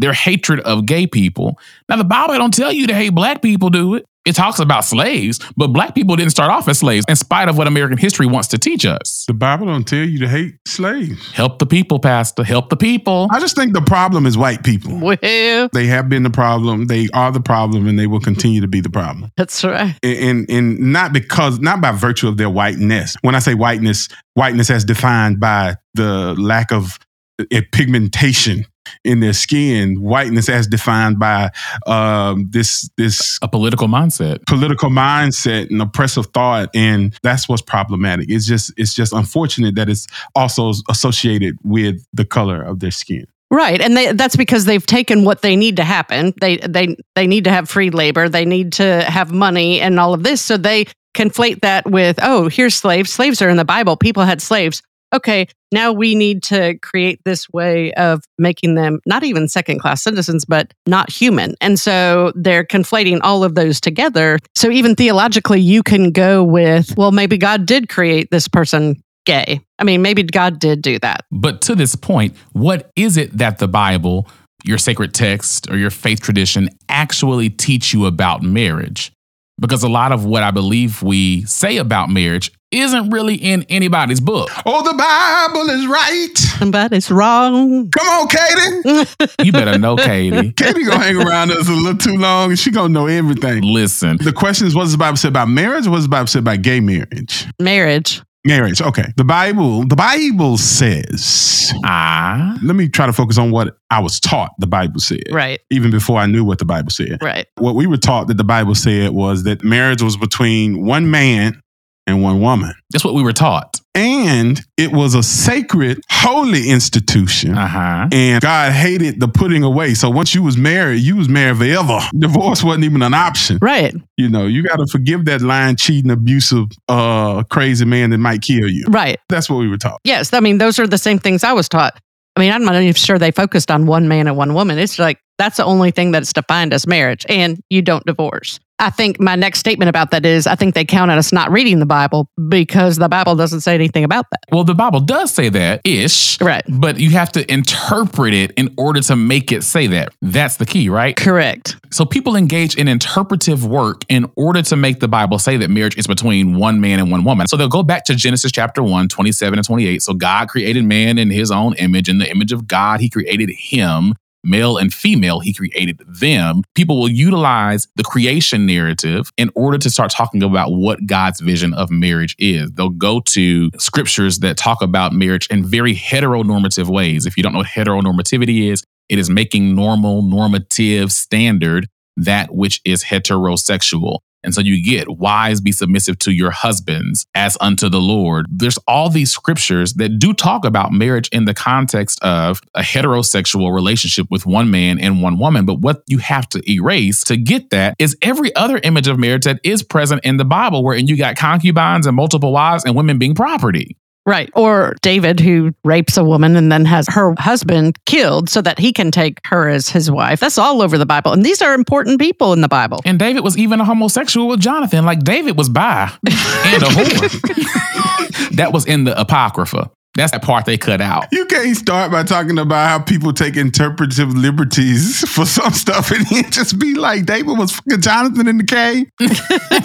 their 0.00 0.12
hatred 0.12 0.60
of 0.60 0.86
gay 0.86 1.06
people. 1.06 1.58
Now, 1.88 1.96
the 1.96 2.04
Bible 2.04 2.34
don't 2.38 2.54
tell 2.54 2.72
you 2.72 2.86
to 2.88 2.94
hate 2.94 3.10
black 3.10 3.42
people, 3.42 3.70
do 3.70 3.94
it? 3.94 4.06
It 4.26 4.34
talks 4.34 4.58
about 4.58 4.84
slaves, 4.84 5.40
but 5.56 5.68
black 5.68 5.94
people 5.94 6.14
didn't 6.14 6.32
start 6.32 6.50
off 6.50 6.68
as 6.68 6.78
slaves, 6.80 7.06
in 7.08 7.16
spite 7.16 7.48
of 7.48 7.56
what 7.56 7.66
American 7.66 7.96
history 7.96 8.26
wants 8.26 8.48
to 8.48 8.58
teach 8.58 8.84
us. 8.84 9.24
The 9.26 9.32
Bible 9.32 9.66
don't 9.66 9.88
tell 9.88 10.04
you 10.04 10.18
to 10.18 10.28
hate 10.28 10.56
slaves. 10.68 11.32
Help 11.32 11.58
the 11.58 11.64
people, 11.64 11.98
Pastor. 11.98 12.44
Help 12.44 12.68
the 12.68 12.76
people. 12.76 13.28
I 13.32 13.40
just 13.40 13.56
think 13.56 13.72
the 13.72 13.80
problem 13.80 14.26
is 14.26 14.36
white 14.36 14.62
people. 14.62 14.98
Well, 15.00 15.16
They 15.22 15.86
have 15.86 16.10
been 16.10 16.22
the 16.22 16.30
problem. 16.30 16.86
They 16.86 17.08
are 17.14 17.32
the 17.32 17.40
problem, 17.40 17.88
and 17.88 17.98
they 17.98 18.06
will 18.06 18.20
continue 18.20 18.60
to 18.60 18.68
be 18.68 18.82
the 18.82 18.90
problem. 18.90 19.32
that's 19.38 19.64
right. 19.64 19.96
And 20.02 20.48
and 20.50 20.78
not 20.78 21.14
because 21.14 21.58
not 21.58 21.80
by 21.80 21.92
virtue 21.92 22.28
of 22.28 22.36
their 22.36 22.50
whiteness. 22.50 23.16
When 23.22 23.34
I 23.34 23.38
say 23.38 23.54
whiteness, 23.54 24.08
whiteness 24.34 24.68
as 24.68 24.84
defined 24.84 25.40
by 25.40 25.76
the 25.94 26.34
lack 26.38 26.72
of 26.72 26.98
uh, 27.40 27.60
pigmentation 27.72 28.66
in 29.04 29.20
their 29.20 29.32
skin, 29.32 30.00
whiteness 30.00 30.48
as 30.48 30.66
defined 30.66 31.18
by 31.18 31.50
um, 31.86 32.48
this 32.50 32.88
this 32.96 33.38
A 33.42 33.48
political 33.48 33.88
mindset. 33.88 34.44
political 34.46 34.90
mindset 34.90 35.70
and 35.70 35.82
oppressive 35.82 36.26
thought 36.26 36.70
and 36.74 37.16
that's 37.22 37.48
what's 37.48 37.62
problematic 37.62 38.30
it's 38.30 38.46
just 38.46 38.72
it's 38.76 38.94
just 38.94 39.12
unfortunate 39.12 39.74
that 39.74 39.88
it's 39.88 40.06
also 40.34 40.72
associated 40.88 41.56
with 41.62 42.04
the 42.12 42.24
color 42.24 42.62
of 42.62 42.80
their 42.80 42.90
skin 42.90 43.26
Right, 43.52 43.80
and 43.80 43.96
they, 43.96 44.12
that's 44.12 44.36
because 44.36 44.64
they've 44.64 44.86
taken 44.86 45.24
what 45.24 45.42
they 45.42 45.56
need 45.56 45.78
to 45.78 45.84
happen. 45.84 46.32
They 46.40 46.58
they 46.58 46.96
they 47.16 47.26
need 47.26 47.44
to 47.44 47.50
have 47.50 47.68
free 47.68 47.90
labor. 47.90 48.28
They 48.28 48.44
need 48.44 48.74
to 48.74 49.02
have 49.02 49.32
money 49.32 49.80
and 49.80 49.98
all 49.98 50.14
of 50.14 50.22
this. 50.22 50.40
So 50.40 50.56
they 50.56 50.86
conflate 51.14 51.62
that 51.62 51.90
with 51.90 52.20
oh, 52.22 52.48
here's 52.48 52.76
slaves. 52.76 53.12
Slaves 53.12 53.42
are 53.42 53.48
in 53.48 53.56
the 53.56 53.64
Bible. 53.64 53.96
People 53.96 54.22
had 54.22 54.40
slaves. 54.40 54.82
Okay, 55.12 55.46
now 55.72 55.92
we 55.92 56.14
need 56.14 56.42
to 56.44 56.78
create 56.78 57.20
this 57.24 57.48
way 57.50 57.92
of 57.94 58.22
making 58.38 58.74
them 58.74 59.00
not 59.06 59.24
even 59.24 59.48
second 59.48 59.80
class 59.80 60.02
citizens, 60.02 60.44
but 60.44 60.72
not 60.86 61.10
human. 61.10 61.54
And 61.60 61.78
so 61.78 62.32
they're 62.34 62.64
conflating 62.64 63.20
all 63.22 63.44
of 63.44 63.54
those 63.54 63.80
together. 63.80 64.38
So 64.54 64.70
even 64.70 64.94
theologically, 64.94 65.60
you 65.60 65.82
can 65.82 66.10
go 66.10 66.44
with 66.44 66.96
well, 66.96 67.12
maybe 67.12 67.38
God 67.38 67.66
did 67.66 67.88
create 67.88 68.30
this 68.30 68.48
person 68.48 69.02
gay. 69.26 69.60
I 69.78 69.84
mean, 69.84 70.02
maybe 70.02 70.22
God 70.22 70.58
did 70.58 70.82
do 70.82 70.98
that. 71.00 71.24
But 71.30 71.60
to 71.62 71.74
this 71.74 71.94
point, 71.94 72.36
what 72.52 72.90
is 72.96 73.16
it 73.16 73.36
that 73.38 73.58
the 73.58 73.68
Bible, 73.68 74.28
your 74.64 74.78
sacred 74.78 75.14
text, 75.14 75.70
or 75.70 75.76
your 75.76 75.90
faith 75.90 76.20
tradition 76.20 76.68
actually 76.88 77.50
teach 77.50 77.92
you 77.92 78.06
about 78.06 78.42
marriage? 78.42 79.12
Because 79.60 79.82
a 79.82 79.88
lot 79.88 80.10
of 80.12 80.24
what 80.24 80.42
I 80.42 80.50
believe 80.50 81.02
we 81.02 81.42
say 81.44 81.76
about 81.76 82.08
marriage 82.10 82.50
isn't 82.72 83.10
really 83.10 83.34
in 83.34 83.64
anybody's 83.64 84.20
book. 84.20 84.48
oh 84.64 84.82
the 84.82 84.94
bible 84.96 85.68
is 85.70 85.86
right 85.88 86.70
But 86.70 86.92
it's 86.92 87.10
wrong. 87.10 87.90
come 87.90 88.06
on 88.06 88.28
katie 88.28 89.26
You 89.44 89.50
better 89.52 89.76
know, 89.76 89.96
Katie. 89.96 90.52
katie 90.56 90.84
gonna 90.84 90.98
hang 91.02 91.16
around 91.16 91.50
us 91.50 91.68
a 91.68 91.72
little 91.72 91.96
too 91.98 92.16
long 92.16 92.50
and 92.50 92.58
she 92.58 92.70
gonna 92.70 92.88
know 92.88 93.06
everything 93.08 93.62
Listen, 93.64 94.18
the 94.18 94.32
question 94.32 94.66
is 94.68 94.74
what 94.74 94.82
does 94.84 94.92
the 94.92 94.98
bible 94.98 95.16
say 95.16 95.28
about 95.28 95.48
marriage 95.48 95.86
or 95.86 95.90
what 95.90 95.96
does 95.96 96.04
the 96.04 96.10
bible 96.10 96.28
say 96.28 96.38
about 96.38 96.62
gay 96.62 96.78
marriage 96.80 97.46
Marriage. 97.58 98.22
Marriage 98.44 98.80
okay. 98.80 99.04
The 99.16 99.24
bible 99.24 99.86
the 99.86 99.96
bible 99.96 100.56
says 100.56 101.72
ah, 101.84 102.58
let 102.62 102.74
me 102.76 102.88
try 102.88 103.06
to 103.06 103.12
focus 103.12 103.38
on 103.38 103.50
what 103.50 103.76
i 103.90 104.00
was 104.00 104.18
taught 104.18 104.52
the 104.58 104.66
bible 104.66 105.00
said 105.00 105.22
Right, 105.30 105.60
even 105.70 105.90
before 105.90 106.18
i 106.18 106.26
knew 106.26 106.44
what 106.44 106.58
the 106.58 106.64
bible 106.64 106.90
said. 106.90 107.18
Right. 107.22 107.46
what 107.58 107.74
we 107.74 107.86
were 107.86 107.96
taught 107.98 108.28
that 108.28 108.36
the 108.36 108.44
Bible 108.44 108.74
said 108.74 109.10
was 109.10 109.44
that 109.44 109.62
marriage 109.62 110.02
was 110.02 110.16
between 110.16 110.84
one 110.84 111.10
man 111.10 111.60
and 112.06 112.22
one 112.22 112.40
woman. 112.40 112.72
that's 112.90 113.04
what 113.04 113.14
we 113.14 113.22
were 113.22 113.32
taught. 113.32 113.80
And 113.94 114.60
it 114.76 114.92
was 114.92 115.14
a 115.14 115.22
sacred, 115.22 116.00
holy 116.10 116.70
institution. 116.70 117.56
Uh 117.58 117.66
huh. 117.66 118.08
And 118.12 118.40
God 118.40 118.72
hated 118.72 119.20
the 119.20 119.28
putting 119.28 119.62
away. 119.64 119.94
So 119.94 120.08
once 120.10 120.34
you 120.34 120.42
was 120.42 120.56
married, 120.56 121.02
you 121.02 121.16
was 121.16 121.28
married 121.28 121.58
forever. 121.58 121.98
Divorce 122.18 122.62
wasn't 122.62 122.84
even 122.84 123.02
an 123.02 123.14
option. 123.14 123.58
Right, 123.60 123.94
You 124.16 124.28
know, 124.28 124.46
you 124.46 124.62
got 124.62 124.76
to 124.76 124.86
forgive 124.86 125.24
that 125.26 125.40
lying, 125.42 125.76
cheating, 125.76 126.10
abusive, 126.10 126.66
uh, 126.88 127.42
crazy 127.50 127.84
man 127.84 128.10
that 128.10 128.18
might 128.18 128.42
kill 128.42 128.68
you. 128.68 128.84
right. 128.88 129.18
That's 129.28 129.50
what 129.50 129.56
we 129.56 129.68
were 129.68 129.78
taught. 129.78 130.00
Yes, 130.04 130.32
I 130.32 130.40
mean, 130.40 130.58
those 130.58 130.78
are 130.78 130.86
the 130.86 130.98
same 130.98 131.18
things 131.18 131.44
I 131.44 131.52
was 131.52 131.68
taught. 131.68 131.98
I 132.36 132.40
mean, 132.40 132.52
I'm 132.52 132.64
not 132.64 132.76
even 132.76 132.94
sure 132.94 133.18
they 133.18 133.32
focused 133.32 133.70
on 133.72 133.86
one 133.86 134.06
man 134.08 134.28
and 134.28 134.36
one 134.36 134.54
woman. 134.54 134.78
It's 134.78 134.98
like 135.00 135.18
that's 135.36 135.56
the 135.56 135.64
only 135.64 135.90
thing 135.90 136.12
that's 136.12 136.32
defined 136.32 136.72
as 136.72 136.86
marriage, 136.86 137.26
and 137.28 137.60
you 137.70 137.82
don't 137.82 138.04
divorce. 138.06 138.60
I 138.80 138.90
think 138.90 139.20
my 139.20 139.36
next 139.36 139.58
statement 139.60 139.88
about 139.90 140.10
that 140.10 140.24
is 140.24 140.46
I 140.46 140.54
think 140.54 140.74
they 140.74 140.84
count 140.84 141.10
on 141.10 141.18
us 141.18 141.32
not 141.32 141.50
reading 141.52 141.78
the 141.78 141.86
Bible 141.86 142.28
because 142.48 142.96
the 142.96 143.08
Bible 143.08 143.36
doesn't 143.36 143.60
say 143.60 143.74
anything 143.74 144.04
about 144.04 144.24
that. 144.30 144.40
Well, 144.50 144.64
the 144.64 144.74
Bible 144.74 145.00
does 145.00 145.32
say 145.32 145.50
that 145.50 145.82
ish, 145.84 146.40
Right. 146.40 146.64
but 146.68 146.98
you 146.98 147.10
have 147.10 147.30
to 147.32 147.52
interpret 147.52 148.32
it 148.34 148.52
in 148.52 148.72
order 148.78 149.00
to 149.02 149.16
make 149.16 149.52
it 149.52 149.62
say 149.62 149.86
that. 149.88 150.14
That's 150.22 150.56
the 150.56 150.66
key, 150.66 150.88
right? 150.88 151.14
Correct. 151.14 151.76
So 151.92 152.04
people 152.04 152.36
engage 152.36 152.74
in 152.76 152.88
interpretive 152.88 153.64
work 153.66 154.02
in 154.08 154.30
order 154.36 154.62
to 154.62 154.76
make 154.76 155.00
the 155.00 155.08
Bible 155.08 155.38
say 155.38 155.56
that 155.58 155.70
marriage 155.70 155.98
is 155.98 156.06
between 156.06 156.56
one 156.56 156.80
man 156.80 156.98
and 157.00 157.10
one 157.10 157.22
woman. 157.24 157.46
So 157.46 157.56
they'll 157.56 157.68
go 157.68 157.82
back 157.82 158.04
to 158.06 158.14
Genesis 158.14 158.50
chapter 158.50 158.82
1, 158.82 159.08
27 159.08 159.58
and 159.58 159.66
28. 159.66 160.02
So 160.02 160.14
God 160.14 160.48
created 160.48 160.84
man 160.84 161.18
in 161.18 161.30
his 161.30 161.50
own 161.50 161.74
image. 161.74 162.08
In 162.08 162.18
the 162.18 162.30
image 162.30 162.52
of 162.52 162.66
God, 162.66 163.00
he 163.00 163.10
created 163.10 163.50
him. 163.50 164.14
Male 164.42 164.78
and 164.78 164.92
female, 164.92 165.40
he 165.40 165.52
created 165.52 166.00
them. 166.06 166.62
People 166.74 166.98
will 166.98 167.10
utilize 167.10 167.86
the 167.96 168.02
creation 168.02 168.66
narrative 168.66 169.30
in 169.36 169.50
order 169.54 169.76
to 169.78 169.90
start 169.90 170.10
talking 170.10 170.42
about 170.42 170.72
what 170.72 171.04
God's 171.06 171.40
vision 171.40 171.74
of 171.74 171.90
marriage 171.90 172.34
is. 172.38 172.70
They'll 172.72 172.88
go 172.88 173.20
to 173.20 173.70
scriptures 173.78 174.38
that 174.38 174.56
talk 174.56 174.80
about 174.82 175.12
marriage 175.12 175.46
in 175.48 175.64
very 175.64 175.94
heteronormative 175.94 176.88
ways. 176.88 177.26
If 177.26 177.36
you 177.36 177.42
don't 177.42 177.52
know 177.52 177.58
what 177.58 177.68
heteronormativity 177.68 178.70
is, 178.70 178.82
it 179.08 179.18
is 179.18 179.28
making 179.28 179.74
normal, 179.74 180.22
normative, 180.22 181.12
standard 181.12 181.88
that 182.16 182.54
which 182.54 182.80
is 182.84 183.04
heterosexual. 183.04 184.20
And 184.42 184.54
so 184.54 184.60
you 184.60 184.82
get 184.82 185.08
wives 185.08 185.60
be 185.60 185.72
submissive 185.72 186.18
to 186.20 186.32
your 186.32 186.50
husbands 186.50 187.26
as 187.34 187.56
unto 187.60 187.88
the 187.88 188.00
Lord. 188.00 188.46
There's 188.50 188.78
all 188.86 189.10
these 189.10 189.32
scriptures 189.32 189.94
that 189.94 190.18
do 190.18 190.32
talk 190.32 190.64
about 190.64 190.92
marriage 190.92 191.28
in 191.28 191.44
the 191.44 191.54
context 191.54 192.22
of 192.22 192.60
a 192.74 192.80
heterosexual 192.80 193.74
relationship 193.74 194.26
with 194.30 194.46
one 194.46 194.70
man 194.70 194.98
and 194.98 195.22
one 195.22 195.38
woman. 195.38 195.66
But 195.66 195.80
what 195.80 196.02
you 196.06 196.18
have 196.18 196.48
to 196.50 196.70
erase 196.70 197.22
to 197.24 197.36
get 197.36 197.70
that 197.70 197.94
is 197.98 198.16
every 198.22 198.54
other 198.56 198.78
image 198.82 199.08
of 199.08 199.18
marriage 199.18 199.44
that 199.44 199.60
is 199.64 199.82
present 199.82 200.24
in 200.24 200.36
the 200.36 200.44
Bible, 200.44 200.82
wherein 200.82 201.06
you 201.06 201.16
got 201.16 201.36
concubines 201.36 202.06
and 202.06 202.16
multiple 202.16 202.52
wives 202.52 202.84
and 202.84 202.96
women 202.96 203.18
being 203.18 203.34
property. 203.34 203.96
Right. 204.26 204.50
Or 204.54 204.94
David, 205.02 205.40
who 205.40 205.72
rapes 205.84 206.16
a 206.16 206.24
woman 206.24 206.56
and 206.56 206.70
then 206.70 206.84
has 206.84 207.06
her 207.08 207.34
husband 207.38 207.98
killed 208.06 208.48
so 208.50 208.60
that 208.62 208.78
he 208.78 208.92
can 208.92 209.10
take 209.10 209.38
her 209.46 209.68
as 209.68 209.88
his 209.88 210.10
wife. 210.10 210.40
That's 210.40 210.58
all 210.58 210.82
over 210.82 210.98
the 210.98 211.06
Bible. 211.06 211.32
And 211.32 211.44
these 211.44 211.62
are 211.62 211.74
important 211.74 212.20
people 212.20 212.52
in 212.52 212.60
the 212.60 212.68
Bible. 212.68 213.00
And 213.04 213.18
David 213.18 213.42
was 213.42 213.56
even 213.56 213.80
a 213.80 213.84
homosexual 213.84 214.48
with 214.48 214.60
Jonathan. 214.60 215.04
Like 215.04 215.20
David 215.20 215.56
was 215.56 215.68
bi 215.68 216.12
and 216.24 216.82
a 216.82 216.86
whore. 216.86 218.50
that 218.56 218.72
was 218.72 218.86
in 218.86 219.04
the 219.04 219.18
Apocrypha. 219.18 219.90
That's 220.16 220.32
that 220.32 220.42
part 220.42 220.66
they 220.66 220.76
cut 220.76 221.00
out. 221.00 221.26
You 221.30 221.46
can't 221.46 221.76
start 221.76 222.10
by 222.10 222.24
talking 222.24 222.58
about 222.58 222.88
how 222.88 222.98
people 222.98 223.32
take 223.32 223.56
interpretive 223.56 224.34
liberties 224.34 225.20
for 225.30 225.46
some 225.46 225.72
stuff 225.72 226.10
and 226.10 226.26
then 226.26 226.50
just 226.50 226.78
be 226.80 226.94
like, 226.94 227.26
David 227.26 227.56
was 227.56 227.72
fucking 227.72 228.00
Jonathan 228.00 228.48
in 228.48 228.58
the 228.58 228.64
cave. 228.64 229.06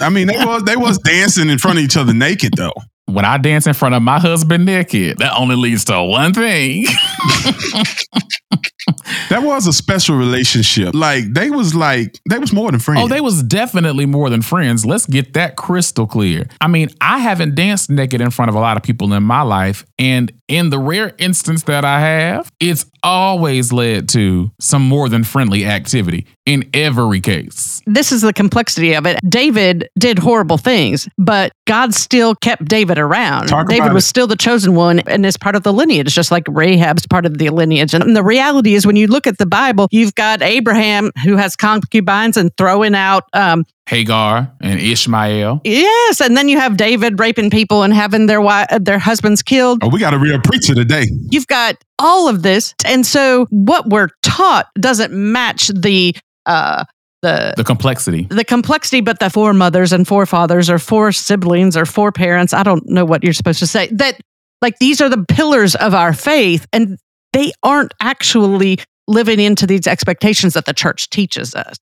I 0.02 0.10
mean, 0.10 0.26
they 0.26 0.44
was 0.44 0.64
they 0.64 0.76
was 0.76 0.98
dancing 0.98 1.48
in 1.48 1.58
front 1.58 1.78
of 1.78 1.84
each 1.84 1.96
other 1.96 2.12
naked 2.12 2.54
though. 2.56 2.74
When 3.06 3.24
I 3.24 3.38
dance 3.38 3.66
in 3.66 3.74
front 3.74 3.94
of 3.94 4.02
my 4.02 4.18
husband 4.18 4.66
naked, 4.66 5.18
that 5.18 5.32
only 5.38 5.56
leads 5.56 5.84
to 5.86 6.02
one 6.02 6.34
thing. 6.34 6.84
that 9.30 9.42
was 9.42 9.66
a 9.66 9.72
special 9.72 10.16
relationship. 10.16 10.94
Like 10.94 11.32
they 11.32 11.50
was 11.50 11.74
like 11.74 12.18
they 12.28 12.38
was 12.38 12.52
more 12.52 12.70
than 12.70 12.80
friends. 12.80 13.02
Oh, 13.02 13.08
they 13.08 13.20
was 13.20 13.42
definitely 13.42 14.06
more 14.06 14.28
than 14.28 14.42
friends. 14.42 14.84
Let's 14.84 15.06
get 15.06 15.34
that 15.34 15.56
crystal 15.56 16.06
clear. 16.06 16.46
I 16.60 16.68
mean, 16.68 16.88
I 17.00 17.18
haven't 17.18 17.54
danced 17.54 17.90
naked 17.90 18.20
in 18.20 18.30
front 18.30 18.48
of 18.48 18.54
a 18.54 18.60
lot 18.60 18.76
of 18.76 18.82
people 18.82 19.12
in 19.12 19.22
my 19.22 19.42
life, 19.42 19.86
and 19.98 20.32
in 20.48 20.70
the 20.70 20.78
rare 20.78 21.12
instance 21.18 21.64
that 21.64 21.84
I 21.84 22.00
have, 22.00 22.52
it's 22.60 22.86
always 23.02 23.72
led 23.72 24.08
to 24.10 24.50
some 24.60 24.82
more 24.82 25.08
than 25.08 25.24
friendly 25.24 25.64
activity 25.64 26.26
in 26.44 26.68
every 26.72 27.20
case. 27.20 27.82
This 27.86 28.12
is 28.12 28.22
the 28.22 28.32
complexity 28.32 28.94
of 28.94 29.06
it. 29.06 29.18
David 29.28 29.88
did 29.98 30.18
horrible 30.18 30.58
things, 30.58 31.08
but 31.18 31.52
God 31.66 31.94
still 31.94 32.34
kept 32.34 32.66
David 32.66 32.98
around. 32.98 33.48
Talk 33.48 33.68
David 33.68 33.92
was 33.92 34.04
it. 34.04 34.08
still 34.08 34.26
the 34.26 34.36
chosen 34.36 34.74
one 34.74 35.00
and 35.00 35.26
is 35.26 35.36
part 35.36 35.56
of 35.56 35.62
the 35.62 35.72
lineage, 35.72 36.12
just 36.14 36.30
like 36.30 36.44
Rahab's 36.48 37.06
part 37.06 37.26
of 37.26 37.38
the 37.38 37.50
lineage. 37.50 37.94
And 37.94 38.14
the 38.14 38.22
reality 38.22 38.74
is, 38.74 38.86
when 38.86 38.96
you 38.96 39.06
look 39.06 39.26
at 39.26 39.38
the 39.38 39.46
Bible, 39.46 39.88
you've 39.90 40.14
got 40.14 40.42
Abraham 40.42 41.10
who 41.24 41.36
has 41.36 41.56
concubines 41.56 42.36
and 42.36 42.56
throwing 42.56 42.94
out 42.94 43.24
um, 43.32 43.64
Hagar 43.88 44.52
and 44.60 44.80
Ishmael. 44.80 45.60
Yes, 45.64 46.20
and 46.20 46.36
then 46.36 46.48
you 46.48 46.58
have 46.58 46.76
David 46.76 47.18
raping 47.20 47.50
people 47.50 47.82
and 47.82 47.94
having 47.94 48.26
their 48.26 48.38
wi- 48.40 48.66
their 48.80 48.98
husbands 48.98 49.42
killed. 49.42 49.78
Oh, 49.82 49.88
we 49.88 50.00
got 50.00 50.12
a 50.14 50.18
real 50.18 50.40
preacher 50.40 50.74
today. 50.74 51.06
You've 51.30 51.46
got 51.46 51.76
all 51.98 52.28
of 52.28 52.42
this, 52.42 52.74
and 52.84 53.06
so 53.06 53.46
what 53.50 53.88
we're 53.88 54.08
taught 54.22 54.66
doesn't 54.78 55.12
match 55.12 55.68
the 55.68 56.14
uh, 56.46 56.84
the 57.22 57.54
The 57.56 57.64
complexity. 57.64 58.26
the 58.28 58.44
complexity. 58.44 59.00
But 59.00 59.20
the 59.20 59.30
four 59.30 59.54
mothers 59.54 59.92
and 59.92 60.06
forefathers, 60.06 60.68
or 60.68 60.78
four 60.78 61.12
siblings, 61.12 61.76
or 61.76 61.86
four 61.86 62.10
parents. 62.12 62.52
I 62.52 62.62
don't 62.64 62.88
know 62.88 63.04
what 63.04 63.22
you're 63.22 63.32
supposed 63.32 63.60
to 63.60 63.66
say. 63.66 63.88
That 63.92 64.20
like 64.62 64.78
these 64.80 65.00
are 65.00 65.08
the 65.08 65.24
pillars 65.28 65.74
of 65.76 65.94
our 65.94 66.12
faith, 66.12 66.66
and 66.72 66.98
they 67.32 67.52
aren't 67.62 67.92
actually 68.00 68.78
living 69.06 69.38
into 69.38 69.66
these 69.66 69.86
expectations 69.86 70.54
that 70.54 70.64
the 70.66 70.74
church 70.74 71.08
teaches 71.10 71.54
us. 71.54 71.76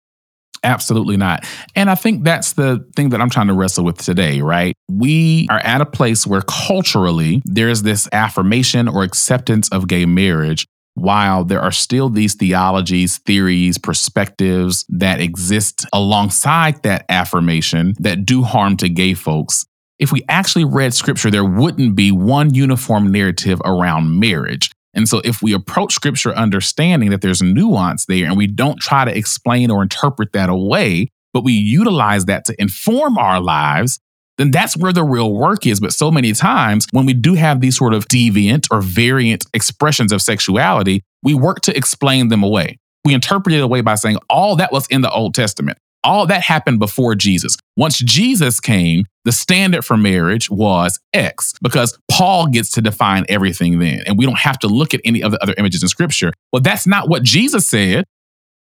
Absolutely 0.64 1.16
not. 1.16 1.44
And 1.74 1.90
I 1.90 1.94
think 1.96 2.22
that's 2.22 2.52
the 2.52 2.86
thing 2.94 3.08
that 3.10 3.20
I'm 3.20 3.30
trying 3.30 3.48
to 3.48 3.52
wrestle 3.54 3.84
with 3.84 3.98
today, 3.98 4.40
right? 4.40 4.74
We 4.88 5.48
are 5.50 5.58
at 5.58 5.80
a 5.80 5.86
place 5.86 6.26
where 6.26 6.42
culturally 6.42 7.42
there's 7.44 7.82
this 7.82 8.08
affirmation 8.12 8.88
or 8.88 9.02
acceptance 9.02 9.68
of 9.70 9.88
gay 9.88 10.06
marriage, 10.06 10.66
while 10.94 11.44
there 11.44 11.60
are 11.60 11.72
still 11.72 12.08
these 12.08 12.34
theologies, 12.34 13.18
theories, 13.18 13.78
perspectives 13.78 14.84
that 14.88 15.20
exist 15.20 15.86
alongside 15.92 16.82
that 16.82 17.06
affirmation 17.08 17.94
that 17.98 18.24
do 18.24 18.42
harm 18.42 18.76
to 18.76 18.88
gay 18.88 19.14
folks. 19.14 19.66
If 19.98 20.12
we 20.12 20.22
actually 20.28 20.64
read 20.64 20.94
scripture, 20.94 21.30
there 21.30 21.44
wouldn't 21.44 21.96
be 21.96 22.12
one 22.12 22.54
uniform 22.54 23.10
narrative 23.10 23.60
around 23.64 24.18
marriage. 24.20 24.70
And 24.94 25.08
so, 25.08 25.20
if 25.24 25.42
we 25.42 25.54
approach 25.54 25.94
scripture 25.94 26.34
understanding 26.34 27.10
that 27.10 27.22
there's 27.22 27.42
nuance 27.42 28.06
there 28.06 28.26
and 28.26 28.36
we 28.36 28.46
don't 28.46 28.78
try 28.78 29.04
to 29.04 29.16
explain 29.16 29.70
or 29.70 29.82
interpret 29.82 30.32
that 30.32 30.48
away, 30.48 31.08
but 31.32 31.44
we 31.44 31.52
utilize 31.52 32.26
that 32.26 32.44
to 32.46 32.60
inform 32.60 33.16
our 33.16 33.40
lives, 33.40 33.98
then 34.38 34.50
that's 34.50 34.76
where 34.76 34.92
the 34.92 35.04
real 35.04 35.32
work 35.32 35.66
is. 35.66 35.80
But 35.80 35.92
so 35.92 36.10
many 36.10 36.32
times, 36.32 36.86
when 36.90 37.06
we 37.06 37.14
do 37.14 37.34
have 37.34 37.60
these 37.60 37.76
sort 37.76 37.94
of 37.94 38.06
deviant 38.06 38.66
or 38.70 38.82
variant 38.82 39.46
expressions 39.54 40.12
of 40.12 40.22
sexuality, 40.22 41.02
we 41.22 41.34
work 41.34 41.60
to 41.62 41.76
explain 41.76 42.28
them 42.28 42.42
away. 42.42 42.78
We 43.04 43.14
interpret 43.14 43.54
it 43.54 43.62
away 43.62 43.80
by 43.80 43.94
saying, 43.96 44.18
all 44.28 44.56
that 44.56 44.72
was 44.72 44.86
in 44.88 45.00
the 45.00 45.10
Old 45.10 45.34
Testament. 45.34 45.78
All 46.04 46.26
that 46.26 46.42
happened 46.42 46.78
before 46.78 47.14
Jesus. 47.14 47.56
Once 47.76 47.98
Jesus 47.98 48.60
came, 48.60 49.04
the 49.24 49.32
standard 49.32 49.84
for 49.84 49.96
marriage 49.96 50.50
was 50.50 50.98
X 51.12 51.54
because 51.62 51.96
Paul 52.10 52.48
gets 52.48 52.70
to 52.72 52.82
define 52.82 53.24
everything 53.28 53.78
then. 53.78 54.02
And 54.06 54.18
we 54.18 54.26
don't 54.26 54.38
have 54.38 54.58
to 54.60 54.66
look 54.66 54.94
at 54.94 55.00
any 55.04 55.22
of 55.22 55.32
the 55.32 55.42
other 55.42 55.54
images 55.58 55.82
in 55.82 55.88
scripture. 55.88 56.32
Well, 56.52 56.62
that's 56.62 56.86
not 56.86 57.08
what 57.08 57.22
Jesus 57.22 57.66
said. 57.66 58.04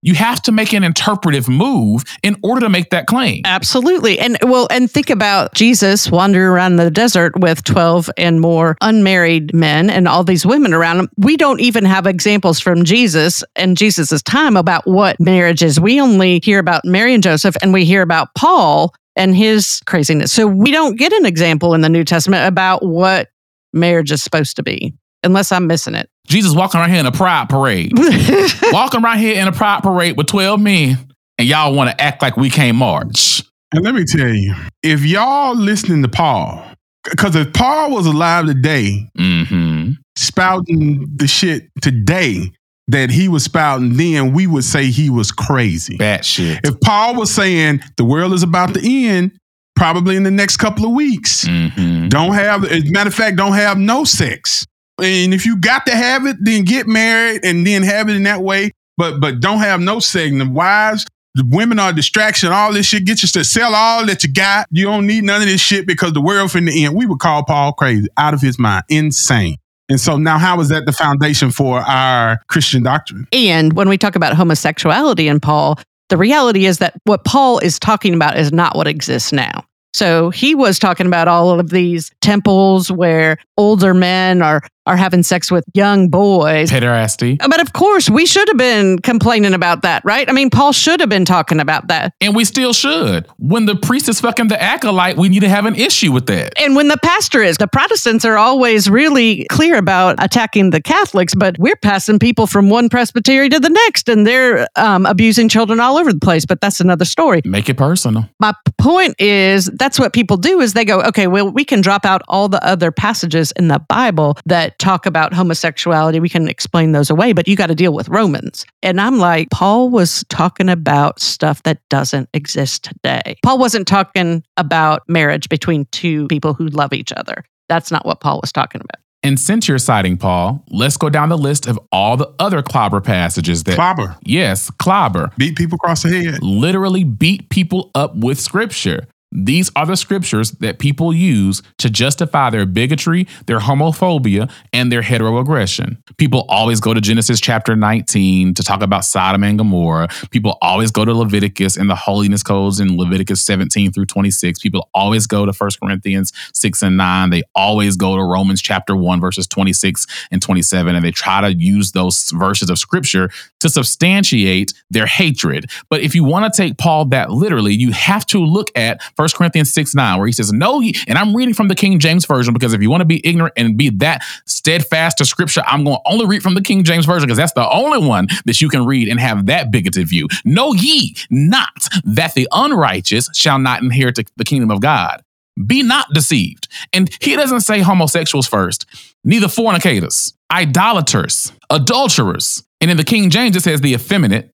You 0.03 0.15
have 0.15 0.41
to 0.43 0.51
make 0.51 0.73
an 0.73 0.83
interpretive 0.83 1.47
move 1.47 2.03
in 2.21 2.35
order 2.43 2.61
to 2.61 2.69
make 2.69 2.89
that 2.89 3.07
claim. 3.07 3.41
Absolutely. 3.45 4.19
And 4.19 4.37
well, 4.43 4.67
and 4.69 4.91
think 4.91 5.09
about 5.09 5.53
Jesus 5.55 6.11
wandering 6.11 6.45
around 6.45 6.75
the 6.75 6.91
desert 6.91 7.39
with 7.39 7.63
12 7.63 8.09
and 8.17 8.41
more 8.41 8.77
unmarried 8.81 9.53
men 9.53 9.89
and 9.89 10.07
all 10.07 10.25
these 10.25 10.45
women 10.45 10.73
around 10.73 10.99
him. 10.99 11.09
We 11.17 11.37
don't 11.37 11.61
even 11.61 11.85
have 11.85 12.05
examples 12.05 12.59
from 12.59 12.83
Jesus 12.83 13.43
and 13.55 13.77
Jesus's 13.77 14.21
time 14.21 14.57
about 14.57 14.85
what 14.85 15.19
marriage 15.21 15.63
is. 15.63 15.79
We 15.79 16.01
only 16.01 16.41
hear 16.43 16.59
about 16.59 16.83
Mary 16.83 17.13
and 17.13 17.23
Joseph 17.23 17.55
and 17.61 17.71
we 17.71 17.85
hear 17.85 18.01
about 18.01 18.35
Paul 18.35 18.93
and 19.15 19.35
his 19.35 19.81
craziness. 19.85 20.33
So 20.33 20.47
we 20.47 20.71
don't 20.71 20.97
get 20.97 21.13
an 21.13 21.25
example 21.25 21.73
in 21.73 21.81
the 21.81 21.89
New 21.89 22.03
Testament 22.03 22.45
about 22.45 22.85
what 22.85 23.29
marriage 23.71 24.11
is 24.11 24.21
supposed 24.21 24.55
to 24.57 24.63
be, 24.63 24.93
unless 25.23 25.51
I'm 25.51 25.67
missing 25.67 25.95
it. 25.95 26.09
Jesus 26.27 26.53
walking 26.55 26.79
around 26.79 26.89
here 26.91 26.99
in 26.99 27.05
a 27.05 27.11
pride 27.11 27.49
parade, 27.49 27.91
walking 28.71 29.03
around 29.03 29.19
here 29.19 29.39
in 29.41 29.47
a 29.47 29.51
pride 29.51 29.81
parade 29.83 30.15
with 30.17 30.27
12 30.27 30.59
men, 30.59 31.07
and 31.37 31.47
y'all 31.47 31.73
want 31.73 31.89
to 31.89 32.01
act 32.01 32.21
like 32.21 32.37
we 32.37 32.49
can't 32.49 32.77
march. 32.77 33.43
And 33.73 33.83
let 33.83 33.93
me 33.95 34.05
tell 34.05 34.29
you, 34.33 34.53
if 34.83 35.03
y'all 35.03 35.55
listening 35.55 36.01
to 36.03 36.07
Paul, 36.07 36.63
because 37.09 37.35
if 37.35 37.51
Paul 37.53 37.91
was 37.91 38.05
alive 38.05 38.45
today, 38.45 39.09
hmm 39.17 39.91
spouting 40.15 41.07
the 41.15 41.27
shit 41.27 41.67
today 41.81 42.51
that 42.87 43.09
he 43.09 43.27
was 43.27 43.43
spouting 43.43 43.97
then, 43.97 44.31
we 44.31 44.45
would 44.45 44.63
say 44.63 44.85
he 44.85 45.09
was 45.09 45.31
crazy. 45.31 45.97
That 45.97 46.23
shit. 46.23 46.59
If 46.63 46.79
Paul 46.81 47.15
was 47.15 47.33
saying 47.33 47.81
the 47.97 48.05
world 48.05 48.31
is 48.33 48.43
about 48.43 48.75
to 48.75 48.81
end, 48.87 49.31
probably 49.75 50.15
in 50.15 50.21
the 50.23 50.31
next 50.31 50.57
couple 50.57 50.85
of 50.85 50.91
weeks, 50.91 51.45
hmm 51.47 52.07
don't 52.09 52.33
have, 52.33 52.63
as 52.65 52.83
a 52.87 52.91
matter 52.91 53.07
of 53.07 53.15
fact, 53.15 53.37
don't 53.37 53.53
have 53.53 53.77
no 53.77 54.03
sex. 54.03 54.65
And 55.01 55.33
if 55.33 55.45
you 55.45 55.57
got 55.57 55.85
to 55.87 55.95
have 55.95 56.25
it, 56.25 56.37
then 56.41 56.63
get 56.63 56.87
married 56.87 57.43
and 57.43 57.65
then 57.65 57.83
have 57.83 58.09
it 58.09 58.15
in 58.15 58.23
that 58.23 58.41
way. 58.41 58.71
But 58.97 59.19
but 59.19 59.39
don't 59.39 59.59
have 59.59 59.79
no 59.79 59.99
the 60.37 60.47
wives, 60.49 61.05
the 61.35 61.43
women 61.47 61.79
are 61.79 61.91
distraction. 61.91 62.51
All 62.51 62.71
this 62.71 62.85
shit. 62.85 63.05
Get 63.05 63.23
you 63.23 63.29
to 63.29 63.43
sell 63.43 63.73
all 63.73 64.05
that 64.05 64.23
you 64.23 64.31
got. 64.31 64.67
You 64.69 64.85
don't 64.85 65.07
need 65.07 65.23
none 65.23 65.41
of 65.41 65.47
this 65.47 65.61
shit 65.61 65.87
because 65.87 66.13
the 66.13 66.21
world 66.21 66.51
the 66.67 66.85
end. 66.85 66.95
We 66.95 67.05
would 67.05 67.19
call 67.19 67.43
Paul 67.43 67.73
crazy, 67.73 68.07
out 68.17 68.33
of 68.33 68.41
his 68.41 68.59
mind, 68.59 68.83
insane. 68.89 69.57
And 69.89 69.99
so 69.99 70.17
now, 70.17 70.37
how 70.37 70.59
is 70.61 70.69
that 70.69 70.85
the 70.85 70.91
foundation 70.91 71.51
for 71.51 71.79
our 71.79 72.39
Christian 72.47 72.83
doctrine? 72.83 73.27
And 73.33 73.73
when 73.73 73.89
we 73.89 73.97
talk 73.97 74.15
about 74.15 74.35
homosexuality 74.35 75.27
in 75.27 75.39
Paul, 75.39 75.79
the 76.09 76.17
reality 76.17 76.65
is 76.65 76.77
that 76.77 76.95
what 77.03 77.25
Paul 77.25 77.59
is 77.59 77.79
talking 77.79 78.13
about 78.13 78.37
is 78.37 78.53
not 78.53 78.75
what 78.75 78.87
exists 78.87 79.33
now. 79.33 79.65
So 79.93 80.31
he 80.31 80.55
was 80.55 80.79
talking 80.79 81.05
about 81.05 81.27
all 81.27 81.59
of 81.59 81.69
these 81.69 82.11
temples 82.21 82.91
where 82.91 83.37
older 83.57 83.93
men 83.93 84.41
are 84.41 84.63
are 84.85 84.95
having 84.97 85.23
sex 85.23 85.51
with 85.51 85.63
young 85.73 86.09
boys. 86.09 86.69
Pederasty. 86.71 87.37
But 87.39 87.61
of 87.61 87.73
course, 87.73 88.09
we 88.09 88.25
should 88.25 88.47
have 88.47 88.57
been 88.57 88.99
complaining 88.99 89.53
about 89.53 89.81
that, 89.83 90.03
right? 90.05 90.29
I 90.29 90.33
mean, 90.33 90.49
Paul 90.49 90.71
should 90.73 90.99
have 90.99 91.09
been 91.09 91.25
talking 91.25 91.59
about 91.59 91.87
that. 91.87 92.13
And 92.21 92.35
we 92.35 92.45
still 92.45 92.73
should. 92.73 93.27
When 93.37 93.65
the 93.65 93.75
priest 93.75 94.09
is 94.09 94.19
fucking 94.19 94.47
the 94.49 94.61
acolyte, 94.61 95.17
we 95.17 95.29
need 95.29 95.41
to 95.41 95.49
have 95.49 95.65
an 95.65 95.75
issue 95.75 96.11
with 96.11 96.25
that. 96.27 96.53
And 96.59 96.75
when 96.75 96.87
the 96.87 96.97
pastor 97.03 97.41
is, 97.41 97.57
the 97.57 97.67
Protestants 97.67 98.25
are 98.25 98.37
always 98.37 98.89
really 98.89 99.45
clear 99.49 99.77
about 99.77 100.15
attacking 100.23 100.71
the 100.71 100.81
Catholics, 100.81 101.33
but 101.35 101.57
we're 101.59 101.75
passing 101.77 102.19
people 102.19 102.47
from 102.47 102.69
one 102.69 102.89
presbytery 102.89 103.49
to 103.49 103.59
the 103.59 103.69
next 103.69 104.09
and 104.09 104.27
they're 104.27 104.67
um, 104.75 105.05
abusing 105.05 105.49
children 105.49 105.79
all 105.79 105.97
over 105.97 106.11
the 106.11 106.19
place. 106.19 106.45
But 106.45 106.61
that's 106.61 106.79
another 106.79 107.05
story. 107.05 107.41
Make 107.45 107.69
it 107.69 107.77
personal. 107.77 108.29
my 108.39 108.53
point 108.77 109.15
is 109.19 109.65
that's 109.75 109.99
what 109.99 110.13
people 110.13 110.35
do 110.37 110.59
is 110.59 110.73
they 110.73 110.83
go 110.83 111.01
okay 111.01 111.27
well 111.27 111.49
we 111.49 111.63
can 111.63 111.79
drop 111.81 112.05
out 112.05 112.21
all 112.27 112.49
the 112.49 112.61
other 112.65 112.91
passages 112.91 113.53
in 113.53 113.69
the 113.69 113.79
bible 113.87 114.37
that 114.73 114.79
talk 114.79 115.05
about 115.05 115.33
homosexuality 115.33 116.19
we 116.19 116.29
can 116.29 116.47
explain 116.47 116.91
those 116.91 117.09
away 117.09 117.33
but 117.33 117.47
you 117.47 117.55
got 117.55 117.67
to 117.67 117.75
deal 117.75 117.93
with 117.93 118.09
romans. 118.09 118.65
And 118.81 118.99
i'm 118.99 119.19
like 119.19 119.49
paul 119.49 119.89
was 119.89 120.23
talking 120.29 120.69
about 120.69 121.19
stuff 121.19 121.63
that 121.63 121.79
doesn't 121.89 122.29
exist 122.33 122.83
today. 122.83 123.37
Paul 123.43 123.59
wasn't 123.59 123.87
talking 123.87 124.43
about 124.57 125.03
marriage 125.07 125.49
between 125.49 125.85
two 125.91 126.27
people 126.27 126.53
who 126.53 126.67
love 126.67 126.93
each 126.93 127.11
other. 127.13 127.43
That's 127.69 127.91
not 127.91 128.05
what 128.05 128.19
paul 128.19 128.39
was 128.41 128.51
talking 128.51 128.81
about. 128.81 128.99
And 129.25 129.39
since 129.39 129.69
you're 129.69 129.77
citing 129.77 130.17
Paul, 130.17 130.65
let's 130.69 130.97
go 130.97 131.09
down 131.09 131.29
the 131.29 131.37
list 131.37 131.65
of 131.65 131.79
all 131.93 132.17
the 132.17 132.33
other 132.39 132.61
clobber 132.61 132.99
passages 132.99 133.63
that, 133.63 133.75
Clobber, 133.75 134.17
yes, 134.25 134.69
clobber, 134.69 135.31
beat 135.37 135.55
people 135.55 135.77
across 135.77 136.03
the 136.03 136.09
head. 136.09 136.43
literally 136.43 137.05
beat 137.05 137.49
people 137.49 137.89
up 137.95 138.13
with 138.17 138.37
scripture. 138.37 139.07
These 139.33 139.71
are 139.75 139.85
the 139.85 139.97
scriptures 139.97 140.51
that 140.53 140.77
people 140.77 141.11
use 141.11 141.63
to 141.79 141.89
justify 141.89 142.51
their 142.51 142.67
bigotry, 142.67 143.27
their 143.47 143.59
homophobia, 143.59 144.51
and 144.71 144.91
their 144.91 145.01
heteroaggression. 145.01 145.97
People 146.17 146.45
always 146.47 146.79
go 146.79 146.93
to 146.93 147.01
Genesis 147.01 147.41
chapter 147.41 147.75
19 147.75 148.53
to 148.53 148.63
talk 148.63 148.83
about 148.83 149.05
Sodom 149.05 149.43
and 149.43 149.57
Gomorrah. 149.57 150.07
People 150.29 150.57
always 150.61 150.91
go 150.91 151.03
to 151.03 151.13
Leviticus 151.13 151.77
and 151.77 151.89
the 151.89 151.95
holiness 151.95 152.43
codes 152.43 152.79
in 152.79 152.95
Leviticus 152.95 153.41
17 153.41 153.91
through 153.91 154.05
26. 154.05 154.59
People 154.59 154.87
always 154.93 155.25
go 155.25 155.45
to 155.47 155.51
1 155.51 155.69
Corinthians 155.81 156.31
6 156.53 156.83
and 156.83 156.97
9. 156.97 157.29
They 157.31 157.41
always 157.55 157.95
go 157.97 158.15
to 158.15 158.23
Romans 158.23 158.61
chapter 158.61 158.95
1, 158.95 159.19
verses 159.19 159.47
26 159.47 160.05
and 160.31 160.41
27. 160.41 160.95
And 160.95 161.03
they 161.03 161.11
try 161.11 161.41
to 161.41 161.53
use 161.53 161.93
those 161.93 162.31
verses 162.31 162.69
of 162.69 162.77
scripture 162.77 163.29
to 163.63 163.69
substantiate 163.69 164.73
their 164.89 165.05
hatred. 165.05 165.69
But 165.89 166.01
if 166.01 166.15
you 166.15 166.23
want 166.23 166.51
to 166.51 166.61
take 166.61 166.77
Paul 166.77 167.05
that 167.05 167.31
literally, 167.31 167.73
you 167.73 167.91
have 167.91 168.25
to 168.27 168.39
look 168.39 168.69
at 168.75 169.01
1 169.15 169.27
Corinthians 169.35 169.73
6 169.73 169.95
9, 169.95 170.17
where 170.17 170.27
he 170.27 170.33
says, 170.33 170.53
No, 170.53 170.79
ye, 170.79 170.93
and 171.07 171.17
I'm 171.17 171.35
reading 171.35 171.53
from 171.53 171.67
the 171.67 171.75
King 171.75 171.99
James 171.99 172.25
Version 172.25 172.53
because 172.53 172.73
if 172.73 172.81
you 172.81 172.89
want 172.89 173.01
to 173.01 173.05
be 173.05 173.25
ignorant 173.25 173.53
and 173.57 173.75
be 173.77 173.89
that 173.89 174.23
steadfast 174.45 175.17
to 175.17 175.25
scripture, 175.25 175.63
I'm 175.65 175.83
going 175.83 175.97
to 175.97 176.11
only 176.11 176.25
read 176.25 176.43
from 176.43 176.53
the 176.53 176.61
King 176.61 176.83
James 176.83 177.05
Version 177.05 177.27
because 177.27 177.37
that's 177.37 177.53
the 177.53 177.69
only 177.69 178.05
one 178.05 178.27
that 178.45 178.61
you 178.61 178.69
can 178.69 178.85
read 178.85 179.07
and 179.07 179.19
have 179.19 179.47
that 179.47 179.71
bigoted 179.71 180.07
view. 180.07 180.27
Know 180.45 180.73
ye 180.73 181.15
not 181.29 181.87
that 182.03 182.33
the 182.33 182.47
unrighteous 182.51 183.29
shall 183.33 183.59
not 183.59 183.81
inherit 183.81 184.19
the 184.35 184.43
kingdom 184.43 184.71
of 184.71 184.81
God. 184.81 185.23
Be 185.67 185.83
not 185.83 186.07
deceived. 186.13 186.67
And 186.91 187.09
he 187.21 187.35
doesn't 187.35 187.61
say 187.61 187.79
homosexuals 187.79 188.47
first, 188.47 188.85
neither 189.23 189.47
fornicators, 189.47 190.33
idolaters, 190.51 191.51
adulterers. 191.69 192.63
And 192.83 192.91
in 192.91 192.97
the 192.97 193.05
King 193.05 193.29
James, 193.29 193.55
it 193.55 193.61
says 193.61 193.79
the 193.79 193.93
effeminate 193.93 194.51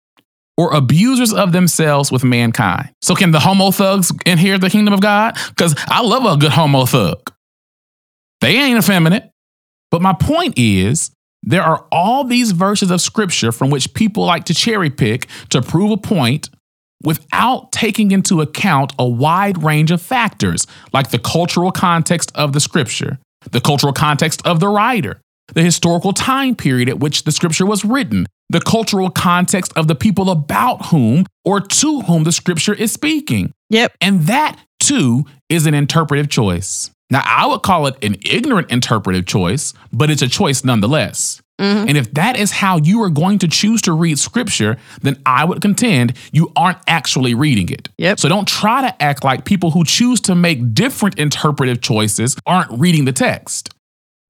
or 0.58 0.74
abusers 0.74 1.32
of 1.32 1.52
themselves 1.52 2.12
with 2.12 2.22
mankind. 2.22 2.90
So 3.00 3.14
can 3.14 3.30
the 3.30 3.40
homo 3.40 3.70
thugs 3.70 4.12
inherit 4.26 4.60
the 4.60 4.68
kingdom 4.68 4.92
of 4.92 5.00
God? 5.00 5.38
Because 5.48 5.74
I 5.86 6.02
love 6.02 6.26
a 6.26 6.36
good 6.36 6.52
homo 6.52 6.84
thug. 6.84 7.32
They 8.42 8.58
ain't 8.58 8.76
effeminate. 8.76 9.30
But 9.90 10.02
my 10.02 10.12
point 10.12 10.58
is, 10.58 11.10
there 11.42 11.62
are 11.62 11.86
all 11.90 12.22
these 12.22 12.50
verses 12.50 12.90
of 12.90 13.00
scripture 13.00 13.50
from 13.50 13.70
which 13.70 13.94
people 13.94 14.26
like 14.26 14.44
to 14.44 14.54
cherry 14.54 14.90
pick 14.90 15.26
to 15.48 15.62
prove 15.62 15.90
a 15.90 15.96
point 15.96 16.50
without 17.02 17.72
taking 17.72 18.10
into 18.10 18.42
account 18.42 18.92
a 18.98 19.08
wide 19.08 19.62
range 19.62 19.90
of 19.90 20.02
factors 20.02 20.66
like 20.92 21.12
the 21.12 21.18
cultural 21.18 21.72
context 21.72 22.30
of 22.34 22.52
the 22.52 22.60
scripture, 22.60 23.18
the 23.52 23.60
cultural 23.62 23.94
context 23.94 24.46
of 24.46 24.60
the 24.60 24.68
writer, 24.68 25.18
the 25.54 25.62
historical 25.62 26.12
time 26.12 26.54
period 26.54 26.88
at 26.88 27.00
which 27.00 27.24
the 27.24 27.32
scripture 27.32 27.66
was 27.66 27.84
written, 27.84 28.26
the 28.50 28.60
cultural 28.60 29.10
context 29.10 29.72
of 29.76 29.88
the 29.88 29.94
people 29.94 30.30
about 30.30 30.86
whom 30.86 31.26
or 31.44 31.60
to 31.60 32.00
whom 32.02 32.24
the 32.24 32.32
scripture 32.32 32.74
is 32.74 32.92
speaking. 32.92 33.52
Yep. 33.70 33.92
And 34.00 34.22
that 34.22 34.58
too 34.80 35.24
is 35.48 35.66
an 35.66 35.74
interpretive 35.74 36.28
choice. 36.28 36.90
Now, 37.10 37.22
I 37.24 37.46
would 37.46 37.62
call 37.62 37.86
it 37.86 38.02
an 38.04 38.16
ignorant 38.24 38.70
interpretive 38.70 39.26
choice, 39.26 39.72
but 39.92 40.10
it's 40.10 40.22
a 40.22 40.28
choice 40.28 40.62
nonetheless. 40.62 41.40
Mm-hmm. 41.58 41.88
And 41.88 41.98
if 41.98 42.12
that 42.14 42.36
is 42.36 42.52
how 42.52 42.76
you 42.78 43.02
are 43.02 43.10
going 43.10 43.38
to 43.40 43.48
choose 43.48 43.82
to 43.82 43.92
read 43.92 44.18
scripture, 44.18 44.76
then 45.02 45.20
I 45.26 45.44
would 45.44 45.60
contend 45.60 46.12
you 46.30 46.52
aren't 46.54 46.78
actually 46.86 47.34
reading 47.34 47.68
it. 47.70 47.88
Yep. 47.98 48.20
So 48.20 48.28
don't 48.28 48.46
try 48.46 48.82
to 48.82 49.02
act 49.02 49.24
like 49.24 49.44
people 49.44 49.70
who 49.72 49.84
choose 49.84 50.20
to 50.22 50.34
make 50.34 50.72
different 50.72 51.18
interpretive 51.18 51.80
choices 51.80 52.36
aren't 52.46 52.70
reading 52.78 53.06
the 53.06 53.12
text. 53.12 53.70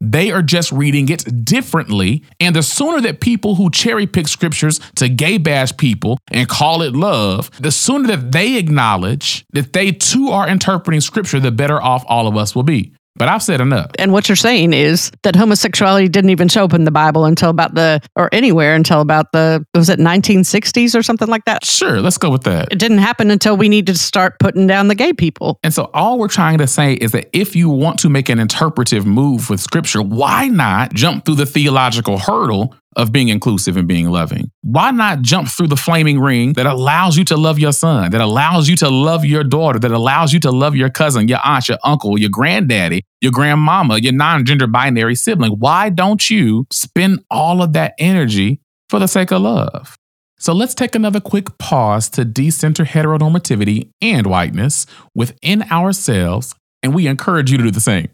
They 0.00 0.30
are 0.30 0.42
just 0.42 0.70
reading 0.70 1.08
it 1.08 1.44
differently. 1.44 2.22
And 2.38 2.54
the 2.54 2.62
sooner 2.62 3.00
that 3.00 3.20
people 3.20 3.56
who 3.56 3.70
cherry 3.70 4.06
pick 4.06 4.28
scriptures 4.28 4.78
to 4.96 5.08
gay 5.08 5.38
bash 5.38 5.76
people 5.76 6.18
and 6.30 6.48
call 6.48 6.82
it 6.82 6.94
love, 6.94 7.50
the 7.60 7.72
sooner 7.72 8.06
that 8.08 8.32
they 8.32 8.58
acknowledge 8.58 9.44
that 9.52 9.72
they 9.72 9.92
too 9.92 10.28
are 10.28 10.48
interpreting 10.48 11.00
scripture, 11.00 11.40
the 11.40 11.50
better 11.50 11.82
off 11.82 12.04
all 12.06 12.28
of 12.28 12.36
us 12.36 12.54
will 12.54 12.62
be. 12.62 12.92
But 13.18 13.28
I've 13.28 13.42
said 13.42 13.60
enough. 13.60 13.90
And 13.98 14.12
what 14.12 14.28
you're 14.28 14.36
saying 14.36 14.72
is 14.72 15.10
that 15.22 15.34
homosexuality 15.36 16.08
didn't 16.08 16.30
even 16.30 16.48
show 16.48 16.64
up 16.64 16.72
in 16.72 16.84
the 16.84 16.90
Bible 16.90 17.24
until 17.24 17.50
about 17.50 17.74
the, 17.74 18.00
or 18.16 18.28
anywhere 18.32 18.74
until 18.74 19.00
about 19.00 19.32
the, 19.32 19.64
was 19.74 19.88
it 19.88 19.98
1960s 19.98 20.98
or 20.98 21.02
something 21.02 21.28
like 21.28 21.44
that? 21.44 21.64
Sure, 21.64 22.00
let's 22.00 22.18
go 22.18 22.30
with 22.30 22.44
that. 22.44 22.68
It 22.70 22.78
didn't 22.78 22.98
happen 22.98 23.30
until 23.30 23.56
we 23.56 23.68
needed 23.68 23.92
to 23.92 23.98
start 23.98 24.38
putting 24.38 24.66
down 24.66 24.88
the 24.88 24.94
gay 24.94 25.12
people. 25.12 25.58
And 25.62 25.74
so 25.74 25.90
all 25.92 26.18
we're 26.18 26.28
trying 26.28 26.58
to 26.58 26.66
say 26.66 26.94
is 26.94 27.12
that 27.12 27.28
if 27.32 27.56
you 27.56 27.68
want 27.68 27.98
to 28.00 28.08
make 28.08 28.28
an 28.28 28.38
interpretive 28.38 29.04
move 29.06 29.50
with 29.50 29.60
scripture, 29.60 30.02
why 30.02 30.48
not 30.48 30.94
jump 30.94 31.24
through 31.24 31.36
the 31.36 31.46
theological 31.46 32.18
hurdle 32.18 32.74
of 32.96 33.12
being 33.12 33.28
inclusive 33.28 33.76
and 33.76 33.86
being 33.86 34.10
loving? 34.10 34.50
Why 34.62 34.90
not 34.90 35.22
jump 35.22 35.48
through 35.48 35.68
the 35.68 35.76
flaming 35.76 36.18
ring 36.18 36.54
that 36.54 36.66
allows 36.66 37.16
you 37.16 37.24
to 37.26 37.36
love 37.36 37.58
your 37.58 37.72
son, 37.72 38.10
that 38.10 38.20
allows 38.20 38.68
you 38.68 38.76
to 38.76 38.88
love 38.88 39.24
your 39.24 39.44
daughter, 39.44 39.78
that 39.78 39.90
allows 39.90 40.32
you 40.32 40.40
to 40.40 40.50
love 40.50 40.74
your 40.74 40.90
cousin, 40.90 41.28
your 41.28 41.38
aunt, 41.44 41.68
your 41.68 41.78
uncle, 41.84 42.18
your 42.18 42.30
granddaddy, 42.30 43.04
your 43.20 43.32
grandmama, 43.32 43.98
your 43.98 44.12
non 44.12 44.44
gender 44.44 44.66
binary 44.66 45.14
sibling? 45.14 45.52
Why 45.52 45.90
don't 45.90 46.28
you 46.30 46.66
spend 46.70 47.24
all 47.30 47.62
of 47.62 47.72
that 47.74 47.94
energy 47.98 48.60
for 48.88 48.98
the 48.98 49.08
sake 49.08 49.30
of 49.30 49.42
love? 49.42 49.96
So 50.40 50.52
let's 50.52 50.74
take 50.74 50.94
another 50.94 51.20
quick 51.20 51.58
pause 51.58 52.08
to 52.10 52.24
decenter 52.24 52.84
heteronormativity 52.84 53.90
and 54.00 54.26
whiteness 54.26 54.86
within 55.14 55.64
ourselves, 55.64 56.54
and 56.82 56.94
we 56.94 57.08
encourage 57.08 57.50
you 57.50 57.58
to 57.58 57.64
do 57.64 57.70
the 57.72 57.80
same. 57.80 58.08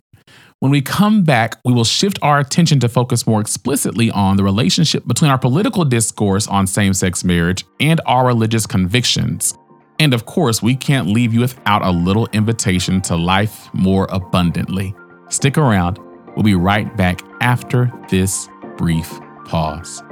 When 0.60 0.70
we 0.70 0.80
come 0.80 1.24
back, 1.24 1.58
we 1.66 1.74
will 1.74 1.84
shift 1.84 2.18
our 2.22 2.38
attention 2.38 2.80
to 2.80 2.88
focus 2.88 3.26
more 3.26 3.42
explicitly 3.42 4.10
on 4.10 4.38
the 4.38 4.44
relationship 4.44 5.06
between 5.06 5.30
our 5.30 5.36
political 5.36 5.84
discourse 5.84 6.48
on 6.48 6.66
same 6.66 6.94
sex 6.94 7.22
marriage 7.22 7.66
and 7.80 8.00
our 8.06 8.26
religious 8.26 8.66
convictions. 8.66 9.58
And 10.04 10.12
of 10.12 10.26
course, 10.26 10.62
we 10.62 10.76
can't 10.76 11.06
leave 11.06 11.32
you 11.32 11.40
without 11.40 11.80
a 11.80 11.90
little 11.90 12.28
invitation 12.34 13.00
to 13.02 13.16
life 13.16 13.70
more 13.72 14.06
abundantly. 14.10 14.94
Stick 15.30 15.56
around. 15.56 15.98
We'll 16.36 16.42
be 16.42 16.54
right 16.54 16.94
back 16.94 17.22
after 17.40 17.90
this 18.10 18.46
brief 18.76 19.18
pause. 19.46 20.02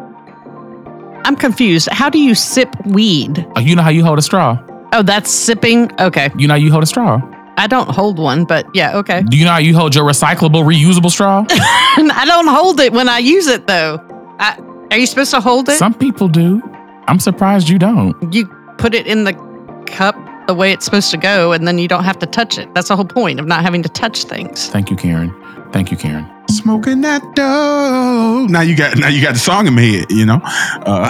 I'm 1.26 1.37
confused. 1.37 1.90
How 1.92 2.09
do 2.09 2.18
you 2.18 2.35
sip 2.35 2.74
weed? 2.87 3.46
Uh, 3.55 3.61
you 3.61 3.76
know 3.76 3.83
how 3.83 3.90
you 3.90 4.02
hold 4.02 4.18
a 4.18 4.22
straw? 4.22 4.59
Oh, 4.94 5.02
that's 5.02 5.31
sipping? 5.31 5.92
Okay. 6.00 6.31
You 6.38 6.48
know 6.48 6.55
how 6.55 6.59
you 6.59 6.72
hold 6.72 6.85
a 6.85 6.87
straw? 6.87 7.20
I 7.59 7.66
don't 7.66 7.90
hold 7.90 8.18
one, 8.18 8.46
but 8.46 8.66
yeah, 8.74 8.96
okay. 8.96 9.22
Do 9.22 9.37
you 9.37 9.44
know 9.44 9.52
how 9.52 9.59
you 9.59 9.76
hold 9.76 9.94
your 9.94 10.07
recyclable, 10.07 10.64
reusable 10.64 11.11
straw? 11.11 11.44
I 11.50 12.24
don't 12.26 12.48
hold 12.48 12.81
it 12.81 12.94
when 12.94 13.11
I 13.11 13.18
use 13.18 13.46
it, 13.46 13.66
though. 13.66 13.98
I, 14.38 14.59
are 14.90 14.96
you 14.96 15.05
supposed 15.05 15.33
to 15.33 15.40
hold 15.40 15.68
it? 15.68 15.76
Some 15.76 15.92
people 15.92 16.28
do. 16.28 16.62
I'm 17.09 17.20
surprised 17.20 17.68
you 17.68 17.78
don't. 17.78 18.33
You 18.33 18.46
put 18.78 18.94
it 18.94 19.07
in 19.07 19.24
the 19.24 19.51
cup 19.92 20.16
the 20.46 20.55
way 20.55 20.72
it's 20.72 20.85
supposed 20.85 21.11
to 21.12 21.16
go, 21.16 21.52
and 21.52 21.68
then 21.68 21.78
you 21.78 21.87
don't 21.87 22.05
have 22.05 22.18
to 22.18 22.26
touch 22.26 22.59
it. 22.59 22.72
That's 22.74 22.88
the 22.88 22.96
whole 22.96 23.05
point 23.05 23.38
of 23.38 23.46
not 23.46 23.62
having 23.62 23.83
to 23.83 23.88
touch 23.88 24.24
things. 24.24 24.68
Thank 24.68 24.90
you, 24.90 24.96
Karen. 24.96 25.33
Thank 25.72 25.90
you, 25.90 25.96
Karen. 25.96 26.26
Smoking 26.48 27.00
that 27.02 27.22
dough. 27.35 28.46
Now 28.50 28.61
you 28.62 28.76
got 28.76 28.98
now 28.98 29.09
you 29.09 29.22
got 29.22 29.35
the 29.35 29.38
song 29.38 29.66
in 29.66 29.74
my 29.74 29.83
head, 29.83 30.11
you 30.11 30.26
know. 30.26 30.40
Uh, 30.44 31.09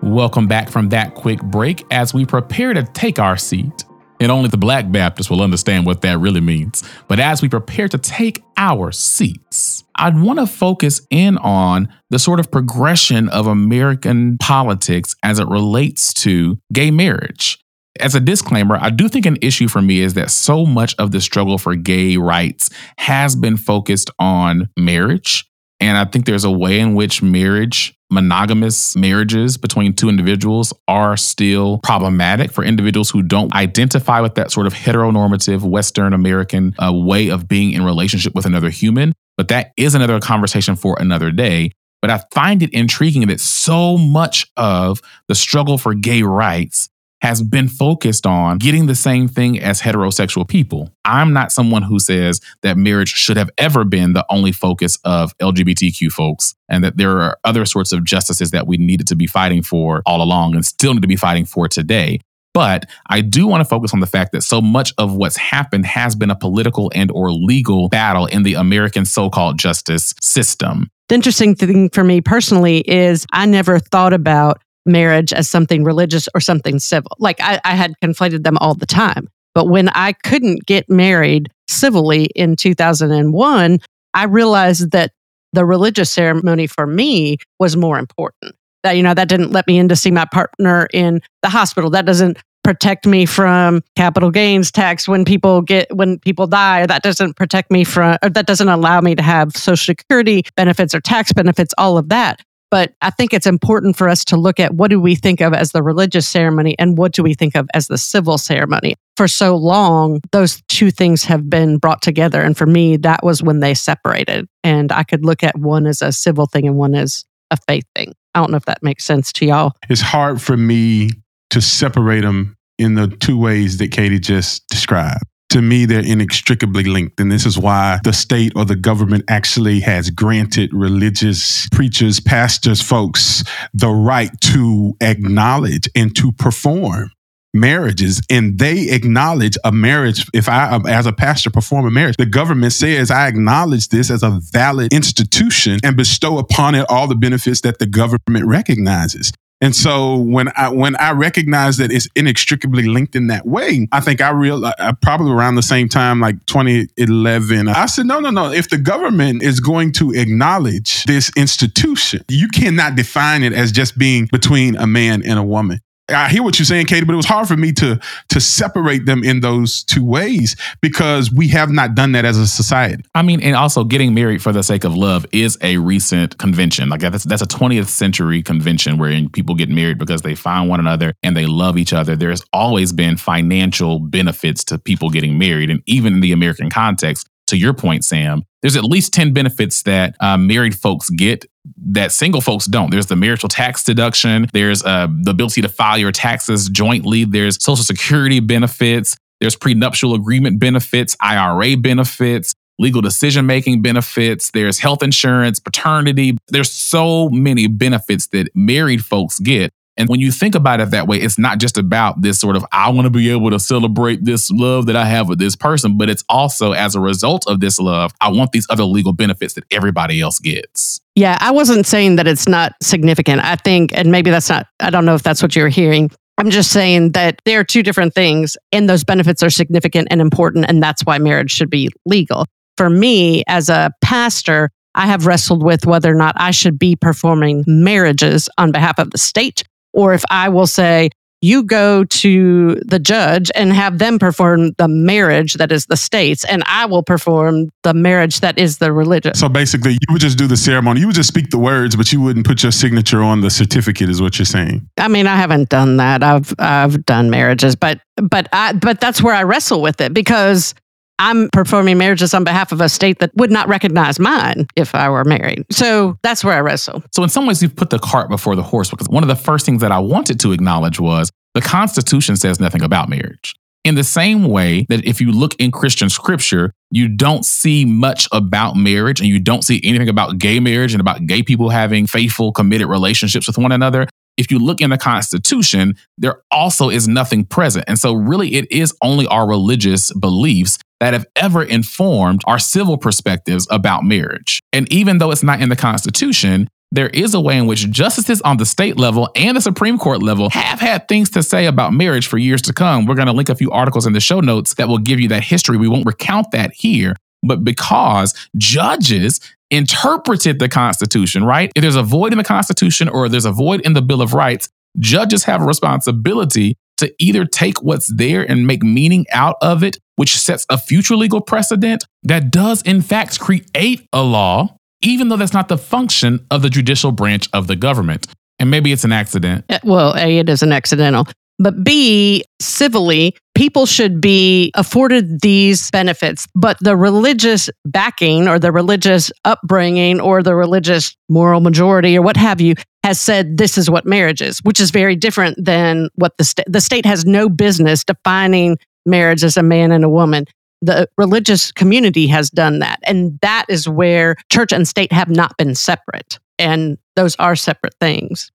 Welcome 0.02 0.46
back 0.46 0.70
from 0.70 0.88
that 0.90 1.14
quick 1.14 1.42
break 1.42 1.84
as 1.90 2.14
we 2.14 2.24
prepare 2.24 2.72
to 2.72 2.84
take 2.84 3.18
our 3.18 3.36
seat 3.36 3.84
and 4.20 4.32
only 4.32 4.48
the 4.48 4.56
Black 4.56 4.90
Baptists 4.90 5.30
will 5.30 5.42
understand 5.42 5.86
what 5.86 6.02
that 6.02 6.18
really 6.18 6.40
means. 6.40 6.82
But 7.08 7.20
as 7.20 7.42
we 7.42 7.48
prepare 7.48 7.88
to 7.88 7.98
take 7.98 8.42
our 8.56 8.92
seats, 8.92 9.84
I'd 9.94 10.18
want 10.18 10.38
to 10.38 10.46
focus 10.46 11.00
in 11.10 11.38
on 11.38 11.88
the 12.10 12.18
sort 12.18 12.40
of 12.40 12.50
progression 12.50 13.28
of 13.28 13.46
American 13.46 14.38
politics 14.38 15.14
as 15.22 15.38
it 15.38 15.48
relates 15.48 16.12
to 16.14 16.58
gay 16.72 16.90
marriage. 16.90 17.58
As 18.00 18.14
a 18.14 18.20
disclaimer, 18.20 18.78
I 18.80 18.90
do 18.90 19.08
think 19.08 19.26
an 19.26 19.38
issue 19.42 19.66
for 19.66 19.82
me 19.82 20.00
is 20.00 20.14
that 20.14 20.30
so 20.30 20.64
much 20.64 20.94
of 20.98 21.10
the 21.10 21.20
struggle 21.20 21.58
for 21.58 21.74
gay 21.74 22.16
rights 22.16 22.70
has 22.96 23.34
been 23.34 23.56
focused 23.56 24.10
on 24.20 24.68
marriage. 24.76 25.47
And 25.80 25.96
I 25.96 26.04
think 26.04 26.26
there's 26.26 26.44
a 26.44 26.50
way 26.50 26.80
in 26.80 26.94
which 26.94 27.22
marriage 27.22 27.94
monogamous 28.10 28.96
marriages 28.96 29.56
between 29.56 29.92
two 29.92 30.08
individuals 30.08 30.72
are 30.86 31.16
still 31.16 31.78
problematic 31.82 32.50
for 32.50 32.64
individuals 32.64 33.10
who 33.10 33.22
don't 33.22 33.54
identify 33.54 34.20
with 34.20 34.34
that 34.36 34.50
sort 34.50 34.66
of 34.66 34.72
heteronormative 34.72 35.62
Western 35.62 36.12
American 36.12 36.74
uh, 36.78 36.92
way 36.92 37.28
of 37.28 37.46
being 37.46 37.72
in 37.72 37.84
relationship 37.84 38.34
with 38.34 38.46
another 38.46 38.70
human. 38.70 39.12
But 39.36 39.48
that 39.48 39.72
is 39.76 39.94
another 39.94 40.18
conversation 40.20 40.74
for 40.74 40.96
another 40.98 41.30
day. 41.30 41.72
But 42.00 42.10
I 42.10 42.22
find 42.32 42.62
it 42.62 42.72
intriguing 42.72 43.26
that 43.26 43.40
so 43.40 43.98
much 43.98 44.46
of 44.56 45.02
the 45.26 45.34
struggle 45.34 45.78
for 45.78 45.94
gay 45.94 46.22
rights 46.22 46.88
has 47.20 47.42
been 47.42 47.68
focused 47.68 48.26
on 48.26 48.58
getting 48.58 48.86
the 48.86 48.94
same 48.94 49.28
thing 49.28 49.58
as 49.58 49.80
heterosexual 49.80 50.46
people. 50.46 50.90
I'm 51.04 51.32
not 51.32 51.52
someone 51.52 51.82
who 51.82 51.98
says 51.98 52.40
that 52.62 52.76
marriage 52.76 53.08
should 53.08 53.36
have 53.36 53.50
ever 53.58 53.84
been 53.84 54.12
the 54.12 54.24
only 54.30 54.52
focus 54.52 54.98
of 55.04 55.36
LGBTQ 55.38 56.12
folks 56.12 56.54
and 56.68 56.84
that 56.84 56.96
there 56.96 57.20
are 57.20 57.38
other 57.44 57.64
sorts 57.64 57.92
of 57.92 58.04
justices 58.04 58.52
that 58.52 58.66
we 58.66 58.76
needed 58.76 59.06
to 59.08 59.16
be 59.16 59.26
fighting 59.26 59.62
for 59.62 60.02
all 60.06 60.22
along 60.22 60.54
and 60.54 60.64
still 60.64 60.94
need 60.94 61.02
to 61.02 61.08
be 61.08 61.16
fighting 61.16 61.44
for 61.44 61.66
today. 61.68 62.20
But 62.54 62.86
I 63.08 63.20
do 63.20 63.46
want 63.46 63.60
to 63.60 63.68
focus 63.68 63.92
on 63.92 64.00
the 64.00 64.06
fact 64.06 64.32
that 64.32 64.42
so 64.42 64.60
much 64.60 64.92
of 64.98 65.14
what's 65.14 65.36
happened 65.36 65.86
has 65.86 66.16
been 66.16 66.30
a 66.30 66.36
political 66.36 66.90
and 66.94 67.10
or 67.10 67.30
legal 67.30 67.88
battle 67.88 68.26
in 68.26 68.42
the 68.42 68.54
American 68.54 69.04
so-called 69.04 69.58
justice 69.58 70.14
system. 70.20 70.88
The 71.08 71.14
interesting 71.14 71.54
thing 71.54 71.88
for 71.90 72.04
me 72.04 72.20
personally 72.20 72.78
is 72.80 73.26
I 73.32 73.46
never 73.46 73.78
thought 73.78 74.12
about 74.12 74.60
marriage 74.88 75.32
as 75.32 75.48
something 75.48 75.84
religious 75.84 76.28
or 76.34 76.40
something 76.40 76.78
civil. 76.78 77.16
Like 77.18 77.40
I, 77.40 77.60
I 77.64 77.74
had 77.74 77.94
conflated 78.02 78.42
them 78.42 78.58
all 78.58 78.74
the 78.74 78.86
time. 78.86 79.28
But 79.54 79.68
when 79.68 79.88
I 79.90 80.12
couldn't 80.12 80.66
get 80.66 80.88
married 80.88 81.50
civilly 81.68 82.26
in 82.34 82.56
2001, 82.56 83.78
I 84.14 84.24
realized 84.24 84.90
that 84.92 85.12
the 85.52 85.64
religious 85.64 86.10
ceremony 86.10 86.66
for 86.66 86.86
me 86.86 87.38
was 87.58 87.76
more 87.76 87.98
important. 87.98 88.54
That, 88.82 88.96
you 88.96 89.02
know, 89.02 89.14
that 89.14 89.28
didn't 89.28 89.50
let 89.50 89.66
me 89.66 89.78
in 89.78 89.88
to 89.88 89.96
see 89.96 90.10
my 90.10 90.24
partner 90.26 90.88
in 90.92 91.20
the 91.42 91.48
hospital. 91.48 91.90
That 91.90 92.06
doesn't 92.06 92.38
protect 92.68 93.06
me 93.06 93.24
from 93.24 93.82
capital 93.96 94.30
gains 94.30 94.70
tax 94.70 95.08
when 95.08 95.24
people 95.24 95.62
get 95.62 95.86
when 95.96 96.18
people 96.18 96.46
die 96.46 96.84
that 96.84 97.02
doesn't 97.02 97.34
protect 97.34 97.70
me 97.70 97.82
from 97.82 98.18
or 98.22 98.28
that 98.28 98.46
doesn't 98.46 98.68
allow 98.68 99.00
me 99.00 99.14
to 99.14 99.22
have 99.22 99.56
social 99.56 99.94
security 99.94 100.42
benefits 100.54 100.94
or 100.94 101.00
tax 101.00 101.32
benefits 101.32 101.72
all 101.78 101.96
of 101.96 102.10
that 102.10 102.42
But 102.70 102.92
I 103.00 103.10
think 103.10 103.32
it's 103.32 103.46
important 103.46 103.96
for 103.96 104.08
us 104.08 104.24
to 104.26 104.36
look 104.36 104.60
at 104.60 104.74
what 104.74 104.90
do 104.90 105.00
we 105.00 105.14
think 105.14 105.40
of 105.40 105.54
as 105.54 105.72
the 105.72 105.82
religious 105.82 106.28
ceremony 106.28 106.74
and 106.78 106.98
what 106.98 107.12
do 107.12 107.22
we 107.22 107.34
think 107.34 107.56
of 107.56 107.66
as 107.74 107.88
the 107.88 107.98
civil 107.98 108.36
ceremony. 108.38 108.94
For 109.16 109.26
so 109.26 109.56
long, 109.56 110.20
those 110.32 110.62
two 110.68 110.90
things 110.90 111.24
have 111.24 111.48
been 111.48 111.78
brought 111.78 112.02
together. 112.02 112.42
And 112.42 112.56
for 112.56 112.66
me, 112.66 112.96
that 112.98 113.24
was 113.24 113.42
when 113.42 113.60
they 113.60 113.74
separated. 113.74 114.46
And 114.62 114.92
I 114.92 115.02
could 115.02 115.24
look 115.24 115.42
at 115.42 115.58
one 115.58 115.86
as 115.86 116.02
a 116.02 116.12
civil 116.12 116.46
thing 116.46 116.66
and 116.66 116.76
one 116.76 116.94
as 116.94 117.24
a 117.50 117.56
faith 117.56 117.84
thing. 117.96 118.14
I 118.34 118.40
don't 118.40 118.50
know 118.50 118.58
if 118.58 118.66
that 118.66 118.82
makes 118.82 119.04
sense 119.04 119.32
to 119.34 119.46
y'all. 119.46 119.72
It's 119.88 120.00
hard 120.00 120.40
for 120.40 120.56
me 120.56 121.10
to 121.50 121.60
separate 121.60 122.20
them 122.20 122.56
in 122.78 122.94
the 122.94 123.08
two 123.08 123.38
ways 123.38 123.78
that 123.78 123.90
Katie 123.90 124.20
just 124.20 124.68
described. 124.68 125.24
To 125.50 125.62
me, 125.62 125.86
they're 125.86 126.04
inextricably 126.04 126.84
linked. 126.84 127.18
And 127.18 127.32
this 127.32 127.46
is 127.46 127.58
why 127.58 128.00
the 128.04 128.12
state 128.12 128.52
or 128.54 128.66
the 128.66 128.76
government 128.76 129.24
actually 129.28 129.80
has 129.80 130.10
granted 130.10 130.74
religious 130.74 131.68
preachers, 131.70 132.20
pastors, 132.20 132.82
folks 132.82 133.42
the 133.72 133.88
right 133.88 134.30
to 134.40 134.94
acknowledge 135.00 135.88
and 135.94 136.14
to 136.16 136.32
perform 136.32 137.10
marriages. 137.54 138.20
And 138.30 138.58
they 138.58 138.90
acknowledge 138.90 139.56
a 139.64 139.72
marriage. 139.72 140.26
If 140.34 140.48
i 140.48 140.78
as 140.88 141.06
a 141.06 141.12
pastor 141.12 141.50
perform 141.50 141.86
a 141.86 141.90
marriage 141.90 142.16
the 142.18 142.26
government 142.26 142.72
says 142.72 143.10
i 143.10 143.26
acknowledge 143.26 143.88
this 143.88 144.10
as 144.10 144.22
a 144.22 144.38
valid 144.52 144.92
institution 144.92 145.78
and 145.82 145.96
bestow 145.96 146.38
upon 146.38 146.74
it 146.74 146.84
all 146.88 147.06
the 147.06 147.14
benefits 147.14 147.62
that 147.62 147.78
the 147.78 147.86
government 147.86 148.46
recognizes 148.46 149.32
and 149.60 149.74
so 149.74 150.16
when 150.16 150.50
I 150.56 150.68
when 150.68 150.94
I 150.96 151.10
recognize 151.12 151.78
that 151.78 151.90
it's 151.90 152.08
inextricably 152.14 152.84
linked 152.84 153.16
in 153.16 153.26
that 153.26 153.44
way, 153.44 153.88
I 153.90 154.00
think 154.00 154.20
I 154.20 154.30
real 154.30 154.64
uh, 154.64 154.92
probably 155.02 155.32
around 155.32 155.56
the 155.56 155.62
same 155.62 155.88
time, 155.88 156.20
like 156.20 156.44
2011, 156.46 157.68
I 157.68 157.86
said, 157.86 158.06
no, 158.06 158.20
no, 158.20 158.30
no. 158.30 158.52
If 158.52 158.70
the 158.70 158.78
government 158.78 159.42
is 159.42 159.58
going 159.58 159.92
to 159.92 160.12
acknowledge 160.12 161.04
this 161.04 161.32
institution, 161.36 162.24
you 162.28 162.48
cannot 162.48 162.94
define 162.94 163.42
it 163.42 163.52
as 163.52 163.72
just 163.72 163.98
being 163.98 164.26
between 164.30 164.76
a 164.76 164.86
man 164.86 165.22
and 165.24 165.38
a 165.38 165.42
woman. 165.42 165.80
I 166.10 166.28
hear 166.28 166.42
what 166.42 166.58
you're 166.58 166.66
saying, 166.66 166.86
Katie, 166.86 167.04
but 167.04 167.12
it 167.12 167.16
was 167.16 167.26
hard 167.26 167.48
for 167.48 167.56
me 167.56 167.72
to 167.72 168.00
to 168.30 168.40
separate 168.40 169.04
them 169.06 169.22
in 169.22 169.40
those 169.40 169.84
two 169.84 170.04
ways 170.04 170.56
because 170.80 171.30
we 171.30 171.48
have 171.48 171.70
not 171.70 171.94
done 171.94 172.12
that 172.12 172.24
as 172.24 172.38
a 172.38 172.46
society. 172.46 173.04
I 173.14 173.22
mean, 173.22 173.42
and 173.42 173.54
also 173.54 173.84
getting 173.84 174.14
married 174.14 174.42
for 174.42 174.52
the 174.52 174.62
sake 174.62 174.84
of 174.84 174.96
love 174.96 175.26
is 175.32 175.58
a 175.60 175.76
recent 175.78 176.38
convention. 176.38 176.88
Like 176.88 177.00
that's 177.00 177.24
that's 177.24 177.42
a 177.42 177.46
20th 177.46 177.88
century 177.88 178.42
convention 178.42 178.98
wherein 178.98 179.28
people 179.28 179.54
get 179.54 179.68
married 179.68 179.98
because 179.98 180.22
they 180.22 180.34
find 180.34 180.68
one 180.68 180.80
another 180.80 181.14
and 181.22 181.36
they 181.36 181.46
love 181.46 181.76
each 181.76 181.92
other. 181.92 182.16
There's 182.16 182.42
always 182.52 182.92
been 182.92 183.16
financial 183.16 183.98
benefits 183.98 184.64
to 184.64 184.78
people 184.78 185.10
getting 185.10 185.38
married, 185.38 185.70
and 185.70 185.82
even 185.86 186.14
in 186.14 186.20
the 186.20 186.32
American 186.32 186.70
context, 186.70 187.28
to 187.48 187.56
your 187.56 187.74
point, 187.74 188.04
Sam, 188.04 188.42
there's 188.62 188.76
at 188.76 188.84
least 188.84 189.12
10 189.12 189.32
benefits 189.32 189.82
that 189.84 190.14
uh, 190.20 190.36
married 190.36 190.74
folks 190.74 191.10
get 191.10 191.44
that 191.90 192.12
single 192.12 192.40
folks 192.40 192.66
don't. 192.66 192.90
There's 192.90 193.06
the 193.06 193.16
marital 193.16 193.48
tax 193.48 193.84
deduction, 193.84 194.46
there's 194.52 194.82
uh, 194.84 195.08
the 195.22 195.32
ability 195.32 195.62
to 195.62 195.68
file 195.68 195.98
your 195.98 196.12
taxes 196.12 196.68
jointly, 196.68 197.24
there's 197.24 197.62
social 197.62 197.84
security 197.84 198.40
benefits, 198.40 199.16
there's 199.40 199.56
prenuptial 199.56 200.14
agreement 200.14 200.58
benefits, 200.58 201.16
IRA 201.20 201.76
benefits, 201.76 202.54
legal 202.78 203.02
decision 203.02 203.46
making 203.46 203.82
benefits, 203.82 204.50
there's 204.52 204.78
health 204.78 205.02
insurance, 205.02 205.58
paternity. 205.58 206.36
There's 206.48 206.72
so 206.72 207.28
many 207.28 207.66
benefits 207.66 208.28
that 208.28 208.50
married 208.54 209.04
folks 209.04 209.38
get 209.40 209.72
and 209.98 210.08
when 210.08 210.20
you 210.20 210.30
think 210.30 210.54
about 210.54 210.80
it 210.80 210.92
that 210.92 211.08
way, 211.08 211.18
it's 211.18 211.38
not 211.38 211.58
just 211.58 211.76
about 211.76 212.22
this 212.22 212.40
sort 212.40 212.56
of, 212.56 212.64
I 212.72 212.88
want 212.90 213.06
to 213.06 213.10
be 213.10 213.30
able 213.30 213.50
to 213.50 213.58
celebrate 213.58 214.24
this 214.24 214.50
love 214.50 214.86
that 214.86 214.96
I 214.96 215.04
have 215.04 215.28
with 215.28 215.38
this 215.38 215.56
person, 215.56 215.98
but 215.98 216.08
it's 216.08 216.24
also 216.28 216.72
as 216.72 216.94
a 216.94 217.00
result 217.00 217.44
of 217.48 217.60
this 217.60 217.78
love, 217.78 218.12
I 218.20 218.30
want 218.30 218.52
these 218.52 218.66
other 218.70 218.84
legal 218.84 219.12
benefits 219.12 219.54
that 219.54 219.64
everybody 219.70 220.20
else 220.20 220.38
gets. 220.38 221.00
Yeah, 221.16 221.36
I 221.40 221.50
wasn't 221.50 221.84
saying 221.84 222.16
that 222.16 222.28
it's 222.28 222.48
not 222.48 222.72
significant. 222.80 223.44
I 223.44 223.56
think, 223.56 223.90
and 223.92 224.12
maybe 224.12 224.30
that's 224.30 224.48
not, 224.48 224.68
I 224.78 224.90
don't 224.90 225.04
know 225.04 225.16
if 225.16 225.24
that's 225.24 225.42
what 225.42 225.56
you're 225.56 225.68
hearing. 225.68 226.10
I'm 226.38 226.50
just 226.50 226.70
saying 226.70 227.12
that 227.12 227.42
there 227.44 227.58
are 227.58 227.64
two 227.64 227.82
different 227.82 228.14
things, 228.14 228.56
and 228.70 228.88
those 228.88 229.02
benefits 229.02 229.42
are 229.42 229.50
significant 229.50 230.06
and 230.12 230.20
important, 230.20 230.66
and 230.68 230.80
that's 230.80 231.02
why 231.02 231.18
marriage 231.18 231.50
should 231.50 231.70
be 231.70 231.90
legal. 232.06 232.46
For 232.76 232.88
me, 232.88 233.42
as 233.48 233.68
a 233.68 233.90
pastor, 234.00 234.70
I 234.94 235.06
have 235.06 235.26
wrestled 235.26 235.64
with 235.64 235.84
whether 235.84 236.12
or 236.12 236.14
not 236.14 236.34
I 236.38 236.52
should 236.52 236.78
be 236.78 236.94
performing 236.94 237.64
marriages 237.66 238.48
on 238.56 238.70
behalf 238.70 239.00
of 239.00 239.10
the 239.10 239.18
state 239.18 239.64
or 239.92 240.14
if 240.14 240.22
I 240.30 240.48
will 240.48 240.66
say, 240.66 241.10
you 241.40 241.62
go 241.62 242.04
to 242.04 242.74
the 242.86 242.98
judge 242.98 243.50
and 243.54 243.72
have 243.72 243.98
them 243.98 244.18
perform 244.18 244.72
the 244.72 244.88
marriage 244.88 245.54
that 245.54 245.70
is 245.70 245.86
the 245.86 245.96
state's, 245.96 246.44
and 246.44 246.62
I 246.66 246.86
will 246.86 247.02
perform 247.02 247.68
the 247.84 247.94
marriage 247.94 248.40
that 248.40 248.58
is 248.58 248.78
the 248.78 248.92
religion. 248.92 249.34
So 249.34 249.48
basically, 249.48 249.92
you 249.92 250.12
would 250.12 250.20
just 250.20 250.36
do 250.36 250.46
the 250.46 250.56
ceremony. 250.56 251.00
You 251.00 251.06
would 251.06 251.16
just 251.16 251.28
speak 251.28 251.50
the 251.50 251.58
words, 251.58 251.94
but 251.94 252.12
you 252.12 252.20
wouldn't 252.20 252.46
put 252.46 252.62
your 252.62 252.72
signature 252.72 253.22
on 253.22 253.40
the 253.40 253.50
certificate. 253.50 254.08
Is 254.08 254.20
what 254.20 254.38
you're 254.38 254.46
saying? 254.46 254.88
I 254.98 255.08
mean, 255.08 255.26
I 255.26 255.36
haven't 255.36 255.68
done 255.68 255.98
that. 255.98 256.22
I've 256.22 256.52
I've 256.58 257.04
done 257.06 257.30
marriages, 257.30 257.76
but 257.76 258.00
but 258.16 258.48
I 258.52 258.72
but 258.72 259.00
that's 259.00 259.22
where 259.22 259.34
I 259.34 259.44
wrestle 259.44 259.80
with 259.80 260.00
it 260.00 260.12
because 260.12 260.74
I'm 261.18 261.48
performing 261.50 261.98
marriages 261.98 262.32
on 262.32 262.44
behalf 262.44 262.72
of 262.72 262.80
a 262.80 262.88
state 262.88 263.18
that 263.18 263.30
would 263.34 263.50
not 263.50 263.68
recognize 263.68 264.20
mine 264.20 264.66
if 264.76 264.94
I 264.94 265.08
were 265.08 265.24
married. 265.24 265.64
So 265.70 266.16
that's 266.22 266.44
where 266.44 266.54
I 266.54 266.60
wrestle. 266.60 267.02
So, 267.12 267.22
in 267.22 267.28
some 267.28 267.46
ways, 267.46 267.62
you've 267.62 267.76
put 267.76 267.90
the 267.90 267.98
cart 267.98 268.28
before 268.28 268.54
the 268.54 268.62
horse 268.62 268.90
because 268.90 269.08
one 269.08 269.22
of 269.22 269.28
the 269.28 269.36
first 269.36 269.66
things 269.66 269.80
that 269.80 269.92
I 269.92 269.98
wanted 269.98 270.38
to 270.40 270.52
acknowledge 270.52 271.00
was 271.00 271.30
the 271.54 271.60
Constitution 271.60 272.36
says 272.36 272.60
nothing 272.60 272.82
about 272.82 273.08
marriage. 273.08 273.54
In 273.84 273.94
the 273.94 274.04
same 274.04 274.44
way 274.44 274.86
that 274.88 275.04
if 275.04 275.20
you 275.20 275.32
look 275.32 275.54
in 275.58 275.70
Christian 275.70 276.10
scripture, 276.10 276.72
you 276.90 277.08
don't 277.08 277.44
see 277.44 277.84
much 277.84 278.28
about 278.32 278.76
marriage 278.76 279.20
and 279.20 279.28
you 279.28 279.38
don't 279.40 279.62
see 279.62 279.80
anything 279.82 280.08
about 280.08 280.38
gay 280.38 280.60
marriage 280.60 280.92
and 280.92 281.00
about 281.00 281.26
gay 281.26 281.42
people 281.42 281.70
having 281.70 282.06
faithful, 282.06 282.52
committed 282.52 282.86
relationships 282.86 283.46
with 283.46 283.56
one 283.56 283.72
another. 283.72 284.06
If 284.36 284.52
you 284.52 284.58
look 284.58 284.80
in 284.80 284.90
the 284.90 284.98
Constitution, 284.98 285.96
there 286.16 286.42
also 286.50 286.90
is 286.90 287.08
nothing 287.08 287.44
present. 287.44 287.86
And 287.88 287.98
so, 287.98 288.14
really, 288.14 288.54
it 288.54 288.70
is 288.70 288.94
only 289.02 289.26
our 289.26 289.48
religious 289.48 290.12
beliefs 290.12 290.78
that 291.00 291.14
have 291.14 291.26
ever 291.36 291.62
informed 291.62 292.42
our 292.46 292.58
civil 292.58 292.98
perspectives 292.98 293.66
about 293.70 294.04
marriage. 294.04 294.60
And 294.72 294.90
even 294.92 295.18
though 295.18 295.30
it's 295.30 295.42
not 295.42 295.60
in 295.60 295.68
the 295.68 295.76
Constitution, 295.76 296.68
there 296.90 297.08
is 297.08 297.34
a 297.34 297.40
way 297.40 297.58
in 297.58 297.66
which 297.66 297.90
justices 297.90 298.40
on 298.42 298.56
the 298.56 298.64
state 298.64 298.96
level 298.96 299.28
and 299.36 299.56
the 299.56 299.60
Supreme 299.60 299.98
Court 299.98 300.22
level 300.22 300.48
have 300.50 300.80
had 300.80 301.06
things 301.06 301.28
to 301.30 301.42
say 301.42 301.66
about 301.66 301.92
marriage 301.92 302.26
for 302.26 302.38
years 302.38 302.62
to 302.62 302.72
come. 302.72 303.04
We're 303.06 303.14
going 303.14 303.26
to 303.26 303.32
link 303.32 303.50
a 303.50 303.54
few 303.54 303.70
articles 303.70 304.06
in 304.06 304.14
the 304.14 304.20
show 304.20 304.40
notes 304.40 304.74
that 304.74 304.88
will 304.88 304.98
give 304.98 305.20
you 305.20 305.28
that 305.28 305.44
history. 305.44 305.76
We 305.76 305.88
won't 305.88 306.06
recount 306.06 306.50
that 306.52 306.72
here, 306.72 307.14
but 307.42 307.62
because 307.62 308.34
judges 308.56 309.40
interpreted 309.70 310.58
the 310.58 310.68
Constitution, 310.68 311.44
right? 311.44 311.70
If 311.76 311.82
there's 311.82 311.94
a 311.94 312.02
void 312.02 312.32
in 312.32 312.38
the 312.38 312.44
Constitution 312.44 313.08
or 313.08 313.28
there's 313.28 313.44
a 313.44 313.52
void 313.52 313.82
in 313.82 313.92
the 313.92 314.02
Bill 314.02 314.22
of 314.22 314.32
Rights, 314.32 314.70
judges 314.98 315.44
have 315.44 315.60
a 315.60 315.66
responsibility 315.66 316.76
to 316.98 317.12
either 317.18 317.44
take 317.44 317.82
what's 317.82 318.12
there 318.14 318.48
and 318.48 318.66
make 318.66 318.82
meaning 318.82 319.26
out 319.32 319.56
of 319.62 319.82
it, 319.82 319.98
which 320.16 320.36
sets 320.36 320.66
a 320.68 320.78
future 320.78 321.16
legal 321.16 321.40
precedent 321.40 322.04
that 322.22 322.50
does, 322.50 322.82
in 322.82 323.02
fact, 323.02 323.40
create 323.40 324.06
a 324.12 324.22
law, 324.22 324.76
even 325.00 325.28
though 325.28 325.36
that's 325.36 325.52
not 325.52 325.68
the 325.68 325.78
function 325.78 326.44
of 326.50 326.62
the 326.62 326.70
judicial 326.70 327.12
branch 327.12 327.48
of 327.52 327.66
the 327.66 327.76
government. 327.76 328.26
And 328.58 328.70
maybe 328.70 328.92
it's 328.92 329.04
an 329.04 329.12
accident. 329.12 329.64
Well, 329.84 330.14
A, 330.16 330.38
it 330.38 330.48
is 330.48 330.62
an 330.62 330.72
accidental. 330.72 331.26
But 331.58 331.82
B, 331.82 332.44
civilly, 332.60 333.34
people 333.54 333.84
should 333.84 334.20
be 334.20 334.70
afforded 334.74 335.40
these 335.40 335.90
benefits. 335.90 336.46
But 336.54 336.78
the 336.80 336.96
religious 336.96 337.68
backing 337.84 338.46
or 338.46 338.58
the 338.58 338.70
religious 338.70 339.32
upbringing 339.44 340.20
or 340.20 340.42
the 340.42 340.54
religious 340.54 341.16
moral 341.28 341.60
majority 341.60 342.16
or 342.16 342.22
what 342.22 342.36
have 342.36 342.60
you 342.60 342.74
has 343.02 343.20
said 343.20 343.56
this 343.56 343.76
is 343.76 343.90
what 343.90 344.06
marriage 344.06 344.40
is, 344.40 344.58
which 344.60 344.80
is 344.80 344.90
very 344.90 345.16
different 345.16 345.62
than 345.62 346.08
what 346.14 346.36
the 346.38 346.44
state 346.44 346.66
the 346.68 346.80
state 346.80 347.06
has 347.06 347.24
no 347.24 347.48
business 347.48 348.04
defining 348.04 348.76
marriage 349.04 349.42
as 349.42 349.56
a 349.56 349.62
man 349.62 349.90
and 349.90 350.04
a 350.04 350.08
woman. 350.08 350.44
The 350.80 351.08
religious 351.18 351.72
community 351.72 352.28
has 352.28 352.50
done 352.50 352.78
that. 352.80 353.00
And 353.04 353.38
that 353.42 353.66
is 353.68 353.88
where 353.88 354.36
church 354.52 354.72
and 354.72 354.86
state 354.86 355.12
have 355.12 355.28
not 355.28 355.56
been 355.56 355.74
separate. 355.74 356.38
And 356.58 356.98
those 357.16 357.34
are 357.36 357.56
separate 357.56 357.94
things. 358.00 358.52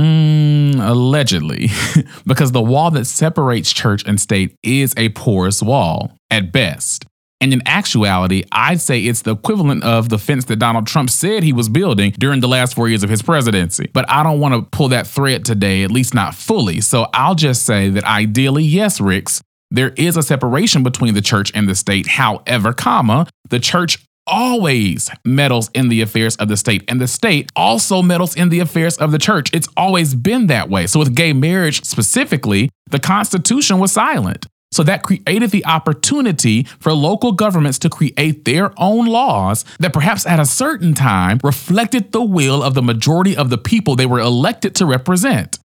Mm, 0.00 0.80
allegedly, 0.80 1.68
because 2.26 2.52
the 2.52 2.62
wall 2.62 2.90
that 2.92 3.04
separates 3.04 3.72
church 3.72 4.02
and 4.06 4.20
state 4.20 4.56
is 4.62 4.94
a 4.96 5.10
porous 5.10 5.62
wall 5.62 6.16
at 6.30 6.50
best. 6.52 7.04
And 7.42 7.52
in 7.52 7.60
actuality, 7.66 8.44
I'd 8.52 8.80
say 8.80 9.00
it's 9.00 9.22
the 9.22 9.32
equivalent 9.32 9.82
of 9.82 10.08
the 10.08 10.18
fence 10.18 10.44
that 10.44 10.60
Donald 10.60 10.86
Trump 10.86 11.10
said 11.10 11.42
he 11.42 11.52
was 11.52 11.68
building 11.68 12.12
during 12.12 12.38
the 12.38 12.46
last 12.46 12.74
four 12.74 12.88
years 12.88 13.02
of 13.02 13.10
his 13.10 13.20
presidency. 13.20 13.90
But 13.92 14.08
I 14.08 14.22
don't 14.22 14.38
want 14.38 14.54
to 14.54 14.62
pull 14.70 14.88
that 14.90 15.08
thread 15.08 15.44
today, 15.44 15.82
at 15.82 15.90
least 15.90 16.14
not 16.14 16.36
fully. 16.36 16.80
So 16.80 17.08
I'll 17.12 17.34
just 17.34 17.64
say 17.64 17.88
that 17.90 18.04
ideally, 18.04 18.62
yes, 18.62 19.00
Ricks, 19.00 19.42
there 19.72 19.92
is 19.96 20.16
a 20.16 20.22
separation 20.22 20.84
between 20.84 21.14
the 21.14 21.20
church 21.20 21.50
and 21.52 21.68
the 21.68 21.74
state. 21.74 22.06
However, 22.06 22.72
comma, 22.72 23.26
the 23.50 23.58
church 23.58 23.98
always 24.26 25.10
meddles 25.24 25.70
in 25.74 25.88
the 25.88 26.00
affairs 26.00 26.36
of 26.36 26.48
the 26.48 26.56
state, 26.56 26.84
and 26.88 27.00
the 27.00 27.08
state 27.08 27.50
also 27.56 28.02
meddles 28.02 28.36
in 28.36 28.48
the 28.48 28.60
affairs 28.60 28.96
of 28.98 29.12
the 29.12 29.18
church. 29.18 29.50
It's 29.52 29.68
always 29.76 30.14
been 30.14 30.46
that 30.48 30.68
way. 30.68 30.86
So, 30.86 30.98
with 30.98 31.14
gay 31.14 31.32
marriage 31.32 31.84
specifically, 31.84 32.70
the 32.90 32.98
Constitution 32.98 33.78
was 33.78 33.92
silent. 33.92 34.46
So 34.72 34.82
that 34.84 35.02
created 35.02 35.50
the 35.50 35.66
opportunity 35.66 36.64
for 36.80 36.94
local 36.94 37.32
governments 37.32 37.78
to 37.80 37.90
create 37.90 38.46
their 38.46 38.72
own 38.78 39.06
laws 39.06 39.66
that 39.78 39.92
perhaps 39.92 40.26
at 40.26 40.40
a 40.40 40.46
certain 40.46 40.94
time 40.94 41.38
reflected 41.44 42.12
the 42.12 42.22
will 42.22 42.62
of 42.62 42.72
the 42.72 42.82
majority 42.82 43.36
of 43.36 43.50
the 43.50 43.58
people 43.58 43.94
they 43.94 44.06
were 44.06 44.18
elected 44.18 44.74
to 44.76 44.86
represent. 44.86 45.58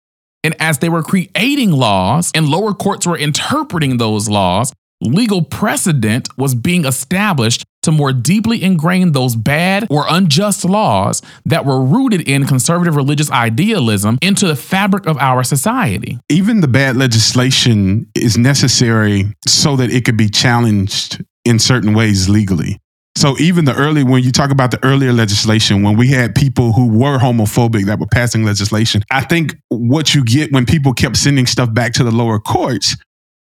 And 0.43 0.55
as 0.59 0.79
they 0.79 0.89
were 0.89 1.03
creating 1.03 1.71
laws 1.71 2.31
and 2.35 2.49
lower 2.49 2.73
courts 2.73 3.07
were 3.07 3.17
interpreting 3.17 3.97
those 3.97 4.27
laws, 4.27 4.73
legal 5.01 5.41
precedent 5.41 6.27
was 6.37 6.53
being 6.53 6.83
established 6.85 7.63
to 7.87 7.91
more 7.93 8.11
deeply 8.11 8.61
ingrain 8.61 9.13
those 9.13 9.37
bad 9.37 9.87
or 9.89 10.05
unjust 10.09 10.65
laws 10.65 11.21
that 11.45 11.65
were 11.65 11.81
rooted 11.81 12.27
in 12.27 12.45
conservative 12.45 12.97
religious 12.97 13.31
idealism 13.31 14.19
into 14.21 14.45
the 14.45 14.57
fabric 14.57 15.05
of 15.05 15.17
our 15.19 15.41
society. 15.41 16.19
Even 16.27 16.59
the 16.59 16.67
bad 16.67 16.97
legislation 16.97 18.05
is 18.13 18.37
necessary 18.37 19.23
so 19.47 19.77
that 19.77 19.89
it 19.89 20.03
could 20.03 20.17
be 20.17 20.27
challenged 20.27 21.23
in 21.45 21.59
certain 21.59 21.93
ways 21.93 22.27
legally. 22.27 22.77
So 23.15 23.35
even 23.39 23.63
the 23.63 23.73
early, 23.73 24.03
when 24.03 24.21
you 24.21 24.33
talk 24.33 24.51
about 24.51 24.71
the 24.71 24.83
earlier 24.83 25.13
legislation, 25.13 25.81
when 25.81 25.95
we 25.95 26.09
had 26.09 26.35
people 26.35 26.73
who 26.73 26.89
were 26.89 27.17
homophobic 27.17 27.85
that 27.85 27.99
were 27.99 28.05
passing 28.05 28.43
legislation, 28.43 29.01
I 29.11 29.21
think 29.21 29.55
what 29.69 30.13
you 30.13 30.25
get 30.25 30.51
when 30.51 30.65
people 30.65 30.93
kept 30.93 31.15
sending 31.15 31.45
stuff 31.47 31.73
back 31.73 31.93
to 31.93 32.03
the 32.03 32.11
lower 32.11 32.37
courts 32.39 32.97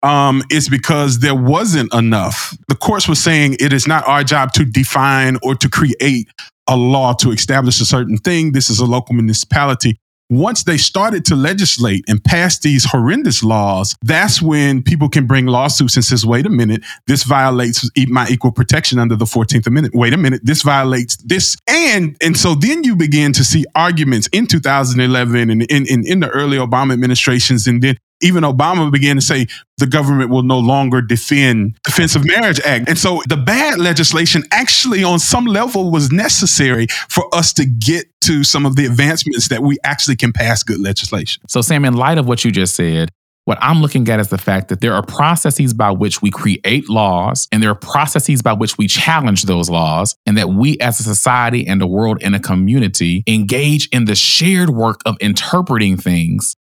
um, 0.04 0.42
is 0.50 0.68
because 0.68 1.20
there 1.20 1.34
wasn't 1.34 1.92
enough. 1.94 2.56
The 2.68 2.76
courts 2.76 3.08
were 3.08 3.14
saying 3.14 3.56
it 3.58 3.72
is 3.72 3.88
not 3.88 4.06
our 4.06 4.22
job 4.22 4.52
to 4.52 4.64
define 4.64 5.38
or 5.42 5.54
to 5.56 5.68
create 5.68 6.28
a 6.68 6.76
law 6.76 7.14
to 7.14 7.30
establish 7.30 7.80
a 7.80 7.86
certain 7.86 8.18
thing. 8.18 8.52
This 8.52 8.68
is 8.68 8.78
a 8.78 8.84
local 8.84 9.14
municipality. 9.14 9.98
Once 10.30 10.64
they 10.64 10.78
started 10.78 11.24
to 11.26 11.36
legislate 11.36 12.02
and 12.08 12.22
pass 12.24 12.58
these 12.60 12.84
horrendous 12.86 13.42
laws, 13.42 13.94
that's 14.02 14.40
when 14.40 14.82
people 14.82 15.08
can 15.08 15.26
bring 15.26 15.44
lawsuits 15.44 15.96
and 15.96 16.04
says, 16.04 16.24
wait 16.24 16.46
a 16.46 16.50
minute, 16.50 16.82
this 17.06 17.24
violates 17.24 17.88
my 18.08 18.26
equal 18.28 18.50
protection 18.50 18.98
under 18.98 19.16
the 19.16 19.26
14th 19.26 19.66
Amendment. 19.66 19.94
Wait 19.94 20.14
a 20.14 20.16
minute, 20.16 20.40
this 20.42 20.62
violates 20.62 21.16
this. 21.18 21.56
And 21.68 22.16
and 22.22 22.38
so 22.38 22.54
then 22.54 22.84
you 22.84 22.96
begin 22.96 23.32
to 23.34 23.44
see 23.44 23.66
arguments 23.74 24.26
in 24.32 24.46
2011 24.46 25.50
and 25.50 25.62
in, 25.64 25.86
in, 25.86 26.06
in 26.06 26.20
the 26.20 26.30
early 26.30 26.56
Obama 26.56 26.94
administrations 26.94 27.66
and 27.66 27.82
then 27.82 27.98
even 28.24 28.42
Obama 28.42 28.90
began 28.90 29.16
to 29.16 29.22
say 29.22 29.46
the 29.76 29.86
government 29.86 30.30
will 30.30 30.42
no 30.42 30.58
longer 30.58 31.00
defend 31.00 31.78
Defense 31.84 32.16
of 32.16 32.26
Marriage 32.26 32.60
Act. 32.60 32.88
And 32.88 32.98
so 32.98 33.22
the 33.28 33.36
bad 33.36 33.78
legislation 33.78 34.42
actually 34.50 35.04
on 35.04 35.18
some 35.18 35.44
level 35.44 35.90
was 35.90 36.10
necessary 36.10 36.86
for 37.08 37.32
us 37.34 37.52
to 37.54 37.66
get 37.66 38.06
to 38.22 38.42
some 38.42 38.64
of 38.64 38.76
the 38.76 38.86
advancements 38.86 39.48
that 39.48 39.62
we 39.62 39.76
actually 39.84 40.16
can 40.16 40.32
pass 40.32 40.62
good 40.62 40.80
legislation. 40.80 41.42
So 41.48 41.60
Sam, 41.60 41.84
in 41.84 41.94
light 41.94 42.18
of 42.18 42.26
what 42.26 42.44
you 42.44 42.50
just 42.50 42.74
said, 42.74 43.10
what 43.44 43.58
I'm 43.60 43.82
looking 43.82 44.08
at 44.08 44.20
is 44.20 44.28
the 44.28 44.38
fact 44.38 44.68
that 44.68 44.80
there 44.80 44.94
are 44.94 45.04
processes 45.04 45.74
by 45.74 45.90
which 45.90 46.22
we 46.22 46.30
create 46.30 46.88
laws 46.88 47.46
and 47.52 47.62
there 47.62 47.68
are 47.68 47.74
processes 47.74 48.40
by 48.40 48.54
which 48.54 48.78
we 48.78 48.86
challenge 48.86 49.42
those 49.42 49.68
laws, 49.68 50.16
and 50.24 50.38
that 50.38 50.48
we 50.48 50.78
as 50.78 50.98
a 50.98 51.02
society 51.02 51.66
and 51.66 51.82
a 51.82 51.86
world 51.86 52.22
and 52.22 52.34
a 52.34 52.40
community 52.40 53.22
engage 53.26 53.86
in 53.88 54.06
the 54.06 54.14
shared 54.14 54.70
work 54.70 55.02
of 55.04 55.18
interpreting 55.20 55.98
things 55.98 56.56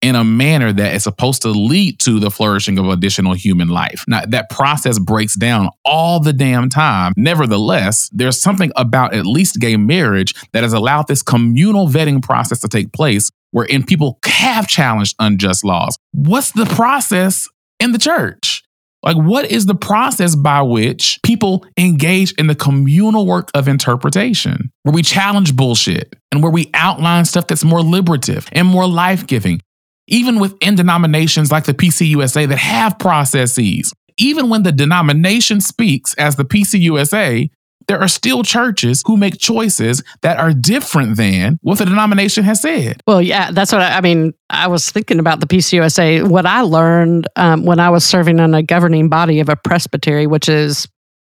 in 0.00 0.14
a 0.14 0.24
manner 0.24 0.72
that 0.72 0.94
is 0.94 1.04
supposed 1.04 1.42
to 1.42 1.48
lead 1.48 1.98
to 2.00 2.20
the 2.20 2.30
flourishing 2.30 2.78
of 2.78 2.88
additional 2.88 3.34
human 3.34 3.68
life. 3.68 4.04
Now, 4.06 4.22
that 4.28 4.48
process 4.50 4.98
breaks 4.98 5.34
down 5.34 5.70
all 5.84 6.20
the 6.20 6.32
damn 6.32 6.68
time. 6.68 7.12
Nevertheless, 7.16 8.08
there's 8.12 8.40
something 8.40 8.70
about 8.76 9.14
at 9.14 9.26
least 9.26 9.58
gay 9.60 9.76
marriage 9.76 10.34
that 10.52 10.62
has 10.62 10.72
allowed 10.72 11.08
this 11.08 11.22
communal 11.22 11.88
vetting 11.88 12.22
process 12.22 12.60
to 12.60 12.68
take 12.68 12.92
place 12.92 13.30
wherein 13.50 13.84
people 13.84 14.18
have 14.24 14.68
challenged 14.68 15.16
unjust 15.18 15.64
laws. 15.64 15.98
What's 16.12 16.52
the 16.52 16.66
process 16.66 17.48
in 17.80 17.92
the 17.92 17.98
church? 17.98 18.62
Like, 19.02 19.16
what 19.16 19.50
is 19.50 19.66
the 19.66 19.76
process 19.76 20.34
by 20.34 20.60
which 20.62 21.20
people 21.22 21.64
engage 21.76 22.32
in 22.32 22.48
the 22.48 22.54
communal 22.56 23.26
work 23.26 23.48
of 23.54 23.68
interpretation, 23.68 24.72
where 24.82 24.92
we 24.92 25.02
challenge 25.02 25.54
bullshit 25.54 26.16
and 26.32 26.42
where 26.42 26.50
we 26.50 26.68
outline 26.74 27.24
stuff 27.24 27.46
that's 27.46 27.64
more 27.64 27.80
liberative 27.80 28.48
and 28.52 28.66
more 28.66 28.88
life 28.88 29.26
giving 29.26 29.60
even 30.08 30.40
within 30.40 30.74
denominations 30.74 31.52
like 31.52 31.64
the 31.64 31.74
PCUSA 31.74 32.48
that 32.48 32.58
have 32.58 32.98
processes. 32.98 33.92
Even 34.16 34.48
when 34.48 34.64
the 34.64 34.72
denomination 34.72 35.60
speaks 35.60 36.14
as 36.14 36.34
the 36.36 36.44
PCUSA, 36.44 37.50
there 37.86 38.00
are 38.00 38.08
still 38.08 38.42
churches 38.42 39.02
who 39.06 39.16
make 39.16 39.38
choices 39.38 40.02
that 40.22 40.38
are 40.38 40.52
different 40.52 41.16
than 41.16 41.58
what 41.62 41.78
the 41.78 41.84
denomination 41.84 42.44
has 42.44 42.60
said. 42.60 43.00
Well, 43.06 43.22
yeah, 43.22 43.50
that's 43.50 43.72
what 43.72 43.80
I, 43.80 43.98
I 43.98 44.00
mean. 44.00 44.34
I 44.50 44.66
was 44.66 44.90
thinking 44.90 45.18
about 45.18 45.40
the 45.40 45.46
PCUSA. 45.46 46.28
What 46.28 46.46
I 46.46 46.62
learned 46.62 47.28
um, 47.36 47.64
when 47.64 47.78
I 47.78 47.90
was 47.90 48.04
serving 48.04 48.40
on 48.40 48.54
a 48.54 48.62
governing 48.62 49.08
body 49.08 49.40
of 49.40 49.48
a 49.48 49.56
presbytery, 49.56 50.26
which 50.26 50.48
is 50.48 50.86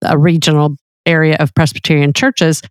a 0.03 0.19
regional 0.19 0.77
area 1.07 1.37
of 1.37 1.55
Presbyterian 1.55 2.13
churches, 2.13 2.63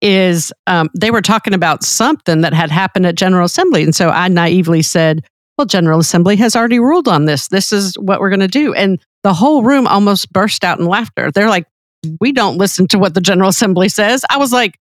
is 0.00 0.52
um, 0.66 0.88
they 0.98 1.10
were 1.10 1.22
talking 1.22 1.54
about 1.54 1.84
something 1.84 2.40
that 2.40 2.54
had 2.54 2.70
happened 2.70 3.06
at 3.06 3.14
General 3.14 3.44
Assembly. 3.44 3.82
And 3.82 3.94
so 3.94 4.10
I 4.10 4.28
naively 4.28 4.82
said, 4.82 5.24
well, 5.58 5.66
General 5.66 5.98
Assembly 5.98 6.36
has 6.36 6.54
already 6.54 6.78
ruled 6.78 7.08
on 7.08 7.24
this. 7.24 7.48
This 7.48 7.72
is 7.72 7.98
what 7.98 8.20
we're 8.20 8.30
going 8.30 8.40
to 8.40 8.48
do. 8.48 8.72
And 8.72 9.00
the 9.24 9.34
whole 9.34 9.64
room 9.64 9.88
almost 9.88 10.32
burst 10.32 10.64
out 10.64 10.78
in 10.78 10.86
laughter. 10.86 11.32
They're 11.32 11.48
like, 11.48 11.66
we 12.20 12.30
don't 12.30 12.56
listen 12.56 12.86
to 12.88 12.98
what 12.98 13.14
the 13.14 13.20
General 13.20 13.48
Assembly 13.48 13.88
says. 13.88 14.24
I 14.30 14.38
was 14.38 14.52
like, 14.52 14.78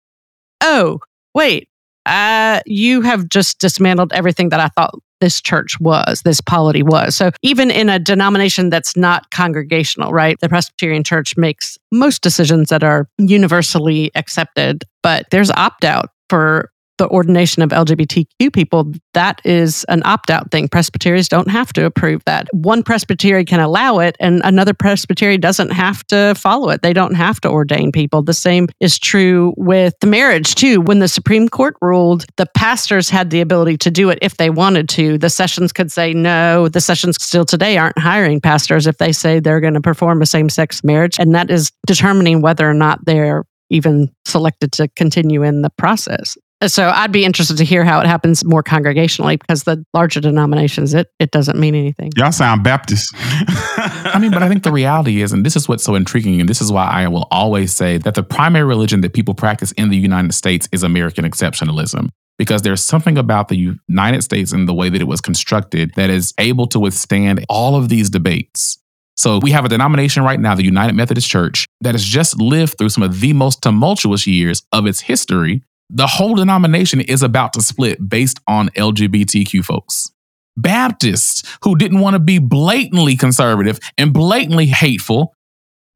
oh, 0.61 0.99
wait, 1.33 1.67
uh, 2.05 2.61
you 2.67 3.01
have 3.01 3.27
just 3.27 3.59
dismantled 3.59 4.13
everything 4.13 4.49
that 4.49 4.59
I 4.59 4.67
thought 4.69 4.93
this 5.19 5.41
church 5.41 5.79
was, 5.79 6.21
this 6.21 6.41
polity 6.41 6.83
was. 6.83 7.15
So 7.15 7.31
even 7.41 7.71
in 7.71 7.89
a 7.89 7.97
denomination 7.97 8.69
that's 8.69 8.95
not 8.95 9.31
congregational, 9.31 10.11
right? 10.13 10.39
The 10.39 10.49
Presbyterian 10.49 11.03
Church 11.03 11.35
makes 11.35 11.77
most 11.91 12.21
decisions 12.21 12.69
that 12.69 12.83
are 12.83 13.09
universally 13.17 14.11
accepted, 14.13 14.83
but 15.01 15.25
there's 15.31 15.49
opt 15.51 15.83
out 15.83 16.11
for 16.29 16.69
the 16.97 17.07
ordination 17.09 17.61
of 17.63 17.69
LGBTQ 17.69 18.51
people, 18.53 18.91
that 19.13 19.41
is 19.43 19.83
an 19.85 20.01
opt 20.05 20.29
out 20.29 20.51
thing. 20.51 20.67
Presbyterians 20.67 21.29
don't 21.29 21.49
have 21.49 21.73
to 21.73 21.85
approve 21.85 22.23
that. 22.25 22.47
One 22.53 22.83
presbytery 22.83 23.45
can 23.45 23.59
allow 23.59 23.99
it, 23.99 24.15
and 24.19 24.41
another 24.43 24.73
presbytery 24.73 25.37
doesn't 25.37 25.71
have 25.71 26.05
to 26.07 26.33
follow 26.35 26.69
it. 26.69 26.81
They 26.81 26.93
don't 26.93 27.15
have 27.15 27.39
to 27.41 27.49
ordain 27.49 27.91
people. 27.91 28.21
The 28.21 28.33
same 28.33 28.67
is 28.79 28.99
true 28.99 29.53
with 29.57 29.93
the 30.01 30.07
marriage, 30.07 30.55
too. 30.55 30.81
When 30.81 30.99
the 30.99 31.07
Supreme 31.07 31.49
Court 31.49 31.75
ruled, 31.81 32.25
the 32.37 32.47
pastors 32.55 33.09
had 33.09 33.29
the 33.29 33.41
ability 33.41 33.77
to 33.77 33.91
do 33.91 34.09
it 34.09 34.19
if 34.21 34.37
they 34.37 34.49
wanted 34.49 34.89
to. 34.89 35.17
The 35.17 35.29
sessions 35.29 35.71
could 35.71 35.91
say 35.91 36.13
no. 36.13 36.67
The 36.67 36.81
sessions 36.81 37.21
still 37.21 37.45
today 37.45 37.77
aren't 37.77 37.99
hiring 37.99 38.41
pastors 38.41 38.87
if 38.87 38.97
they 38.97 39.11
say 39.11 39.39
they're 39.39 39.59
going 39.59 39.73
to 39.73 39.81
perform 39.81 40.21
a 40.21 40.25
same 40.25 40.49
sex 40.49 40.83
marriage, 40.83 41.19
and 41.19 41.33
that 41.35 41.49
is 41.49 41.71
determining 41.85 42.41
whether 42.41 42.69
or 42.69 42.73
not 42.73 43.05
they're 43.05 43.43
even 43.69 44.09
selected 44.25 44.71
to 44.71 44.87
continue 44.89 45.43
in 45.43 45.61
the 45.61 45.69
process. 45.71 46.37
So 46.65 46.89
I'd 46.89 47.11
be 47.11 47.23
interested 47.23 47.57
to 47.57 47.63
hear 47.63 47.85
how 47.85 47.99
it 47.99 48.07
happens 48.07 48.43
more 48.43 48.63
congregationally 48.63 49.39
because 49.39 49.63
the 49.63 49.85
larger 49.93 50.19
denominations, 50.19 50.95
it 50.95 51.11
it 51.19 51.29
doesn't 51.29 51.59
mean 51.59 51.75
anything. 51.75 52.11
Y'all 52.17 52.31
sound 52.31 52.63
Baptist. 52.63 53.13
I 53.15 54.17
mean, 54.19 54.31
but 54.31 54.41
I 54.41 54.49
think 54.49 54.63
the 54.63 54.71
reality 54.71 55.21
is, 55.21 55.31
and 55.31 55.45
this 55.45 55.55
is 55.55 55.69
what's 55.69 55.83
so 55.83 55.93
intriguing, 55.93 56.39
and 56.39 56.49
this 56.49 56.59
is 56.59 56.71
why 56.71 56.89
I 56.89 57.07
will 57.09 57.27
always 57.29 57.73
say 57.73 57.99
that 57.99 58.15
the 58.15 58.23
primary 58.23 58.65
religion 58.65 59.01
that 59.01 59.13
people 59.13 59.35
practice 59.35 59.71
in 59.73 59.89
the 59.89 59.97
United 59.97 60.33
States 60.33 60.67
is 60.71 60.81
American 60.81 61.25
exceptionalism. 61.25 62.09
Because 62.39 62.61
there's 62.61 62.83
something 62.83 63.17
about 63.17 63.47
the 63.47 63.75
United 63.87 64.21
States 64.23 64.51
and 64.51 64.69
the 64.69 64.73
way 64.73 64.89
that 64.89 65.01
it 65.01 65.07
was 65.07 65.21
constructed 65.21 65.91
that 65.95 66.11
is 66.11 66.35
able 66.37 66.67
to 66.67 66.79
withstand 66.79 67.43
all 67.49 67.75
of 67.75 67.89
these 67.89 68.11
debates. 68.11 68.77
So 69.15 69.39
we 69.39 69.49
have 69.49 69.65
a 69.65 69.69
denomination 69.69 70.23
right 70.23 70.39
now, 70.39 70.53
the 70.53 70.63
United 70.63 70.93
Methodist 70.93 71.27
Church, 71.27 71.65
that 71.81 71.95
has 71.95 72.03
just 72.03 72.39
lived 72.39 72.77
through 72.77 72.89
some 72.89 73.01
of 73.01 73.19
the 73.19 73.33
most 73.33 73.63
tumultuous 73.63 74.27
years 74.27 74.61
of 74.71 74.85
its 74.85 74.99
history 74.99 75.63
the 75.89 76.07
whole 76.07 76.35
denomination 76.35 77.01
is 77.01 77.23
about 77.23 77.53
to 77.53 77.61
split 77.61 78.09
based 78.09 78.39
on 78.47 78.69
LGBTQ 78.69 79.63
folks. 79.63 80.11
Baptists 80.57 81.43
who 81.63 81.77
didn't 81.77 81.99
want 81.99 82.15
to 82.15 82.19
be 82.19 82.39
blatantly 82.39 83.15
conservative 83.15 83.79
and 83.97 84.11
blatantly 84.11 84.65
hateful 84.65 85.33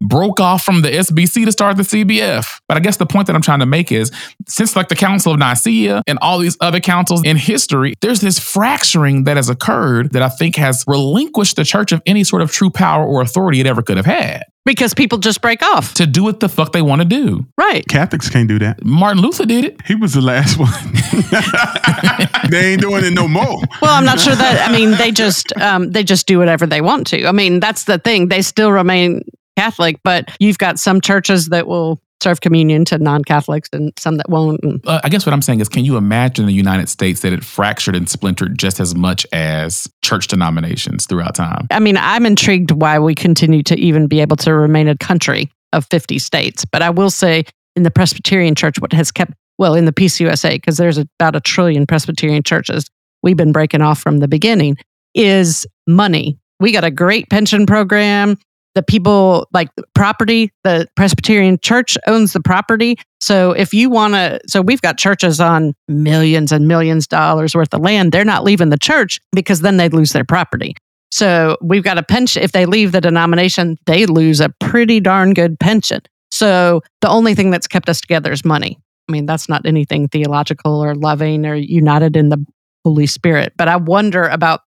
broke 0.02 0.40
off 0.40 0.64
from 0.64 0.82
the 0.82 0.90
SBC 0.90 1.46
to 1.46 1.52
start 1.52 1.78
the 1.78 1.84
CBF. 1.84 2.60
But 2.68 2.78
I 2.78 2.80
guess 2.80 2.98
the 2.98 3.06
point 3.06 3.28
that 3.28 3.36
I'm 3.36 3.42
trying 3.42 3.60
to 3.60 3.66
make 3.66 3.92
is 3.92 4.12
since 4.48 4.76
like 4.76 4.90
the 4.90 4.96
Council 4.96 5.34
of 5.34 5.40
Nicaea 5.40 6.02
and 6.08 6.18
all 6.22 6.40
these 6.40 6.58
other 6.60 6.80
councils 6.80 7.24
in 7.24 7.38
history, 7.38 7.94
there's 8.02 8.22
this 8.22 8.40
fracturing 8.40 9.26
that 9.26 9.38
has 9.38 9.50
occurred 9.50 10.12
that 10.14 10.22
I 10.22 10.30
think 10.30 10.56
has 10.56 10.84
relinquished 10.88 11.56
the 11.56 11.64
church 11.64 11.92
of 11.92 12.02
any 12.06 12.24
sort 12.24 12.42
of 12.42 12.52
true 12.52 12.72
power 12.72 13.06
or 13.06 13.22
authority 13.22 13.60
it 13.60 13.68
ever 13.68 13.82
could 13.82 13.98
have 13.98 14.06
had. 14.06 14.44
Because 14.64 14.94
people 14.94 15.18
just 15.18 15.42
break 15.42 15.64
off 15.64 15.96
to 15.96 16.06
do 16.06 16.24
what 16.24 16.40
the 16.40 16.48
fuck 16.48 16.72
they 16.72 16.84
want 16.84 17.02
to 17.02 17.08
do. 17.08 17.48
Right. 17.58 17.84
Catholics 17.88 18.30
can't 18.30 18.48
do 18.48 18.60
that. 18.60 18.86
Martin 18.86 19.22
Luther 19.22 19.46
did 19.46 19.66
it. 19.66 19.82
He 19.88 19.96
was 19.96 20.14
the 20.14 20.22
last 20.22 20.60
one. 20.60 20.70
they 22.52 22.74
ain't 22.74 22.82
doing 22.82 23.04
it 23.04 23.14
no 23.14 23.28
more. 23.28 23.60
Well, 23.82 23.92
I'm 23.92 24.06
not 24.06 24.20
sure 24.20 24.36
that. 24.36 24.70
I 24.70 24.72
mean, 24.72 24.92
they 24.92 25.12
just 25.12 25.52
um, 25.58 25.92
they 25.92 26.04
just 26.04 26.28
do 26.28 26.38
whatever 26.38 26.68
they 26.68 26.80
want 26.80 27.08
to. 27.08 27.26
I 27.26 27.32
mean, 27.32 27.60
that's 27.60 27.86
the 27.86 27.98
thing. 27.98 28.28
They 28.28 28.44
still 28.44 28.72
remain 28.72 29.24
Catholic, 29.62 30.00
but 30.04 30.36
you've 30.40 30.58
got 30.58 30.80
some 30.80 31.02
churches 31.02 31.50
that 31.50 31.68
will 31.68 32.02
serve 32.22 32.42
communion 32.42 32.84
to 32.86 32.98
non 32.98 33.24
Catholics 33.24 33.70
and 33.74 33.94
some 34.00 34.18
that 34.18 34.28
won't. 34.28 34.60
Uh, 34.88 35.00
I 35.04 35.10
guess 35.10 35.24
what 35.24 35.34
I'm 35.34 35.42
saying 35.42 35.60
is, 35.60 35.70
can 35.70 35.86
you 35.86 35.98
imagine 35.98 36.48
the 36.48 36.54
United 36.54 36.90
States 36.90 37.22
that 37.22 37.32
it 37.32 37.44
fractured 37.44 37.96
and 37.96 38.10
splintered 38.10 38.58
just 38.58 38.80
as 38.80 38.96
much 38.96 39.26
as 39.32 39.88
church 40.04 40.28
denominations 40.28 41.06
throughout 41.06 41.36
time? 41.36 41.68
I 41.70 41.80
mean, 41.80 41.98
I'm 41.98 42.26
intrigued 42.26 42.72
why 42.72 42.98
we 42.98 43.14
continue 43.14 43.62
to 43.64 43.76
even 43.76 44.08
be 44.08 44.20
able 44.20 44.38
to 44.38 44.54
remain 44.54 44.88
a 44.88 44.98
country 44.98 45.52
of 45.74 45.86
50 45.92 46.18
states. 46.18 46.66
But 46.66 46.82
I 46.82 46.90
will 46.90 47.12
say, 47.12 47.44
in 47.76 47.84
the 47.84 47.92
Presbyterian 47.92 48.56
Church, 48.56 48.80
what 48.80 48.94
has 48.94 49.12
kept, 49.12 49.34
well, 49.60 49.76
in 49.76 49.86
the 49.86 49.94
PCUSA, 49.94 50.54
because 50.54 50.78
there's 50.78 50.98
about 50.98 51.36
a 51.36 51.40
trillion 51.40 51.86
Presbyterian 51.86 52.42
churches, 52.42 52.88
we've 53.22 53.38
been 53.38 53.52
breaking 53.52 53.82
off 53.82 54.00
from 54.00 54.18
the 54.18 54.28
beginning, 54.28 54.76
is 55.14 55.68
money. 55.86 56.40
We 56.60 56.72
got 56.72 56.84
a 56.84 56.92
great 56.92 57.30
pension 57.30 57.68
program. 57.68 58.38
The 58.74 58.84
people 58.84 59.48
like 59.54 59.70
property, 59.94 60.52
the 60.64 60.88
Presbyterian 60.96 61.60
Church 61.62 61.98
owns 62.08 62.34
the 62.34 62.40
property. 62.40 62.98
So 63.20 63.52
if 63.52 63.74
you 63.74 63.90
want 63.90 64.14
to, 64.14 64.40
so 64.48 64.62
we've 64.62 64.82
got 64.82 64.98
churches 64.98 65.40
on 65.42 65.74
millions 65.88 66.52
and 66.52 66.68
millions 66.68 67.06
of 67.06 67.10
dollars 67.10 67.54
worth 67.54 67.74
of 67.74 67.82
land. 67.82 68.12
They're 68.12 68.24
not 68.24 68.44
leaving 68.44 68.70
the 68.70 68.78
church 68.78 69.20
because 69.34 69.62
then 69.62 69.78
they'd 69.78 69.94
lose 69.94 70.14
their 70.14 70.24
property. 70.24 70.76
So 71.12 71.58
we've 71.62 71.84
got 71.84 71.98
a 71.98 72.04
pension. 72.04 72.42
If 72.42 72.54
they 72.54 72.66
leave 72.66 72.94
the 72.94 73.02
denomination, 73.02 73.78
they 73.86 74.06
lose 74.06 74.40
a 74.40 74.50
pretty 74.62 75.02
darn 75.02 75.34
good 75.34 75.60
pension. 75.60 76.02
So 76.32 76.82
the 77.02 77.10
only 77.10 77.36
thing 77.36 77.52
that's 77.52 77.68
kept 77.68 77.90
us 77.90 78.00
together 78.00 78.32
is 78.32 78.46
money. 78.46 78.80
I 79.10 79.12
mean, 79.12 79.26
that's 79.26 79.50
not 79.50 79.66
anything 79.66 80.08
theological 80.08 80.82
or 80.82 80.96
loving 80.96 81.46
or 81.46 81.56
united 81.56 82.16
in 82.16 82.30
the 82.30 82.46
Holy 82.86 83.08
Spirit. 83.08 83.54
But 83.58 83.68
I 83.68 83.76
wonder 83.76 84.24
about 84.24 84.62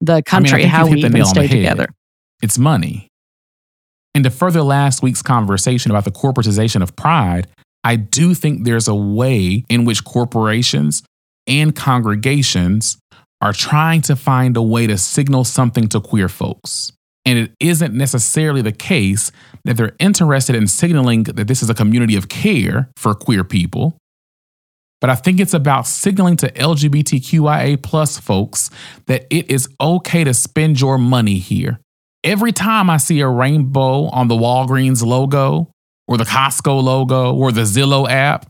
the 0.00 0.22
country, 0.22 0.62
think 0.62 0.72
how 0.72 0.86
you've 0.86 0.88
hit 0.88 0.94
we 0.94 1.00
even 1.00 1.12
nail 1.12 1.26
on 1.28 1.34
the 1.34 1.46
stay 1.46 1.48
together. 1.48 1.88
It's 2.40 2.56
money. 2.56 3.11
And 4.14 4.24
to 4.24 4.30
further 4.30 4.62
last 4.62 5.02
week's 5.02 5.22
conversation 5.22 5.90
about 5.90 6.04
the 6.04 6.10
corporatization 6.10 6.82
of 6.82 6.94
pride, 6.96 7.46
I 7.84 7.96
do 7.96 8.34
think 8.34 8.64
there's 8.64 8.88
a 8.88 8.94
way 8.94 9.64
in 9.68 9.84
which 9.84 10.04
corporations 10.04 11.02
and 11.46 11.74
congregations 11.74 12.98
are 13.40 13.52
trying 13.52 14.02
to 14.02 14.14
find 14.14 14.56
a 14.56 14.62
way 14.62 14.86
to 14.86 14.96
signal 14.96 15.44
something 15.44 15.88
to 15.88 16.00
queer 16.00 16.28
folks. 16.28 16.92
And 17.24 17.38
it 17.38 17.52
isn't 17.60 17.94
necessarily 17.94 18.62
the 18.62 18.72
case 18.72 19.32
that 19.64 19.76
they're 19.76 19.96
interested 19.98 20.56
in 20.56 20.66
signaling 20.66 21.24
that 21.24 21.46
this 21.46 21.62
is 21.62 21.70
a 21.70 21.74
community 21.74 22.16
of 22.16 22.28
care 22.28 22.90
for 22.96 23.14
queer 23.14 23.44
people. 23.44 23.96
But 25.00 25.10
I 25.10 25.16
think 25.16 25.40
it's 25.40 25.54
about 25.54 25.88
signaling 25.88 26.36
to 26.38 26.52
LGBTQIA 26.52 27.82
plus 27.82 28.18
folks 28.18 28.70
that 29.06 29.26
it 29.30 29.50
is 29.50 29.68
okay 29.80 30.22
to 30.22 30.32
spend 30.32 30.80
your 30.80 30.98
money 30.98 31.38
here. 31.38 31.80
Every 32.24 32.52
time 32.52 32.88
I 32.88 32.98
see 32.98 33.18
a 33.18 33.28
rainbow 33.28 34.04
on 34.04 34.28
the 34.28 34.36
Walgreens 34.36 35.04
logo 35.04 35.72
or 36.06 36.16
the 36.16 36.24
Costco 36.24 36.80
logo 36.80 37.34
or 37.34 37.50
the 37.50 37.62
Zillow 37.62 38.08
app, 38.08 38.48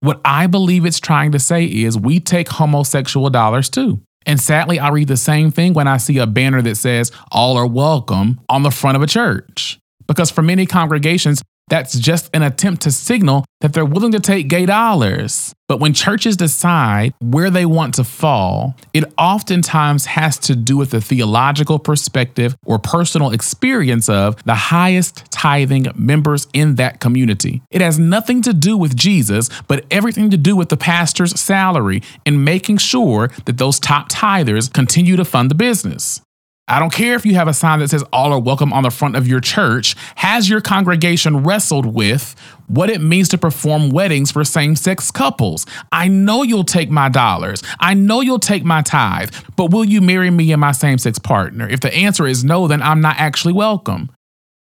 what 0.00 0.18
I 0.24 0.46
believe 0.46 0.86
it's 0.86 0.98
trying 0.98 1.32
to 1.32 1.38
say 1.38 1.66
is 1.66 1.98
we 1.98 2.20
take 2.20 2.48
homosexual 2.48 3.28
dollars 3.28 3.68
too. 3.68 4.00
And 4.24 4.40
sadly, 4.40 4.78
I 4.78 4.88
read 4.88 5.08
the 5.08 5.18
same 5.18 5.50
thing 5.50 5.74
when 5.74 5.86
I 5.86 5.98
see 5.98 6.16
a 6.18 6.26
banner 6.26 6.62
that 6.62 6.76
says 6.76 7.12
all 7.30 7.58
are 7.58 7.66
welcome 7.66 8.40
on 8.48 8.62
the 8.62 8.70
front 8.70 8.96
of 8.96 9.02
a 9.02 9.06
church. 9.06 9.78
Because 10.06 10.30
for 10.30 10.40
many 10.40 10.64
congregations, 10.64 11.42
that's 11.68 11.98
just 11.98 12.30
an 12.34 12.42
attempt 12.42 12.82
to 12.82 12.90
signal 12.90 13.44
that 13.60 13.72
they're 13.72 13.84
willing 13.84 14.12
to 14.12 14.20
take 14.20 14.48
gay 14.48 14.66
dollars. 14.66 15.54
But 15.68 15.80
when 15.80 15.94
churches 15.94 16.36
decide 16.36 17.12
where 17.20 17.50
they 17.50 17.66
want 17.66 17.94
to 17.94 18.04
fall, 18.04 18.76
it 18.94 19.04
oftentimes 19.18 20.06
has 20.06 20.38
to 20.40 20.54
do 20.54 20.76
with 20.76 20.90
the 20.90 21.00
theological 21.00 21.80
perspective 21.80 22.56
or 22.64 22.78
personal 22.78 23.32
experience 23.32 24.08
of 24.08 24.42
the 24.44 24.54
highest 24.54 25.24
tithing 25.32 25.88
members 25.96 26.46
in 26.52 26.76
that 26.76 27.00
community. 27.00 27.62
It 27.70 27.80
has 27.80 27.98
nothing 27.98 28.42
to 28.42 28.52
do 28.52 28.76
with 28.76 28.94
Jesus, 28.94 29.48
but 29.66 29.84
everything 29.90 30.30
to 30.30 30.36
do 30.36 30.54
with 30.54 30.68
the 30.68 30.76
pastor's 30.76 31.38
salary 31.40 32.02
and 32.24 32.44
making 32.44 32.78
sure 32.78 33.28
that 33.46 33.58
those 33.58 33.80
top 33.80 34.08
tithers 34.08 34.72
continue 34.72 35.16
to 35.16 35.24
fund 35.24 35.50
the 35.50 35.56
business. 35.56 36.20
I 36.68 36.80
don't 36.80 36.92
care 36.92 37.14
if 37.14 37.24
you 37.24 37.36
have 37.36 37.46
a 37.46 37.54
sign 37.54 37.78
that 37.78 37.90
says 37.90 38.02
all 38.12 38.32
are 38.32 38.40
welcome 38.40 38.72
on 38.72 38.82
the 38.82 38.90
front 38.90 39.14
of 39.14 39.28
your 39.28 39.38
church. 39.38 39.94
Has 40.16 40.50
your 40.50 40.60
congregation 40.60 41.44
wrestled 41.44 41.86
with 41.86 42.34
what 42.66 42.90
it 42.90 43.00
means 43.00 43.28
to 43.28 43.38
perform 43.38 43.90
weddings 43.90 44.32
for 44.32 44.42
same 44.42 44.74
sex 44.74 45.12
couples? 45.12 45.64
I 45.92 46.08
know 46.08 46.42
you'll 46.42 46.64
take 46.64 46.90
my 46.90 47.08
dollars. 47.08 47.62
I 47.78 47.94
know 47.94 48.20
you'll 48.20 48.40
take 48.40 48.64
my 48.64 48.82
tithe, 48.82 49.32
but 49.54 49.70
will 49.70 49.84
you 49.84 50.00
marry 50.00 50.28
me 50.28 50.50
and 50.50 50.60
my 50.60 50.72
same 50.72 50.98
sex 50.98 51.20
partner? 51.20 51.68
If 51.68 51.80
the 51.80 51.94
answer 51.94 52.26
is 52.26 52.42
no, 52.42 52.66
then 52.66 52.82
I'm 52.82 53.00
not 53.00 53.14
actually 53.16 53.54
welcome. 53.54 54.10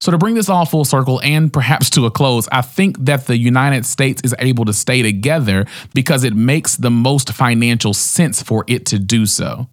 So, 0.00 0.10
to 0.10 0.18
bring 0.18 0.34
this 0.34 0.48
all 0.48 0.64
full 0.64 0.86
circle 0.86 1.20
and 1.22 1.52
perhaps 1.52 1.90
to 1.90 2.06
a 2.06 2.10
close, 2.10 2.48
I 2.50 2.62
think 2.62 3.04
that 3.04 3.26
the 3.26 3.36
United 3.36 3.84
States 3.84 4.22
is 4.24 4.34
able 4.38 4.64
to 4.64 4.72
stay 4.72 5.02
together 5.02 5.66
because 5.94 6.24
it 6.24 6.34
makes 6.34 6.74
the 6.76 6.90
most 6.90 7.34
financial 7.34 7.92
sense 7.92 8.42
for 8.42 8.64
it 8.66 8.86
to 8.86 8.98
do 8.98 9.26
so. 9.26 9.68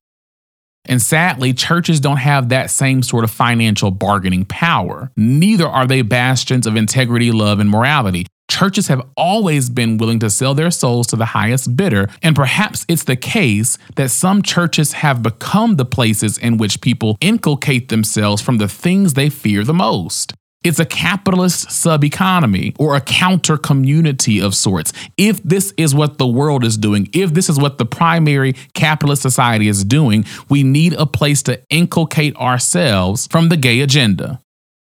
And 0.86 1.02
sadly, 1.02 1.54
churches 1.54 2.00
don't 2.00 2.18
have 2.18 2.50
that 2.50 2.72
same 2.72 3.04
sort 3.04 3.24
of 3.24 3.32
financial 3.32 3.92
bargaining 3.92 4.46
power. 4.46 5.12
Neither 5.16 5.68
are 5.68 5.86
they 5.86 6.02
bastions 6.02 6.66
of 6.66 6.76
integrity, 6.76 7.32
love, 7.32 7.60
and 7.60 7.70
morality. 7.70 8.26
Churches 8.50 8.88
have 8.88 9.08
always 9.16 9.70
been 9.70 9.98
willing 9.98 10.18
to 10.20 10.30
sell 10.30 10.56
their 10.56 10.72
souls 10.72 11.06
to 11.08 11.16
the 11.16 11.26
highest 11.26 11.78
bidder, 11.78 12.10
and 12.24 12.36
perhaps 12.36 12.84
it's 12.90 13.04
the 13.04 13.16
case 13.16 13.78
that 13.96 14.10
some 14.10 14.42
churches 14.42 14.94
have 14.94 15.22
become 15.22 15.76
the 15.76 15.86
places 15.86 16.38
in 16.38 16.58
which 16.58 16.82
people 16.82 17.16
inculcate 17.22 17.90
themselves 17.90 18.42
from 18.42 18.58
the 18.58 18.68
things 18.68 19.14
they 19.14 19.30
fear 19.30 19.64
the 19.64 19.74
most. 19.74 20.34
It's 20.62 20.80
a 20.80 20.86
capitalist 20.86 21.72
sub 21.72 22.04
economy 22.04 22.74
or 22.78 22.94
a 22.94 23.00
counter 23.00 23.58
community 23.58 24.42
of 24.42 24.54
sorts. 24.54 24.92
If 25.16 25.42
this 25.42 25.74
is 25.78 25.96
what 25.96 26.18
the 26.18 26.28
world 26.28 26.66
is 26.66 26.78
doing, 26.78 27.08
if 27.14 27.34
this 27.34 27.48
is 27.48 27.58
what 27.58 27.78
the 27.78 27.86
primary 27.86 28.54
capitalist 28.74 29.22
society 29.22 29.70
is 29.70 29.86
doing, 29.86 30.26
we 30.50 30.64
need 30.64 30.94
a 30.94 31.06
place 31.06 31.42
to 31.44 31.62
inculcate 31.70 32.36
ourselves 32.36 33.26
from 33.28 33.48
the 33.48 33.56
gay 33.56 33.80
agenda, 33.80 34.42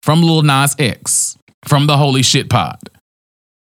from 0.03 0.21
Lil 0.23 0.43
Nas 0.43 0.75
X, 0.81 1.39
from 1.65 1.87
the 1.87 1.97
Holy 1.97 2.23
Shit 2.23 2.51
Pod. 2.51 2.81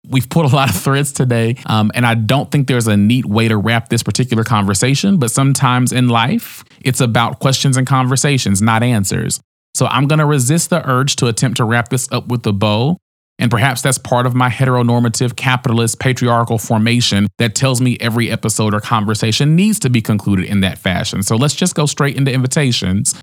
We've 0.10 0.30
put 0.30 0.46
a 0.46 0.54
lot 0.54 0.70
of 0.70 0.76
threads 0.76 1.14
today, 1.14 1.56
um, 1.68 1.92
and 1.94 2.06
I 2.06 2.16
don't 2.16 2.52
think 2.52 2.68
there's 2.68 2.88
a 2.88 2.98
neat 2.98 3.26
way 3.26 3.48
to 3.48 3.56
wrap 3.56 3.88
this 3.88 4.04
particular 4.04 4.44
conversation, 4.44 5.20
but 5.20 5.32
sometimes 5.32 5.94
in 5.94 6.10
life, 6.10 6.66
it's 6.82 7.00
about 7.00 7.40
questions 7.40 7.78
and 7.78 7.88
conversations, 7.88 8.62
not 8.62 8.84
answers. 8.84 9.40
So 9.78 9.86
I'm 9.86 10.08
going 10.08 10.18
to 10.18 10.26
resist 10.26 10.72
the 10.72 10.88
urge 10.90 11.18
to 11.18 11.28
attempt 11.28 11.58
to 11.58 11.64
wrap 11.64 11.90
this 11.90 12.12
up 12.12 12.30
with 12.30 12.44
a 12.48 12.52
bow. 12.52 12.98
And 13.38 13.52
perhaps 13.52 13.84
that's 13.84 14.00
part 14.00 14.26
of 14.26 14.34
my 14.34 14.50
heteronormative, 14.50 15.36
capitalist, 15.36 16.00
patriarchal 16.00 16.58
formation 16.58 17.28
that 17.38 17.54
tells 17.54 17.80
me 17.80 17.96
every 18.00 18.32
episode 18.32 18.74
or 18.74 18.80
conversation 18.80 19.56
needs 19.56 19.78
to 19.82 19.92
be 19.92 20.02
concluded 20.02 20.46
in 20.46 20.62
that 20.62 20.80
fashion. 20.80 21.22
So 21.22 21.36
let's 21.36 21.54
just 21.54 21.76
go 21.76 21.86
straight 21.86 22.18
into 22.18 22.32
invitations. 22.32 23.22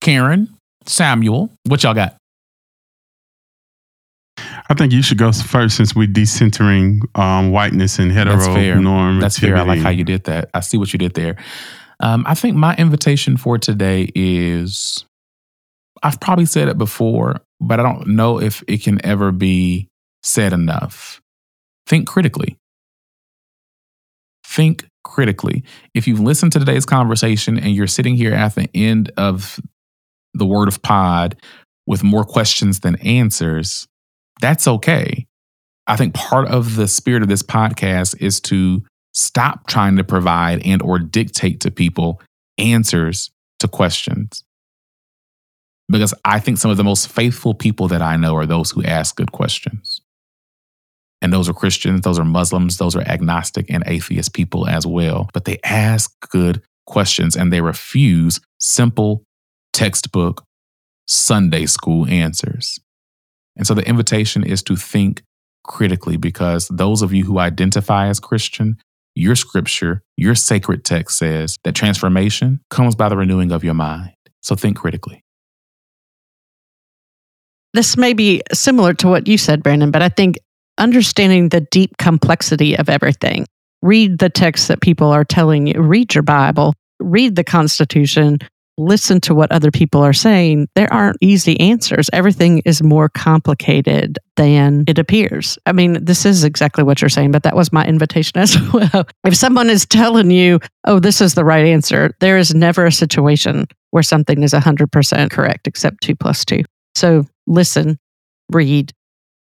Karen, 0.00 0.56
Samuel, 0.86 1.52
what 1.66 1.82
y'all 1.82 1.92
got? 1.92 2.16
I 4.38 4.72
think 4.72 4.92
you 4.92 5.02
should 5.02 5.18
go 5.18 5.30
first 5.32 5.76
since 5.76 5.94
we're 5.94 6.08
decentering 6.08 7.02
um, 7.18 7.50
whiteness 7.50 7.98
and 7.98 8.10
That's 8.10 8.46
fair. 8.46 8.76
heteronormativity. 8.76 9.20
That's 9.20 9.38
fair. 9.38 9.56
I 9.58 9.62
like 9.64 9.80
how 9.80 9.90
you 9.90 10.04
did 10.04 10.24
that. 10.24 10.48
I 10.54 10.60
see 10.60 10.78
what 10.78 10.94
you 10.94 10.98
did 10.98 11.12
there. 11.12 11.36
Um, 12.02 12.24
I 12.26 12.34
think 12.34 12.56
my 12.56 12.74
invitation 12.76 13.36
for 13.36 13.58
today 13.58 14.10
is 14.14 15.04
I've 16.02 16.20
probably 16.20 16.46
said 16.46 16.68
it 16.68 16.78
before, 16.78 17.40
but 17.60 17.80
I 17.80 17.82
don't 17.82 18.08
know 18.08 18.40
if 18.40 18.64
it 18.66 18.82
can 18.82 19.04
ever 19.04 19.32
be 19.32 19.88
said 20.22 20.52
enough. 20.52 21.20
Think 21.86 22.06
critically. 22.06 22.56
Think 24.44 24.86
critically. 25.04 25.64
If 25.94 26.06
you've 26.06 26.20
listened 26.20 26.52
to 26.52 26.58
today's 26.58 26.86
conversation 26.86 27.58
and 27.58 27.74
you're 27.74 27.86
sitting 27.86 28.16
here 28.16 28.34
at 28.34 28.54
the 28.54 28.68
end 28.74 29.12
of 29.16 29.60
the 30.34 30.46
word 30.46 30.68
of 30.68 30.82
pod 30.82 31.36
with 31.86 32.02
more 32.02 32.24
questions 32.24 32.80
than 32.80 32.96
answers, 32.96 33.86
that's 34.40 34.66
okay. 34.66 35.26
I 35.86 35.96
think 35.96 36.14
part 36.14 36.48
of 36.48 36.76
the 36.76 36.88
spirit 36.88 37.22
of 37.22 37.28
this 37.28 37.42
podcast 37.42 38.20
is 38.20 38.40
to 38.42 38.82
stop 39.12 39.66
trying 39.66 39.96
to 39.96 40.04
provide 40.04 40.64
and 40.64 40.80
or 40.82 40.98
dictate 40.98 41.60
to 41.60 41.70
people 41.70 42.20
answers 42.58 43.30
to 43.58 43.68
questions 43.68 44.44
because 45.90 46.14
I 46.24 46.40
think 46.40 46.58
some 46.58 46.70
of 46.70 46.76
the 46.76 46.84
most 46.84 47.08
faithful 47.08 47.54
people 47.54 47.88
that 47.88 48.02
I 48.02 48.16
know 48.16 48.36
are 48.36 48.46
those 48.46 48.70
who 48.70 48.82
ask 48.84 49.16
good 49.16 49.32
questions. 49.32 50.00
And 51.22 51.32
those 51.32 51.48
are 51.48 51.52
Christians, 51.52 52.00
those 52.02 52.18
are 52.18 52.24
Muslims, 52.24 52.78
those 52.78 52.96
are 52.96 53.02
agnostic 53.02 53.66
and 53.68 53.84
atheist 53.86 54.32
people 54.32 54.66
as 54.66 54.86
well. 54.86 55.28
But 55.34 55.44
they 55.44 55.58
ask 55.64 56.14
good 56.30 56.62
questions 56.86 57.36
and 57.36 57.52
they 57.52 57.60
refuse 57.60 58.40
simple 58.58 59.22
textbook 59.72 60.44
Sunday 61.06 61.66
school 61.66 62.06
answers. 62.08 62.78
And 63.56 63.66
so 63.66 63.74
the 63.74 63.86
invitation 63.86 64.44
is 64.44 64.62
to 64.64 64.76
think 64.76 65.22
critically 65.64 66.16
because 66.16 66.68
those 66.68 67.02
of 67.02 67.12
you 67.12 67.24
who 67.24 67.38
identify 67.38 68.08
as 68.08 68.18
Christian, 68.18 68.78
your 69.14 69.36
scripture, 69.36 70.02
your 70.16 70.34
sacred 70.34 70.84
text 70.84 71.18
says 71.18 71.56
that 71.64 71.74
transformation 71.74 72.60
comes 72.70 72.94
by 72.94 73.08
the 73.08 73.16
renewing 73.16 73.52
of 73.52 73.62
your 73.62 73.74
mind. 73.74 74.12
So 74.40 74.54
think 74.54 74.78
critically. 74.78 75.22
This 77.72 77.96
may 77.96 78.12
be 78.12 78.42
similar 78.52 78.94
to 78.94 79.08
what 79.08 79.28
you 79.28 79.38
said, 79.38 79.62
Brandon, 79.62 79.90
but 79.90 80.02
I 80.02 80.08
think 80.08 80.38
understanding 80.78 81.50
the 81.50 81.60
deep 81.60 81.96
complexity 81.98 82.76
of 82.76 82.88
everything. 82.88 83.46
Read 83.82 84.18
the 84.18 84.30
texts 84.30 84.68
that 84.68 84.80
people 84.80 85.10
are 85.10 85.24
telling 85.24 85.66
you, 85.66 85.80
read 85.80 86.14
your 86.14 86.22
Bible, 86.22 86.74
read 86.98 87.36
the 87.36 87.44
Constitution, 87.44 88.38
listen 88.80 89.20
to 89.20 89.34
what 89.34 89.52
other 89.52 89.70
people 89.70 90.02
are 90.02 90.12
saying. 90.12 90.68
There 90.74 90.92
aren't 90.92 91.18
easy 91.20 91.58
answers. 91.60 92.10
Everything 92.12 92.62
is 92.64 92.82
more 92.82 93.08
complicated 93.08 94.18
than 94.36 94.84
it 94.86 94.98
appears. 94.98 95.58
I 95.66 95.72
mean, 95.72 96.02
this 96.04 96.24
is 96.24 96.44
exactly 96.44 96.82
what 96.82 97.00
you're 97.00 97.08
saying, 97.08 97.30
but 97.30 97.42
that 97.42 97.56
was 97.56 97.72
my 97.72 97.86
invitation 97.86 98.38
as 98.38 98.56
well. 98.72 99.06
If 99.24 99.36
someone 99.36 99.70
is 99.70 99.86
telling 99.86 100.30
you, 100.30 100.60
oh, 100.86 100.98
this 100.98 101.20
is 101.20 101.34
the 101.34 101.44
right 101.44 101.64
answer, 101.64 102.14
there 102.20 102.38
is 102.38 102.54
never 102.54 102.86
a 102.86 102.92
situation 102.92 103.66
where 103.90 104.02
something 104.02 104.42
is 104.42 104.52
100% 104.52 105.30
correct 105.30 105.66
except 105.66 106.02
two 106.02 106.16
plus 106.16 106.44
two. 106.44 106.62
So 106.94 107.26
listen, 107.50 107.98
read, 108.50 108.92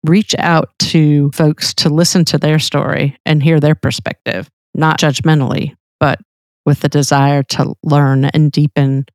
reach 0.05 0.35
out 0.39 0.71
to 0.81 1.31
folks 1.31 1.73
to 1.75 1.89
listen 1.89 2.25
to 2.27 2.39
their 2.39 2.59
story 2.59 3.17
and 3.25 3.43
hear 3.43 3.61
their 3.61 3.75
perspective, 3.75 4.51
not 4.75 4.99
judgmentally, 4.99 5.75
but 6.01 6.21
with 6.67 6.81
the 6.81 6.89
desire 6.89 7.43
to 7.43 7.75
learn 7.83 8.27
and 8.27 8.53
deepen 8.53 9.07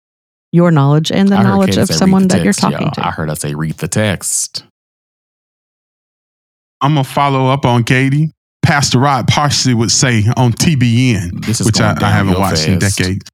your 0.51 0.71
knowledge 0.71 1.11
and 1.11 1.29
the 1.29 1.41
knowledge 1.41 1.77
of 1.77 1.87
someone 1.87 2.23
the 2.23 2.37
that 2.37 2.43
you're 2.43 2.53
talking 2.53 2.81
y'all. 2.81 2.91
to. 2.91 3.05
I 3.05 3.11
heard 3.11 3.29
us 3.29 3.41
say, 3.41 3.53
read 3.53 3.75
the 3.75 3.87
text. 3.87 4.63
I'm 6.81 6.93
gonna 6.93 7.03
follow 7.03 7.47
up 7.47 7.65
on 7.65 7.83
Katie. 7.83 8.31
Pastor 8.61 8.99
Rod 8.99 9.27
Parsley 9.27 9.73
would 9.73 9.91
say 9.91 10.23
on 10.35 10.51
TBN, 10.51 11.45
This 11.45 11.61
is 11.61 11.65
which 11.67 11.79
I, 11.79 11.95
I 12.01 12.09
haven't 12.09 12.33
downhill 12.33 12.39
watched 12.39 12.67
in 12.67 12.79
decades. 12.79 13.29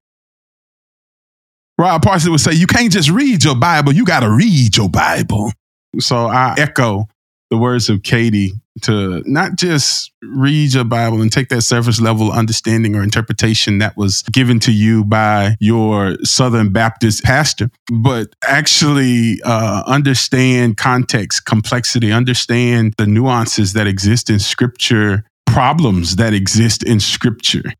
Rod 1.78 2.02
Parsley 2.02 2.32
would 2.32 2.42
say, 2.42 2.54
"You 2.54 2.68
can't 2.68 2.92
just 2.92 3.10
read 3.10 3.44
your 3.44 3.56
Bible; 3.56 3.94
you 3.94 4.06
got 4.06 4.22
to 4.22 4.30
read 4.30 4.78
your 4.78 4.90
Bible." 4.90 5.52
So 6.00 6.28
I 6.28 6.56
echo 6.58 7.08
the 7.50 7.58
words 7.58 7.90
of 7.90 8.02
Katie 8.04 8.54
to 8.82 9.22
not 9.26 9.56
just 9.56 10.12
read 10.24 10.74
your 10.74 10.84
Bible 10.84 11.22
and 11.22 11.32
take 11.32 11.50
that 11.50 11.62
surface 11.62 12.02
level 12.02 12.32
understanding 12.32 12.96
or 12.96 13.04
interpretation 13.04 13.78
that 13.78 13.96
was 13.96 14.24
given 14.32 14.60
to 14.62 14.72
you 14.72 15.04
by 15.04 15.56
your 15.60 16.18
Southern 16.24 16.72
Baptist 16.72 17.24
pastor, 17.24 17.70
but 17.92 18.30
actually 18.44 19.40
uh, 19.46 19.84
understand 19.86 20.78
context, 20.78 21.46
complexity, 21.46 22.12
understand 22.12 22.96
the 22.98 23.06
nuances 23.06 23.74
that 23.74 23.86
exist 23.86 24.30
in 24.30 24.40
Scripture, 24.40 25.24
problems 25.46 26.16
that 26.16 26.34
exist 26.34 26.84
in 26.84 27.00
Scripture 27.00 27.74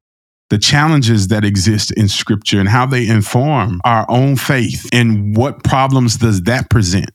the 0.54 0.60
challenges 0.60 1.30
that 1.30 1.44
exist 1.44 1.92
in 1.94 2.08
scripture 2.08 2.60
and 2.60 2.70
how 2.70 2.86
they 2.86 3.08
inform 3.08 3.82
our 3.86 4.06
own 4.08 4.36
faith 4.36 4.88
and 4.94 5.36
what 5.36 5.64
problems 5.64 6.18
does 6.18 6.44
that 6.44 6.70
present 6.70 7.10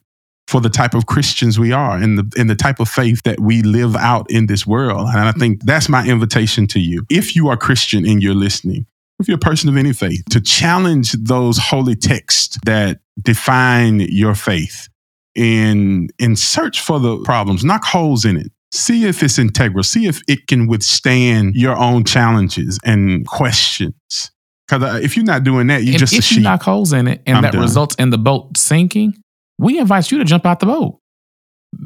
for 0.49 0.61
the 0.61 0.69
type 0.69 0.93
of 0.93 1.07
Christians 1.07 1.57
we 1.57 1.71
are 1.71 1.97
and 1.97 2.19
the 2.19 2.33
and 2.37 2.51
the 2.51 2.57
type 2.57 2.81
of 2.81 2.89
faith 2.89 3.23
that 3.23 3.39
we 3.39 3.63
live 3.63 3.95
out 3.95 4.29
in 4.29 4.49
this 4.49 4.67
world. 4.67 5.07
And 5.11 5.21
I 5.21 5.31
think 5.31 5.63
that's 5.63 5.89
my 5.89 6.05
invitation 6.05 6.67
to 6.67 6.81
you. 6.81 7.07
If 7.09 7.37
you 7.37 7.47
are 7.47 7.57
Christian 7.57 8.05
and 8.05 8.21
you're 8.21 8.35
listening, 8.35 8.87
if 9.21 9.29
you're 9.29 9.37
a 9.37 9.39
person 9.39 9.69
of 9.69 9.77
any 9.77 9.93
faith, 9.93 10.25
to 10.31 10.41
challenge 10.41 11.13
those 11.13 11.59
holy 11.59 11.95
texts 11.95 12.59
that 12.65 12.99
define 13.23 14.01
your 14.01 14.35
faith 14.35 14.89
and 15.37 16.13
and 16.19 16.37
search 16.37 16.81
for 16.81 16.99
the 16.99 17.19
problems, 17.19 17.65
knock 17.65 17.85
holes 17.85 18.25
in 18.25 18.37
it. 18.37 18.51
See 18.73 19.05
if 19.07 19.23
it's 19.23 19.39
integral. 19.39 19.83
See 19.83 20.07
if 20.07 20.21
it 20.29 20.47
can 20.47 20.67
withstand 20.67 21.55
your 21.55 21.77
own 21.77 22.05
challenges 22.05 22.79
and 22.85 23.27
questions. 23.27 24.31
Because 24.69 25.03
if 25.03 25.17
you're 25.17 25.25
not 25.25 25.43
doing 25.45 25.69
that, 25.69 25.83
you're 25.85 25.93
and 25.95 25.99
just 26.01 26.13
a 26.13 26.19
if 26.19 26.33
you 26.33 26.41
knock 26.43 26.63
holes 26.63 26.93
in 26.93 27.09
it 27.09 27.23
and 27.27 27.39
I'm 27.39 27.43
that 27.45 27.53
done. 27.53 27.63
results 27.63 27.95
in 27.95 28.11
the 28.11 28.19
boat 28.19 28.59
sinking, 28.59 29.15
we 29.59 29.79
invite 29.79 30.11
you 30.11 30.19
to 30.19 30.25
jump 30.25 30.45
out 30.45 30.61
the 30.61 30.67
boat. 30.67 30.99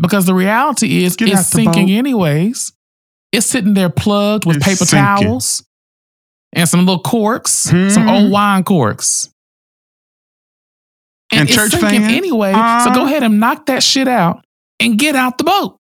Because 0.01 0.26
the 0.26 0.35
reality 0.35 1.05
is 1.05 1.14
Get 1.16 1.28
it's 1.28 1.47
sinking 1.47 1.87
boat. 1.87 1.93
anyways. 1.93 2.72
It's 3.30 3.47
sitting 3.47 3.74
there 3.74 3.89
plugged 3.89 4.45
with 4.47 4.57
It's 4.57 4.64
paper 4.64 4.85
sinking. 4.85 4.99
towels 5.26 5.64
and 6.53 6.68
some 6.68 6.80
little 6.80 7.01
corks, 7.03 7.53
some 7.53 7.93
Hmm. 7.93 8.09
old 8.09 8.30
wine 8.33 8.64
corks. 8.64 9.28
And 11.33 11.49
it's 11.49 11.55
church 11.57 11.70
sinking 11.70 12.01
fans? 12.03 12.12
anyway. 12.12 12.53
Uh, 12.55 12.85
so 12.85 12.93
go 12.93 13.07
ahead 13.07 13.22
and 13.22 13.41
knock 13.41 13.66
that 13.66 13.83
shit 13.83 14.07
out 14.09 14.45
and 14.80 14.99
get 14.99 15.14
out 15.16 15.39
the 15.39 15.45
boat. 15.45 15.76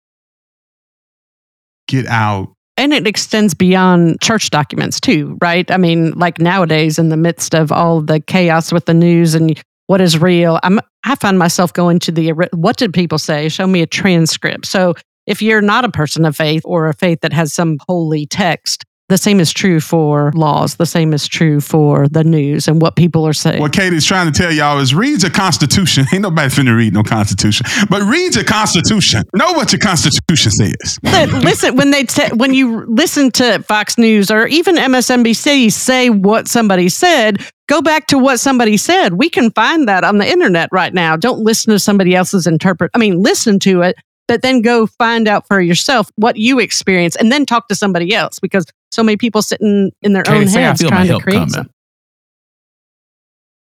Get 1.90 2.06
out. 2.06 2.54
and 2.78 2.94
it 2.94 3.06
extends 3.06 3.54
beyond 3.54 4.22
church 4.22 4.52
documents 4.52 5.02
too, 5.02 5.38
right? 5.42 5.70
I 5.70 5.76
mean, 5.76 6.12
like 6.12 6.40
nowadays, 6.40 6.98
in 6.98 7.10
the 7.10 7.18
midst 7.18 7.54
of 7.54 7.74
all 7.74 8.00
the 8.00 8.22
chaos 8.22 8.72
with 8.72 8.86
the 8.86 8.94
news 8.94 9.36
and 9.36 9.62
what 9.88 10.00
is 10.00 10.18
real, 10.18 10.60
I'm 10.64 10.80
I 11.04 11.16
find 11.16 11.38
myself 11.38 11.74
going 11.74 12.00
to 12.00 12.12
the 12.12 12.32
what 12.54 12.78
did 12.78 12.94
people 12.94 13.18
say? 13.18 13.50
Show 13.50 13.68
me 13.68 13.82
a 13.82 13.88
transcript. 13.88 14.66
So 14.68 14.94
if 15.28 15.42
you're 15.42 15.62
not 15.62 15.84
a 15.84 15.90
person 15.90 16.26
of 16.26 16.36
faith 16.36 16.62
or 16.64 16.88
a 16.88 16.94
faith 16.94 17.20
that 17.22 17.34
has 17.34 17.54
some 17.54 17.80
holy 17.88 18.26
text, 18.26 18.86
the 19.10 19.18
same 19.18 19.40
is 19.40 19.52
true 19.52 19.80
for 19.80 20.32
laws. 20.36 20.76
The 20.76 20.86
same 20.86 21.14
is 21.14 21.28
true 21.28 21.60
for 21.60 22.08
the 22.08 22.24
news 22.24 22.68
and 22.68 22.80
what 22.80 22.96
people 22.96 23.26
are 23.28 23.34
saying. 23.34 23.60
What 23.60 23.74
Katie's 23.74 24.06
trying 24.06 24.32
to 24.32 24.38
tell 24.38 24.52
y'all 24.52 24.80
is 24.80 24.94
read 24.94 25.24
your 25.24 25.32
Constitution. 25.32 26.06
Ain't 26.14 26.22
nobody 26.22 26.48
finna 26.48 26.78
read 26.78 26.94
no 26.94 27.02
Constitution, 27.02 27.66
but 27.90 28.04
read 28.04 28.36
your 28.36 28.44
Constitution. 28.44 29.24
Know 29.34 29.54
what 29.54 29.74
your 29.74 29.80
Constitution 29.80 30.52
says. 30.52 31.00
that 31.04 31.30
listen 31.30 31.76
when 31.76 31.90
they 31.90 32.04
te- 32.04 32.34
when 32.36 32.54
you 32.54 32.86
listen 32.86 33.32
to 33.32 33.64
Fox 33.64 33.98
News 33.98 34.30
or 34.30 34.46
even 34.48 34.76
MSNBC 34.76 35.72
say 35.72 36.12
what 36.12 36.48
somebody 36.48 36.88
said, 36.88 37.44
go 37.68 37.82
back 37.82 38.06
to 38.08 38.20
what 38.20 38.40
somebody 38.40 38.78
said. 38.78 39.14
We 39.14 39.30
can 39.30 39.50
find 39.52 39.88
that 39.88 40.04
on 40.04 40.20
the 40.20 40.30
internet 40.30 40.70
right 40.72 40.94
now. 40.94 41.16
Don't 41.18 41.40
listen 41.40 41.72
to 41.72 41.80
somebody 41.80 42.16
else's 42.16 42.46
interpret. 42.46 42.92
I 42.94 43.00
mean, 43.00 43.24
listen 43.24 43.58
to 43.60 43.82
it, 43.82 43.96
but 44.28 44.44
then 44.44 44.62
go 44.62 44.86
find 44.86 45.28
out 45.28 45.48
for 45.48 45.60
yourself 45.60 46.12
what 46.16 46.38
you 46.38 46.60
experience, 46.60 47.16
and 47.16 47.32
then 47.32 47.48
talk 47.48 47.68
to 47.70 47.76
somebody 47.76 48.14
else 48.14 48.38
because 48.38 48.66
so 48.92 49.04
many 49.04 49.18
people 49.18 49.42
sitting 49.42 49.92
in 50.02 50.14
their 50.14 50.24
Katie, 50.24 50.40
own 50.40 50.48
say 50.48 50.64
I 50.64 50.68
heads 50.68 50.82
feel 50.82 50.90
my 50.90 50.98
trying 50.98 51.08
to 51.08 51.20
create 51.20 51.36
coming. 51.36 51.50
something. 51.50 51.74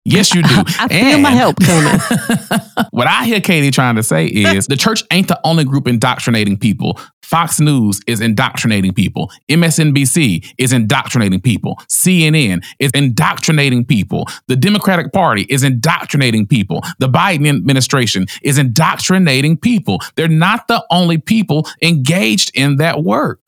Yes, 0.07 0.35
you 0.35 0.43
do. 0.43 0.49
I 0.79 0.87
feel 0.87 1.17
my 1.17 1.31
help 1.31 1.55
coming. 1.59 1.99
what 2.91 3.07
I 3.07 3.25
hear 3.25 3.41
Katie 3.41 3.71
trying 3.71 3.95
to 3.95 4.03
say 4.03 4.27
is 4.27 4.67
the 4.67 4.77
church 4.77 5.03
ain't 5.11 5.27
the 5.27 5.39
only 5.43 5.63
group 5.63 5.87
indoctrinating 5.87 6.57
people. 6.57 6.99
Fox 7.23 7.59
News 7.59 8.01
is 8.05 8.21
indoctrinating 8.21 8.93
people. 8.93 9.31
MSNBC 9.49 10.53
is 10.59 10.71
indoctrinating 10.71 11.41
people. 11.41 11.77
CNN 11.89 12.63
is 12.77 12.91
indoctrinating 12.93 13.83
people. 13.83 14.27
The 14.47 14.55
Democratic 14.55 15.11
Party 15.11 15.47
is 15.49 15.63
indoctrinating 15.63 16.45
people. 16.45 16.83
The 16.99 17.09
Biden 17.09 17.49
administration 17.49 18.27
is 18.43 18.59
indoctrinating 18.59 19.57
people. 19.57 20.01
They're 20.15 20.27
not 20.27 20.67
the 20.67 20.85
only 20.91 21.17
people 21.17 21.67
engaged 21.81 22.51
in 22.53 22.75
that 22.75 23.03
work. 23.03 23.39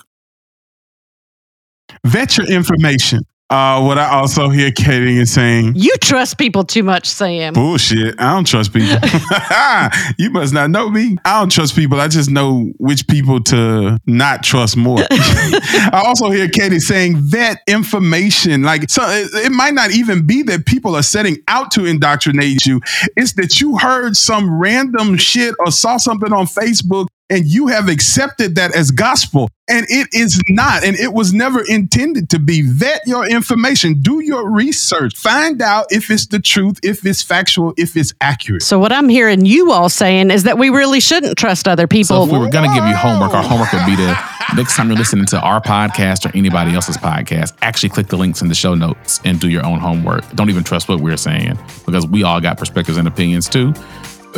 Vet 2.06 2.38
your 2.38 2.48
information. 2.48 3.22
Uh, 3.50 3.82
what 3.82 3.98
I 3.98 4.10
also 4.10 4.50
hear 4.50 4.72
Katie 4.72 5.20
is 5.20 5.32
saying, 5.32 5.72
You 5.78 5.96
trust 6.02 6.38
people 6.38 6.66
too 6.66 6.84
much, 6.84 7.08
Sam. 7.08 7.54
bullshit. 7.54 8.20
I 8.20 8.34
don't 8.34 8.46
trust 8.46 8.74
people. 8.74 8.98
you 10.18 10.30
must 10.32 10.54
not 10.54 10.70
know 10.70 10.90
me. 10.90 11.18
I 11.24 11.40
don't 11.40 11.50
trust 11.50 11.74
people. 11.74 12.02
I 12.02 12.10
just 12.10 12.30
know 12.30 12.74
which 12.78 13.08
people 13.08 13.42
to 13.44 13.98
not 14.06 14.44
trust 14.44 14.76
more. 14.76 15.00
I 15.10 16.04
also 16.06 16.30
hear 16.30 16.50
Katie 16.50 16.80
saying 16.80 17.16
vet 17.22 17.62
information. 17.68 18.64
Like, 18.64 18.90
so 18.90 19.04
it, 19.04 19.30
it 19.46 19.52
might 19.54 19.74
not 19.74 19.92
even 19.92 20.28
be 20.28 20.44
that 20.44 20.66
people 20.66 20.94
are 20.94 21.04
setting 21.04 21.38
out 21.48 21.72
to 21.72 21.86
indoctrinate 21.86 22.66
you. 22.66 22.82
It's 23.16 23.32
that 23.36 23.62
you 23.62 23.78
heard 23.78 24.18
some 24.18 24.60
random 24.60 25.16
shit 25.16 25.56
or 25.60 25.72
saw 25.72 25.96
something 25.96 26.34
on 26.34 26.48
Facebook 26.48 27.08
and 27.30 27.46
you 27.46 27.68
have 27.68 27.90
accepted 27.90 28.56
that 28.56 28.74
as 28.76 28.92
gospel. 28.92 29.50
And 29.70 29.86
it 29.90 30.08
is 30.14 30.42
not, 30.48 30.86
and 30.86 30.96
it 30.96 31.12
was 31.12 31.34
never 31.34 31.62
intended 31.68 32.30
to 32.30 32.40
be. 32.40 32.62
Vet 32.62 33.02
your 33.06 33.28
information, 33.28 33.96
do 34.02 34.22
your 34.24 34.50
research, 34.50 35.18
find 35.18 35.62
out 35.62 35.88
if 35.90 36.10
it's 36.10 36.28
the 36.28 36.40
truth, 36.40 36.80
if 36.84 37.06
it's 37.06 37.22
factual, 37.22 37.74
if 37.76 37.98
it's 37.98 38.14
accurate. 38.22 38.62
So 38.64 38.80
what 38.80 38.94
I'm 38.94 39.10
hearing 39.10 39.46
you 39.46 39.74
all 39.74 39.90
saying 39.90 40.32
is 40.32 40.44
that 40.44 40.58
we 40.58 40.70
really 40.70 41.02
shouldn't 41.02 41.38
trust 41.38 41.68
other 41.68 41.84
So 41.84 41.88
people. 41.88 42.24
if 42.24 42.32
we 42.32 42.40
were 42.40 42.50
going 42.50 42.70
to 42.70 42.74
give 42.74 42.88
you 42.88 42.96
homework, 42.96 43.34
our 43.34 43.44
homework 43.44 43.74
would 43.74 43.86
be 43.86 43.98
to 43.98 44.18
next 44.56 44.78
time 44.78 44.88
you're 44.88 44.98
listening 44.98 45.26
to 45.26 45.40
our 45.42 45.60
podcast 45.60 46.26
or 46.26 46.34
anybody 46.34 46.74
else's 46.74 46.96
podcast, 46.96 47.54
actually 47.62 47.90
click 47.90 48.08
the 48.08 48.16
links 48.18 48.42
in 48.42 48.48
the 48.48 48.56
show 48.56 48.74
notes 48.74 49.20
and 49.26 49.38
do 49.42 49.50
your 49.50 49.66
own 49.66 49.80
homework. 49.82 50.30
Don't 50.32 50.50
even 50.50 50.64
trust 50.64 50.88
what 50.88 51.02
we're 51.02 51.18
saying 51.18 51.60
because 51.86 52.08
we 52.08 52.24
all 52.24 52.40
got 52.40 52.58
perspectives 52.58 52.98
and 52.98 53.06
opinions 53.06 53.50
too. 53.50 53.74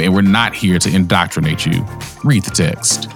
And 0.06 0.14
we're 0.14 0.22
not 0.22 0.54
here 0.54 0.80
to 0.80 0.94
indoctrinate 0.94 1.66
you. 1.66 1.86
Read 2.24 2.44
the 2.44 2.52
text. 2.52 3.10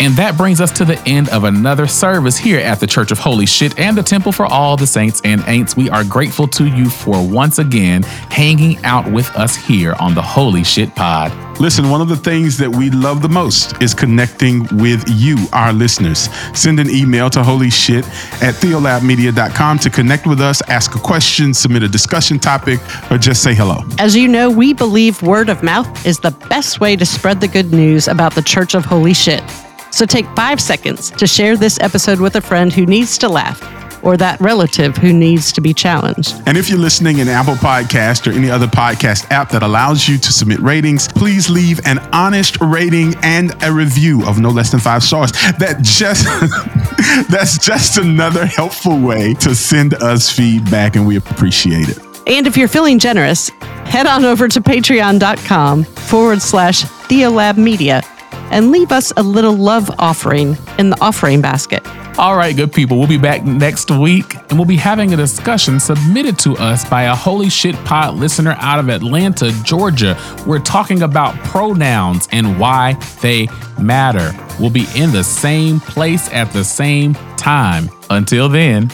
And 0.00 0.16
that 0.16 0.38
brings 0.38 0.62
us 0.62 0.72
to 0.78 0.86
the 0.86 0.98
end 1.06 1.28
of 1.28 1.44
another 1.44 1.86
service 1.86 2.38
here 2.38 2.58
at 2.58 2.80
the 2.80 2.86
Church 2.86 3.12
of 3.12 3.18
Holy 3.18 3.44
Shit 3.44 3.78
and 3.78 3.94
the 3.94 4.02
Temple 4.02 4.32
for 4.32 4.46
All 4.46 4.74
the 4.74 4.86
Saints 4.86 5.20
and 5.24 5.42
Ain'ts. 5.42 5.76
We 5.76 5.90
are 5.90 6.04
grateful 6.04 6.48
to 6.48 6.66
you 6.66 6.88
for 6.88 7.22
once 7.22 7.58
again 7.58 8.02
hanging 8.02 8.82
out 8.82 9.12
with 9.12 9.28
us 9.36 9.54
here 9.54 9.94
on 10.00 10.14
the 10.14 10.22
Holy 10.22 10.64
Shit 10.64 10.94
Pod. 10.94 11.30
Listen, 11.60 11.90
one 11.90 12.00
of 12.00 12.08
the 12.08 12.16
things 12.16 12.56
that 12.56 12.74
we 12.74 12.88
love 12.88 13.20
the 13.20 13.28
most 13.28 13.82
is 13.82 13.92
connecting 13.92 14.66
with 14.78 15.04
you, 15.06 15.36
our 15.52 15.74
listeners. 15.74 16.30
Send 16.54 16.80
an 16.80 16.88
email 16.88 17.28
to 17.28 17.40
holyshit 17.40 18.04
at 18.42 18.54
theolabmedia.com 18.54 19.78
to 19.80 19.90
connect 19.90 20.26
with 20.26 20.40
us, 20.40 20.62
ask 20.70 20.94
a 20.94 20.98
question, 20.98 21.52
submit 21.52 21.82
a 21.82 21.88
discussion 21.88 22.38
topic, 22.38 22.80
or 23.10 23.18
just 23.18 23.42
say 23.42 23.54
hello. 23.54 23.84
As 23.98 24.16
you 24.16 24.28
know, 24.28 24.48
we 24.50 24.72
believe 24.72 25.20
word 25.20 25.50
of 25.50 25.62
mouth 25.62 26.06
is 26.06 26.20
the 26.20 26.30
best 26.48 26.80
way 26.80 26.96
to 26.96 27.04
spread 27.04 27.42
the 27.42 27.48
good 27.48 27.70
news 27.70 28.08
about 28.08 28.34
the 28.34 28.42
Church 28.42 28.74
of 28.74 28.86
Holy 28.86 29.12
Shit. 29.12 29.42
So 29.90 30.06
take 30.06 30.26
five 30.36 30.60
seconds 30.60 31.10
to 31.12 31.26
share 31.26 31.56
this 31.56 31.78
episode 31.80 32.20
with 32.20 32.36
a 32.36 32.40
friend 32.40 32.72
who 32.72 32.86
needs 32.86 33.18
to 33.18 33.28
laugh 33.28 33.60
or 34.02 34.16
that 34.16 34.40
relative 34.40 34.96
who 34.96 35.12
needs 35.12 35.52
to 35.52 35.60
be 35.60 35.74
challenged. 35.74 36.34
And 36.46 36.56
if 36.56 36.68
you're 36.68 36.78
listening 36.78 37.18
in 37.18 37.28
Apple 37.28 37.54
Podcast 37.54 38.26
or 38.26 38.32
any 38.34 38.50
other 38.50 38.66
podcast 38.66 39.30
app 39.30 39.50
that 39.50 39.62
allows 39.62 40.08
you 40.08 40.18
to 40.18 40.32
submit 40.32 40.58
ratings, 40.60 41.08
please 41.08 41.50
leave 41.50 41.84
an 41.86 41.98
honest 42.12 42.60
rating 42.60 43.14
and 43.22 43.52
a 43.62 43.72
review 43.72 44.24
of 44.26 44.38
no 44.38 44.50
less 44.50 44.70
than 44.70 44.80
five 44.80 45.02
stars. 45.02 45.32
That 45.58 45.80
just 45.82 46.24
that's 47.30 47.58
just 47.58 47.98
another 47.98 48.46
helpful 48.46 48.98
way 48.98 49.34
to 49.34 49.54
send 49.54 49.94
us 49.94 50.30
feedback, 50.30 50.96
and 50.96 51.06
we 51.06 51.16
appreciate 51.16 51.88
it. 51.88 51.98
And 52.26 52.46
if 52.46 52.56
you're 52.56 52.68
feeling 52.68 52.98
generous, 52.98 53.48
head 53.84 54.06
on 54.06 54.24
over 54.24 54.48
to 54.48 54.60
patreon.com 54.60 55.84
forward 55.84 56.40
slash 56.40 56.84
Theolab 56.84 57.56
Media 57.56 58.02
and 58.50 58.70
leave 58.70 58.92
us 58.92 59.12
a 59.16 59.22
little 59.22 59.54
love 59.54 59.90
offering 59.98 60.56
in 60.78 60.90
the 60.90 61.00
offering 61.00 61.40
basket. 61.40 61.86
All 62.18 62.36
right, 62.36 62.54
good 62.54 62.72
people. 62.72 62.98
We'll 62.98 63.08
be 63.08 63.18
back 63.18 63.44
next 63.44 63.90
week 63.90 64.34
and 64.34 64.52
we'll 64.58 64.66
be 64.66 64.76
having 64.76 65.14
a 65.14 65.16
discussion 65.16 65.80
submitted 65.80 66.38
to 66.40 66.54
us 66.56 66.86
by 66.88 67.04
a 67.04 67.14
Holy 67.14 67.48
Shit 67.48 67.74
Pod 67.84 68.16
listener 68.16 68.56
out 68.58 68.78
of 68.78 68.90
Atlanta, 68.90 69.52
Georgia. 69.62 70.18
We're 70.46 70.58
talking 70.58 71.02
about 71.02 71.34
pronouns 71.44 72.28
and 72.32 72.58
why 72.58 72.94
they 73.22 73.48
matter. 73.80 74.32
We'll 74.58 74.70
be 74.70 74.86
in 74.94 75.12
the 75.12 75.24
same 75.24 75.80
place 75.80 76.30
at 76.32 76.52
the 76.52 76.64
same 76.64 77.14
time. 77.36 77.88
Until 78.10 78.48
then, 78.48 78.90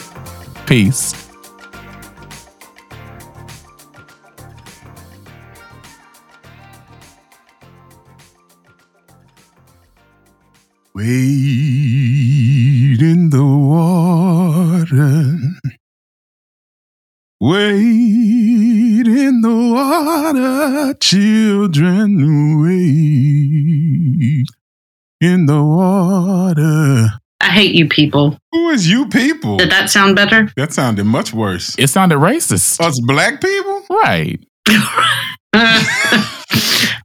peace. 0.67 1.26
Wade 10.97 11.05
in 13.03 13.29
the 13.29 13.45
water. 13.45 15.37
Wade 17.39 19.07
in 19.07 19.43
the 19.43 19.55
water, 19.75 20.95
children. 20.99 22.63
Wade 22.63 24.47
in 25.21 25.45
the 25.45 25.63
water. 25.63 27.09
I 27.41 27.51
hate 27.51 27.75
you 27.75 27.87
people. 27.91 28.39
Who 28.53 28.71
is 28.71 28.89
you 28.89 29.07
people? 29.11 29.59
Did 29.59 29.71
that 29.73 29.91
sound 29.91 30.17
better? 30.17 30.51
That 30.57 30.73
sounded 30.73 31.05
much 31.05 31.35
worse. 31.35 31.77
It 31.79 31.89
sounded 31.89 32.17
racist. 32.17 32.81
Us 32.81 32.99
black 33.05 33.43
people? 33.43 33.85
Right. 33.91 34.43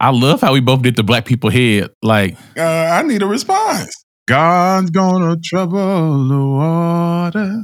I 0.00 0.10
love 0.12 0.40
how 0.40 0.52
we 0.52 0.60
both 0.60 0.82
did 0.82 0.96
the 0.96 1.02
black 1.02 1.24
people 1.24 1.50
head. 1.50 1.90
Like, 2.02 2.36
Uh, 2.56 2.62
I 2.62 3.02
need 3.02 3.22
a 3.22 3.26
response. 3.26 3.90
God's 4.26 4.90
gonna 4.90 5.36
trouble 5.42 6.28
the 6.28 6.46
water. 6.46 7.62